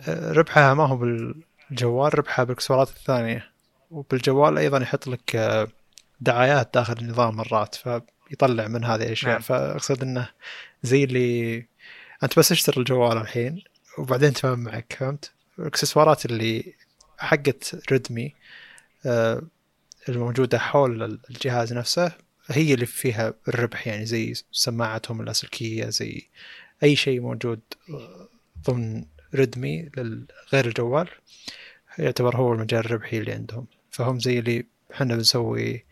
[0.08, 3.50] ربحها ما هو بالجوال ربحها بالاكسسوارات الثانية.
[3.90, 5.36] وبالجوال أيضا يحط لك
[6.20, 9.40] دعايات داخل النظام مرات فيطلع من هذه الأشياء نعم.
[9.40, 10.28] فأقصد إنه
[10.82, 11.66] زي اللي
[12.22, 13.62] أنت بس اشتري الجوال الحين
[13.98, 16.74] وبعدين تفهم معك فهمت؟ الإكسسوارات اللي
[17.18, 18.34] حقت ريدمي
[20.08, 22.12] الموجودة حول الجهاز نفسه
[22.50, 26.22] هي اللي فيها الربح يعني زي سماعتهم اللاسلكيه زي
[26.82, 27.60] أي شيء موجود
[28.66, 29.04] ضمن
[29.34, 29.90] ريدمي
[30.52, 31.08] غير الجوال
[31.98, 34.64] يعتبر هو المجال الربحي اللي عندهم فهم زي اللي
[34.94, 35.84] إحنا بنسوي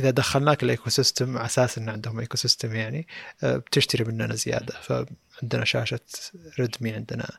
[0.00, 3.06] إذا دخلناك ال ecosystem على أساس إن عندهم ecosystem يعني
[3.42, 4.74] بتشتري مننا زيادة.
[4.80, 6.00] فعندنا شاشة
[6.58, 7.38] ريدمي عندنا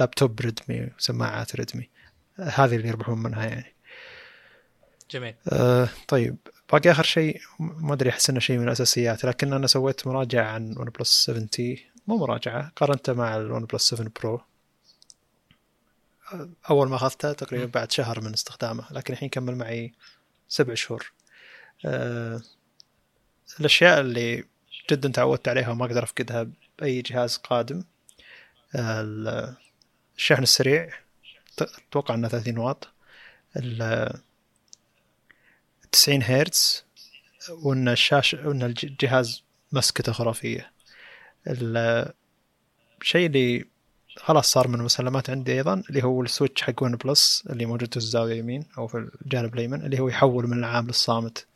[0.00, 1.88] لابتوب ريدمي وسماعات ريدمي
[2.38, 3.74] هذه اللي يربحون منها يعني.
[5.10, 5.34] جميل.
[5.48, 6.36] آه طيب
[6.72, 9.24] باقي آخر شيء ما أدري أحس إنه شيء من الأساسيات.
[9.24, 13.82] لكن أنا سويت مراجعة عن ون بلس 7 تي مو مراجعة قارنته مع الون بلس
[13.82, 14.40] 7 برو
[16.70, 18.84] أول ما اخذته تقريبا بعد شهر من استخدامه.
[18.90, 19.94] لكن الحين كمل معي
[20.48, 21.12] سبع شهور.
[21.84, 22.42] أه
[23.60, 24.44] الأشياء اللي
[24.90, 26.46] جدا تعودت عليها وما أقدر أفقدها
[26.78, 27.84] بأي جهاز قادم
[28.74, 29.56] أه
[30.16, 30.90] الشحن السريع
[31.60, 32.88] أتوقع إنه 30 واط
[35.92, 36.84] 90 هرتز
[37.50, 39.42] وإن الشاشة وإن الجهاز
[39.72, 40.72] مسكته خرافية.
[41.46, 43.64] الشيء اللي
[44.18, 47.90] خلاص صار من المسلمات عندي أيضا اللي هو ال switch حق ون بلس اللي موجود
[47.90, 51.46] في الزاوية اليمين أو في الجانب الأيمن اللي هو يحول من العام للصامت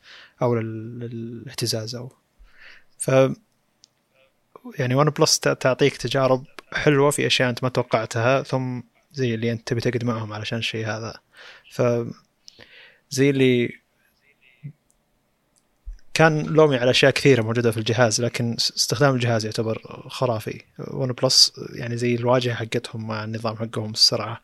[0.42, 2.12] أو للاهتزاز أو.
[2.98, 3.10] ف
[4.78, 8.80] يعني ون بلس تعطيك تجارب حلوة في أشياء أنت ما توقعتها ثم
[9.12, 11.14] زي اللي أنت تبي تقعد معهم علشان الشيء هذا.
[11.70, 11.82] ف
[13.10, 13.81] زي اللي
[16.14, 20.62] كان لومي على أشياء كثيرة موجودة في الجهاز لكن استخدام الجهاز يعتبر خرافي.
[20.78, 24.40] ون بلس يعني زي الواجهة حقتهم مع النظام حقهم السرعة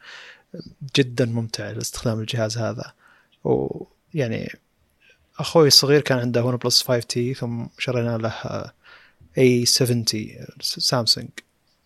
[0.97, 2.93] جدا ممتع لاستخدام الجهاز هذا.
[3.45, 4.53] ويعني
[5.39, 8.73] أخوي الصغير كان عنده ون بلس 5 تي ثم شرينا له
[9.39, 10.05] اي 70
[10.61, 11.29] سامسونج.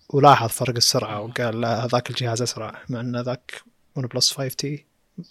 [0.09, 3.63] ولاحظ فرق السرعة وقال لا هذاك الجهاز أسرع مع إن ذاك
[3.97, 4.85] ون بلس 5 تي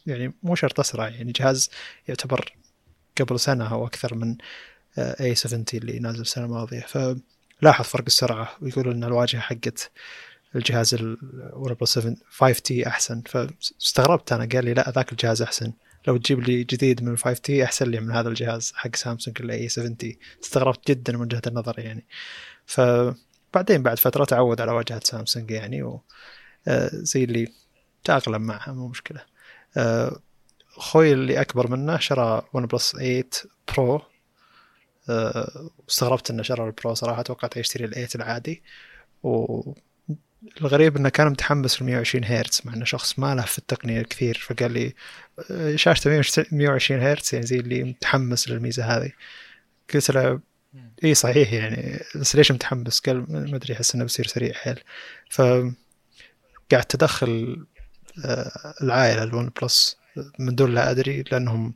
[0.06, 1.70] يعني مو شرط أسرع يعني جهاز
[2.08, 2.54] يعتبر
[3.22, 4.38] قبل سنة أو أكثر من
[4.97, 6.86] اي 70 اللي نازل السنة الماضية.
[7.61, 9.91] فلاحظ فرق السرعة ويقول إن الواجهة حقت
[10.55, 13.22] الجهاز بلس 7 5 تي أحسن.
[13.22, 15.74] فاستغربت أنا قال لي لا ذاك الجهاز أحسن.
[16.07, 19.69] لو تجيب لي جديد من 5 تي أحسن لي من هذا الجهاز حق سامسونج الاي
[19.69, 19.97] 70
[20.43, 22.05] استغربت جدا من وجهة النظر يعني.
[22.65, 26.01] فبعدين بعد فترة تعود على واجهة سامسونج يعني و
[26.93, 27.47] زي اللي
[28.03, 29.22] تأقلم معها مو مشكلة.
[30.82, 33.24] أخوي اللي أكبر منه شرى ون بلس 8
[33.76, 34.02] برو
[35.88, 38.64] واستغربت إنه شرى البرو صراحة توقعت يشتري ال 8 العادي.
[39.24, 44.46] والغريب إنه كان متحمس ل 120 هرتز مع إنه شخص ما له في التقنية كثير
[44.48, 44.94] فقال لي
[45.78, 46.22] شاشته
[46.52, 49.12] 120 هرتز يعني زي اللي متحمس للميزة هذه.
[49.94, 50.40] قلت له
[51.04, 54.80] اي صحيح يعني بس ليش متحمس؟ قال ما أدري أحس إنه بيصير سريع حيل.
[55.30, 55.42] ف
[56.72, 57.66] قاعد تدخل
[58.82, 60.01] العائلة الون بلس
[60.39, 61.74] من دون لا أدري لأنهم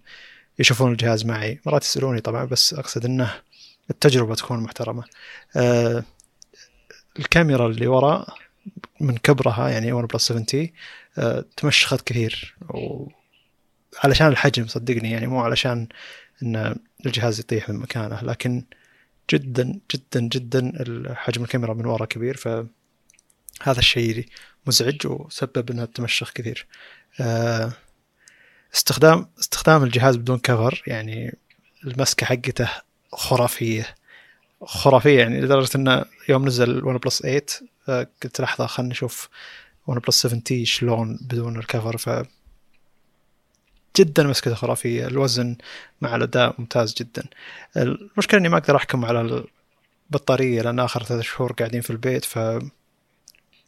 [0.59, 1.59] يشوفون الجهاز معي.
[1.65, 3.41] مرات يسألوني طبعا بس أقصد إنه
[3.89, 5.03] التجربة تكون محترمة.
[5.55, 6.03] أه
[7.19, 8.35] الكاميرا اللي وراء
[9.01, 10.73] من كبرها يعني ون بلس 7 تي
[11.17, 12.55] أه تمشخت كثير.
[12.69, 13.07] و
[14.03, 15.87] علشان الحجم صدقني يعني مو علشان
[16.43, 16.75] إن
[17.05, 18.63] الجهاز يطيح من مكانه لكن
[19.31, 20.73] جدا جدا جدا
[21.15, 22.37] حجم الكاميرا من ورا كبير.
[22.37, 24.25] فهذا الشيء
[24.67, 26.65] مزعج وسبب إنها تمشخ كثير.
[27.21, 27.73] أه
[28.75, 31.37] استخدام استخدام الجهاز بدون cover يعني
[31.83, 32.69] المسكة حقته
[33.13, 33.95] خرافية.
[34.63, 37.45] خرافية يعني لدرجة إنه يوم نزل ون بلس 8
[38.23, 39.29] قلت لحظة خلينا نشوف
[39.87, 42.25] ون بلس 7 تي شلون بدون ال cover ف
[43.97, 45.07] جدا مسكته خرافية.
[45.07, 45.55] الوزن
[46.01, 47.23] مع الأداء ممتاز جدا.
[47.77, 49.45] المشكلة إني ما أقدر أحكم على
[50.11, 52.39] البطارية لأن آخر ثلاث شهور قاعدين في البيت ف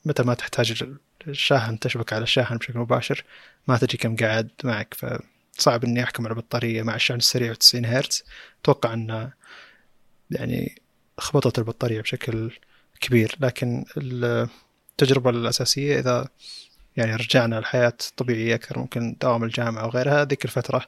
[0.05, 0.83] متى ما تحتاج
[1.27, 3.23] الشاحن تشبك على الشاحن بشكل مباشر.
[3.67, 4.93] ما تجي كم قاعد معك
[5.57, 8.23] فصعب إني أحكم على البطارية مع الشحن السريع 90 هرتز.
[8.61, 9.31] أتوقع ان
[10.31, 10.81] يعني
[11.17, 12.51] خبطت البطارية بشكل
[13.01, 16.27] كبير لكن التجربة الأساسية إذا
[16.97, 20.85] يعني رجعنا الحياة طبيعية أكثر ممكن دوام الجامعة وغيرها ذيك الفترة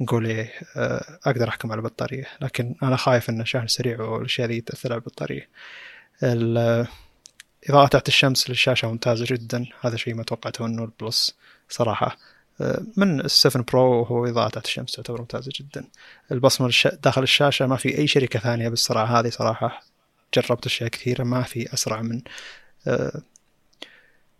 [0.00, 0.52] نقول إيه
[1.26, 2.26] أقدر أحكم على البطارية.
[2.40, 5.48] لكن أنا خايف إن الشحن السريع والأشياء ذي تأثر على البطارية.
[7.70, 9.66] إضاءة تحت الشمس للشاشة ممتازة جدا.
[9.80, 11.36] هذا شيء ما توقعته من ال OnePlus
[11.68, 12.16] صراحة.
[12.96, 15.84] من ال 7 Pro هو إضاءة تحت الشمس تعتبر ممتازة جدا.
[16.32, 19.82] البصمة داخل الشاشة ما في أي شركة ثانية بالسرعة هذه صراحة
[20.34, 22.22] جربت أشياء كثيرة ما في أسرع من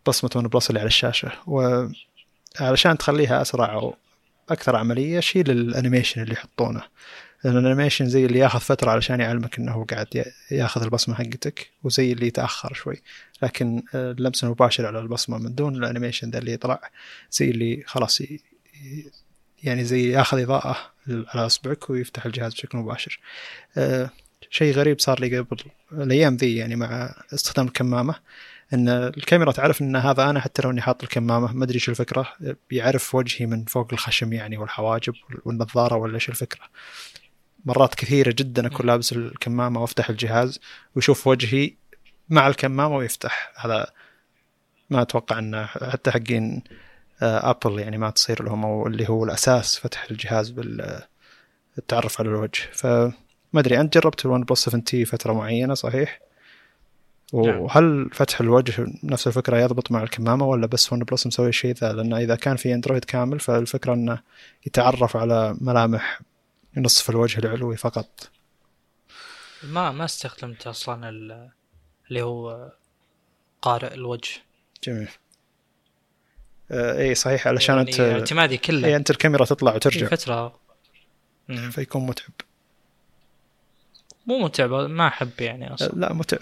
[0.07, 1.33] بصمة OnePlus اللي على الشاشة.
[1.47, 3.97] وعلشان تخليها أسرع أو
[4.51, 6.83] أكثر عملية شيل ال animation اللي يحطونه.
[7.45, 11.71] لأن ال animation زي اللي ياخذ فترة علشان يعلمك إنه هو قاعد ياخذ البصمة حقتك
[11.85, 13.03] وزي اللي يتأخر شوي.
[13.43, 16.91] لكن اللمس المباشر على البصمة من دون ال animation ذا اللي يطلع
[17.31, 18.23] زي اللي خلاص
[19.63, 20.77] يعني زي ياخذ إضاءة
[21.09, 23.21] على إصبعك ويفتح الجهاز بشكل مباشر.
[24.51, 25.57] شيء غريب صار لي قبل
[25.93, 28.15] الأيام ذي يعني مع استخدام الكمامة
[28.73, 32.29] إن الكاميرا تعرف إن هذا أنا حتى لو إني حاط الكمامة ما أدري شو الفكرة
[32.71, 35.15] بيعرف وجهي من فوق الخشم يعني والحواجب
[35.45, 36.65] والنظارة ولا شو الفكرة.
[37.65, 40.61] مرات كثيرة جدا أكون لابس الكمامة وأفتح الجهاز
[40.95, 41.75] ويشوف وجهي
[42.29, 43.53] مع الكمامة ويفتح.
[43.57, 43.87] هذا
[44.91, 46.63] ما أتوقع انه حتى حقين
[47.23, 50.51] Apple يعني ما تصير لهم أو اللي هو الأساس فتح الجهاز
[51.77, 52.61] بالتعرف على الوجه.
[52.73, 53.13] فما
[53.55, 56.21] أدري أنت جربت ال OnePlus 7T فترة معينة صحيح؟
[57.33, 62.15] وهل فتح الوجه نفس الفكرة يضبط مع الكمامة ولا بس OnePlus مسوي الشيء ذا؟ لأن
[62.15, 64.19] إذا كان في Android كامل فالفكرة أنه
[64.67, 66.21] يتعرف على ملامح
[66.77, 68.31] نصف الوجه العلوي فقط.
[69.63, 72.73] ما ما استخدمت أصلا اللي هو
[73.63, 74.31] قارئ الوجه.
[74.85, 75.09] جميل.
[76.71, 78.89] آه اي صحيح علشان يعني انت اعتمادي كله.
[78.89, 80.07] اي أنت الكاميرا تطلع وترجع.
[80.07, 80.61] فترة.
[81.71, 82.33] فيكون متعب.
[84.27, 85.93] مو متعب ما أحب يعني أصلا.
[85.95, 86.41] لا متعب.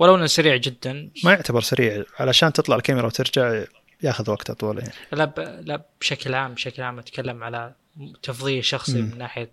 [0.00, 1.10] ولو إنه سريع جدا.
[1.24, 2.04] ما يعتبر سريع.
[2.18, 3.64] علشان تطلع الكاميرا وترجع
[4.02, 4.92] ياخذ وقت أطول يعني.
[5.12, 5.40] لا ب...
[5.40, 7.74] لا بشكل عام بشكل عام أتكلم على
[8.22, 9.10] تفضيل شخصي مم.
[9.10, 9.50] من ناحية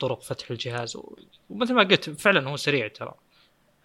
[0.00, 0.98] طرق فتح الجهاز.
[1.50, 3.14] ومثل ما قلت فعلا هو سريع ترى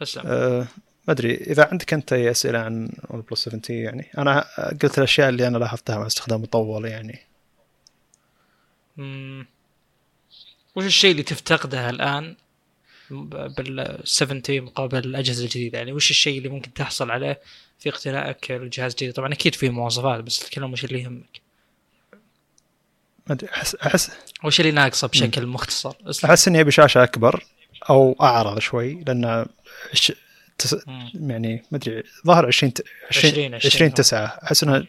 [0.01, 0.67] أسلم أه
[1.07, 4.45] ما أدري إذا عندك أنت أي أسئلة عن OnePlus 7T يعني أنا
[4.81, 7.19] قلت الأشياء اللي أنا لاحظتها مع استخدام مطول يعني
[8.97, 9.45] مم.
[10.75, 12.35] وش الشيء اللي تفتقده الآن
[13.57, 17.41] بال 7T مقابل الأجهزة الجديدة يعني وش الشيء اللي ممكن تحصل عليه
[17.79, 21.46] في اقتنائك الجهاز الجديد طبعا أكيد في مواصفات بس تتكلم وش اللي يهمك
[23.53, 24.11] احس احس
[24.43, 26.29] وش اللي ناقصه بشكل مختصر؟ اسلم.
[26.29, 27.43] أحس إني أبي شاشة أكبر
[27.89, 29.45] أو أعرض شوي لأن
[29.93, 30.11] ش...
[30.57, 30.75] تس...
[30.87, 31.11] مم.
[31.31, 34.85] يعني ما أدري ظهر 20 ت- 20 20 20 20 9 أحس إنها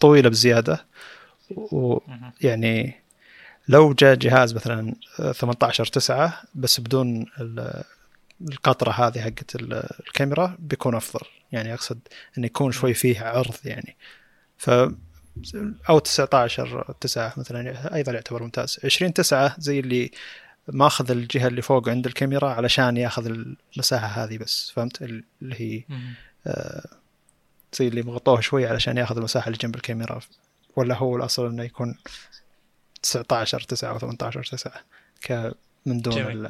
[0.00, 0.86] طويلة بزيادة.
[1.56, 2.94] ويعني
[3.68, 4.94] لو جاء جهاز مثلا
[5.32, 7.82] 18 9 بس بدون ال-
[8.48, 11.26] القطرة هذه حقت ال- الكاميرا بيكون أفضل.
[11.52, 11.98] يعني أقصد
[12.38, 13.96] انه يكون شوي فيه عرض يعني.
[14.58, 14.70] ف
[15.88, 18.80] أو 19 9 مثلا أيضا يعتبر ممتاز.
[18.84, 20.10] 20 9 زي اللي
[20.68, 25.84] ماخذ الجهة اللي فوق عند الكاميرا علشان ياخذ المساحة هذه بس فهمت؟ اللي هي.
[26.46, 26.86] آه،
[27.74, 30.20] زي اللي مغطوه شوي علشان ياخذ المساحة اللي جنب الكاميرا.
[30.76, 31.98] ولا هو الأصل إنه يكون
[33.02, 34.72] 19 9 أو 18 9
[35.22, 35.52] ك
[35.86, 36.48] من دون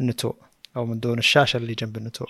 [0.00, 0.36] النتوء
[0.76, 2.28] أو من دون الشاشة اللي جنب النتوء.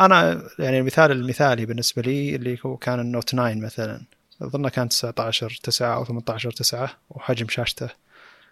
[0.00, 4.02] أنا يعني المثال المثالي بالنسبة لي اللي هو كان النوت 9 مثلا.
[4.42, 7.88] اظنه كان 19 9 أو 18 9 وحجم شاشته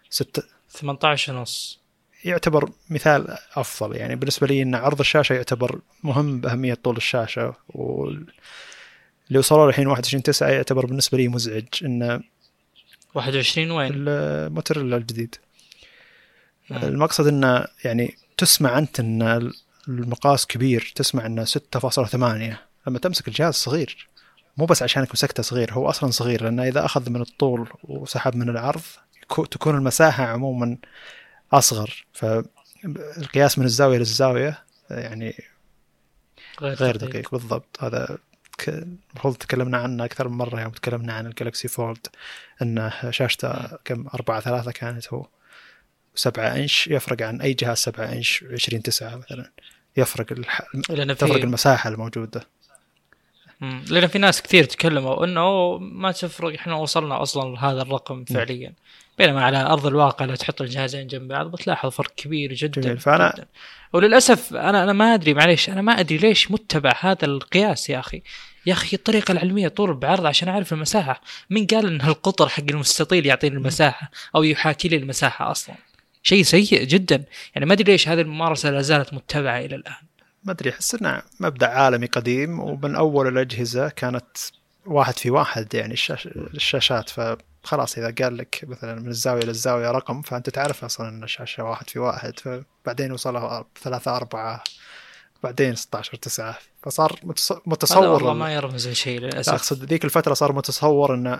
[0.09, 1.85] 6 18 ونص
[2.25, 8.25] يعتبر مثال أفضل يعني بالنسبة لي إن عرض الشاشة يعتبر مهم بأهمية طول الشاشة واللي
[9.35, 11.65] وصلوا الحين 21 9 يعتبر بالنسبة لي مزعج.
[11.83, 12.23] إن
[13.13, 15.35] 21 وين؟ الموتوريلا الجديد.
[16.69, 16.77] مم.
[16.77, 19.51] المقصد إنه يعني تسمع أنت إن
[19.87, 22.15] المقاس كبير تسمع إنه 6.8
[22.87, 24.09] لما تمسك الجهاز صغير.
[24.57, 28.49] مو بس عشانك مسكته صغير هو أصلا صغير لأنه إذا أخذ من الطول وسحب من
[28.49, 28.81] العرض
[29.51, 30.77] تكون المساحة عموما
[31.53, 32.05] أصغر.
[32.13, 35.43] فالقياس من الزاوية للزاوية يعني
[36.61, 37.31] غير دقيق.
[37.31, 37.77] بالضبط.
[37.83, 38.17] هذا
[38.67, 42.07] المفروض تكلمنا عنه أكثر من مرة يوم تكلمنا عن الجالكسي فولد
[42.61, 45.27] إنه شاشته كم؟ 4 3 كانت هو.
[46.15, 49.51] 7 إنش يفرق عن أي جهاز 7 إنش 20 9 مثلا.
[49.97, 50.61] يفرق الح...
[51.13, 52.47] تفرق المساحة الموجودة.
[53.61, 58.73] لأن في ناس كثير تكلموا إنه ما تفرق إحنا وصلنا أصلا لهذا الرقم فعليا.
[59.17, 62.99] بينما على أرض الواقع لو تحط الجهازين جنب بعض بتلاحظ فرق كبير جدا جميل.
[62.99, 63.45] فأنا- جداً.
[63.93, 68.21] وللأسف أنا أنا ما أدري معليش أنا ما أدري ليش متبع هذا القياس يا أخي.
[68.65, 71.21] يا أخي الطريقة العلمية طول بعرض عشان أعرف المساحة.
[71.49, 75.75] مين قال إن القطر حق المستطيل يعطيني المساحة أو يحاكي لي المساحة أصلا؟
[76.23, 77.23] شيء سيء جدا.
[77.55, 79.95] يعني ما أدري ليش هذه الممارسة لا زالت متبعة إلى الآن.
[80.45, 84.37] ما أدري أحس إنه مبدأ عالمي قديم ومن أول الأجهزة كانت
[84.85, 86.27] واحد في واحد يعني الشاش...
[86.27, 87.09] الشاشات.
[87.09, 91.89] فخلاص إذا قال لك مثلا من الزاوية للزاويه رقم فأنت تعرف أصلا إن الشاشة واحد
[91.89, 92.39] في واحد.
[92.39, 94.63] فبعدين وصلوا ثلاثة أربعة
[95.43, 97.19] بعدين 16 9 فصار
[97.65, 101.39] متصور والله ما يرمز لشيء لا للاسف أقصد ذيك الفترة صار متصور انه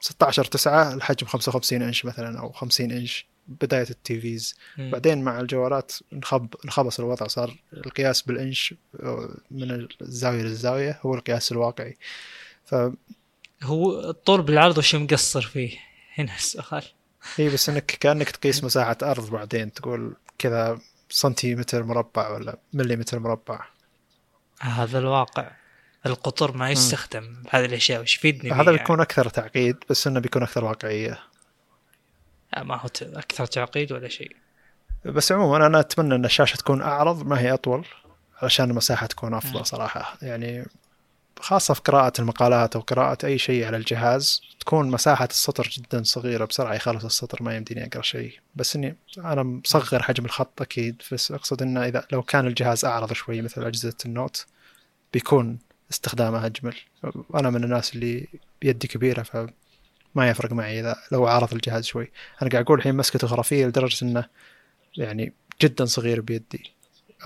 [0.00, 3.26] 16 9 الحجم 55 إنش مثلا أو 50 إنش.
[3.48, 4.56] بداية التي فيز.
[4.78, 8.74] بعدين مع الجوالات انخب انخبص الوضع صار القياس بالإنش
[9.50, 11.96] من الزاوية للزاوية هو القياس الواقعي.
[12.64, 12.74] ف
[13.62, 15.78] هو الطول بالعرض وش مقصر فيه.
[16.14, 16.84] هنا السؤال.
[17.36, 23.64] هي بس إنك كأنك تقيس مساحة أرض بعدين تقول كذا سنتيمتر مربع ولا مليمتر مربع.
[24.60, 25.50] هذا الواقع.
[26.06, 30.64] القطر ما يستخدم هذه الأشياء وش يفيدني هذا بيكون أكثر تعقيد بس إنه بيكون أكثر
[30.64, 31.06] واقعية.
[31.06, 31.18] يعني؟
[32.56, 34.36] ما هو أكثر تعقيد ولا شيء.
[35.04, 37.86] بس عموما أنا أتمنى أن الشاشة تكون أعرض ما هي أطول
[38.42, 40.18] علشان المساحة تكون أفضل صراحة.
[40.22, 40.66] يعني
[41.40, 46.44] خاصة في قراءة المقالات أو قراءة أي شيء على الجهاز تكون مساحة السطر جدا صغيرة
[46.44, 48.38] بسرعة يخلص السطر ما يمديني أقرأ شيء.
[48.54, 53.12] بس إني أنا مصغر حجم الخط أكيد بس أقصد إنه إذا لو كان الجهاز أعرض
[53.12, 54.46] شوي مثل أجهزة النوت
[55.12, 55.58] بيكون
[55.90, 56.74] استخدامه أجمل.
[57.34, 58.28] أنا من الناس اللي
[58.60, 59.22] بيدي كبيرة
[60.18, 62.10] فما يفرق معي إذا لو عارض الجهاز شوي.
[62.42, 64.24] أنا قاعد أقول الحين مسكته خرافيه لدرجة إنه
[64.96, 65.32] يعني
[65.62, 66.72] جدا صغير بيدي.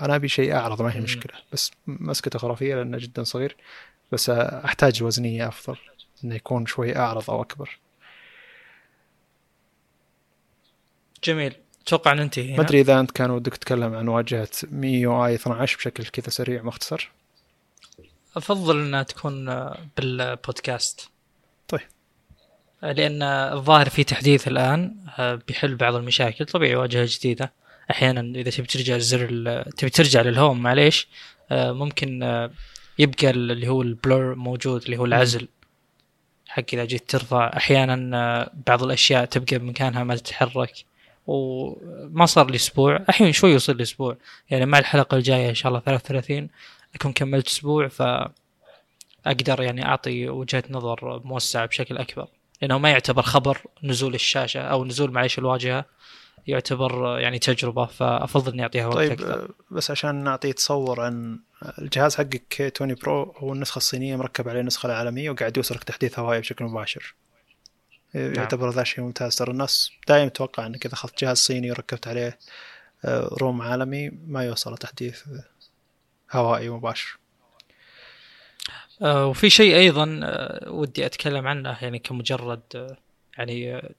[0.01, 0.99] أنا أبي شيء أعرض ما هي.
[0.99, 1.39] مشكلة.
[1.53, 3.55] بس مسكته خرافيه لأنه جدا صغير.
[4.11, 5.77] بس أحتاج وزنية أفضل
[6.23, 7.79] إنه يكون شوي أعرض أو أكبر.
[11.23, 11.55] جميل.
[11.81, 12.57] أتوقع ننتهي هنا.
[12.57, 16.29] ما أدري إذا أنت كان ودك تتكلم عن واجهة مي يو اي 12 بشكل كذا
[16.29, 17.11] سريع مختصر.
[18.35, 21.12] أفضل إنها تكون بالبودكاست.
[22.91, 27.51] لأن الظاهر في تحديث الآن آه، بيحل بعض المشاكل طبيعي واجهه جديدة.
[27.91, 31.07] أحيانا إذا تبي ترجع الزر ال- تبي ترجع للهوم معليش
[31.51, 32.51] آه، ممكن آه،
[32.99, 35.47] يبقى اللي هو البلور موجود اللي هو العزل.
[36.47, 40.73] حق إذا جيت ترفع أحيانا بعض الأشياء تبقى بمكانها ما تتحرك
[41.27, 44.17] وما صار لي أسبوع الحين شوي يصير لي أسبوع
[44.49, 46.49] يعني مع الحلقة الجاية إن شاء الله 33
[46.95, 48.01] أكون كملت أسبوع ف
[49.25, 52.27] أقدر يعني أعطي وجهة نظر موسعة بشكل أكبر.
[52.63, 55.85] لأنه ما يعتبر خبر نزول الشاشة أو نزول معيش الواجهة
[56.47, 59.51] يعتبر يعني تجربة فأفضل إني أعطيها وقت طيب أكثر.
[59.71, 61.39] بس عشان نعطيه تصور عن
[61.79, 66.19] الجهاز حقك كي 20 برو هو النسخة الصينية مركب عليه النسخه العالمية وقاعد يوصلك تحديث
[66.19, 67.15] هوائي بشكل مباشر.
[68.13, 69.35] يعتبر ذا شيء ممتاز.
[69.35, 72.39] ترى الناس دائما تتوقع إنك إذا أخذت جهاز صيني وركبت عليه
[73.05, 75.23] آه، روم عالمي ما يوصل تحديث
[76.31, 77.17] هوائي مباشر.
[77.17, 77.22] آه،
[79.03, 82.97] وفي شيء أيضا آه، ودي أتكلم عنه يعني كمجرد آه،
[83.37, 83.89] يعني آه،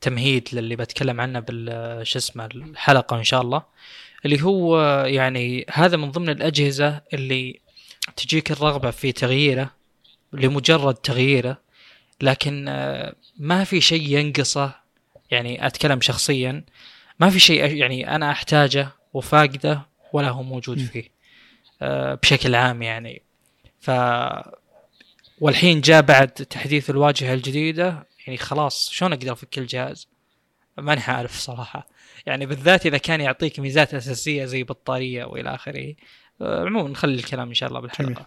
[0.00, 3.62] تمهيد للي بتكلم عنه بال آه، شو اسمه الحلقة إن شاء الله.
[4.24, 7.60] اللي هو آه، يعني هذا من ضمن الأجهزة اللي
[8.16, 9.70] تجيك الرغبة في تغييره
[10.32, 11.58] لمجرد تغييره.
[12.22, 14.74] لكن آه، ما في شيء ينقصه
[15.30, 16.64] يعني أتكلم شخصيا
[17.20, 20.78] ما في شيء يعني أنا أحتاجه وفاقده ولا هو موجود.
[20.78, 21.10] فيه.
[21.82, 23.22] آه، بشكل عام يعني.
[23.80, 23.90] ف
[25.40, 30.08] والحين جاء بعد تحديث الواجهة الجديدة يعني خلاص شلون أقدر أفك الجهاز؟
[30.78, 31.86] ماني عارف صراحة.
[32.26, 35.94] يعني بالذات إذا كان يعطيك ميزات أساسية زي بطارية وإلى آخره.
[36.40, 37.90] آه، عموما نخلي الكلام إن شاء الله جميل.
[37.90, 38.26] بالحلقة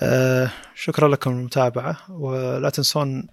[0.00, 3.28] آه شكرا لكم المتابعة ولا تنسون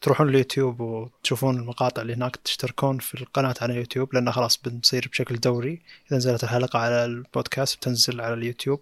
[0.00, 5.36] تروحون اليوتيوب وتشوفون المقاطع اللي هناك تشتركون في القناة على اليوتيوب لأنها خلاص بنصير بشكل
[5.36, 5.82] دوري.
[6.08, 8.80] إذا نزلت الحلقة على البودكاست بتنزل على اليوتيوب.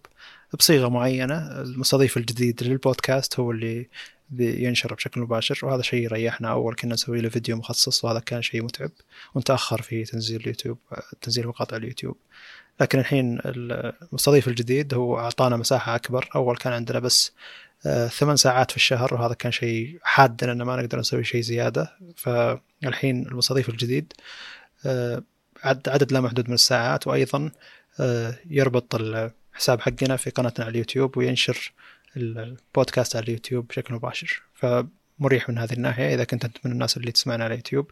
[0.55, 1.61] بصيغة معينة.
[1.61, 3.89] المستضيف الجديد للبودكاست هو اللي
[4.31, 8.63] بينشر بشكل مباشر وهذا شيء يريحنا أول كنا نسوي له فيديو مخصص وهذا كان شيء
[8.63, 8.91] متعب
[9.35, 10.79] ونتأخر في تنزيل اليوتيوب
[11.23, 12.17] تنزيل مقاطع اليوتيوب.
[12.81, 16.29] لكن الحين المستضيف الجديد هو أعطانا مساحة أكبر.
[16.35, 17.33] أول كان عندنا بس
[17.87, 21.97] آه، ثمان ساعات في الشهر وهذا كان شيء حاد لأن ما نقدر نسوي شيء زيادة.
[22.17, 24.13] فالحين المستضيف الجديد
[24.87, 25.23] آه،
[25.63, 27.51] عد- عدد لا محدود من الساعات وأيضا
[28.01, 28.95] آه، يربط
[29.59, 31.73] الحساب حقنا في قناتنا على اليوتيوب وينشر
[32.17, 34.43] البودكاست على اليوتيوب بشكل مباشر.
[34.55, 36.15] فمريح من هذه الناحية.
[36.15, 37.91] إذا كنت أنت من الناس اللي تسمعنا على اليوتيوب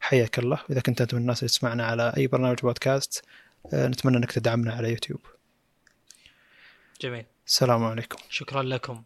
[0.00, 0.58] حياك الله.
[0.68, 3.24] وإذا كنت أنت من الناس اللي تسمعنا على أي برنامج بودكاست
[3.72, 5.20] آه، نتمنى أنك تدعمنا على يوتيوب
[7.00, 7.24] جميل.
[7.46, 8.18] السلام عليكم.
[8.30, 9.02] شكرا لكم.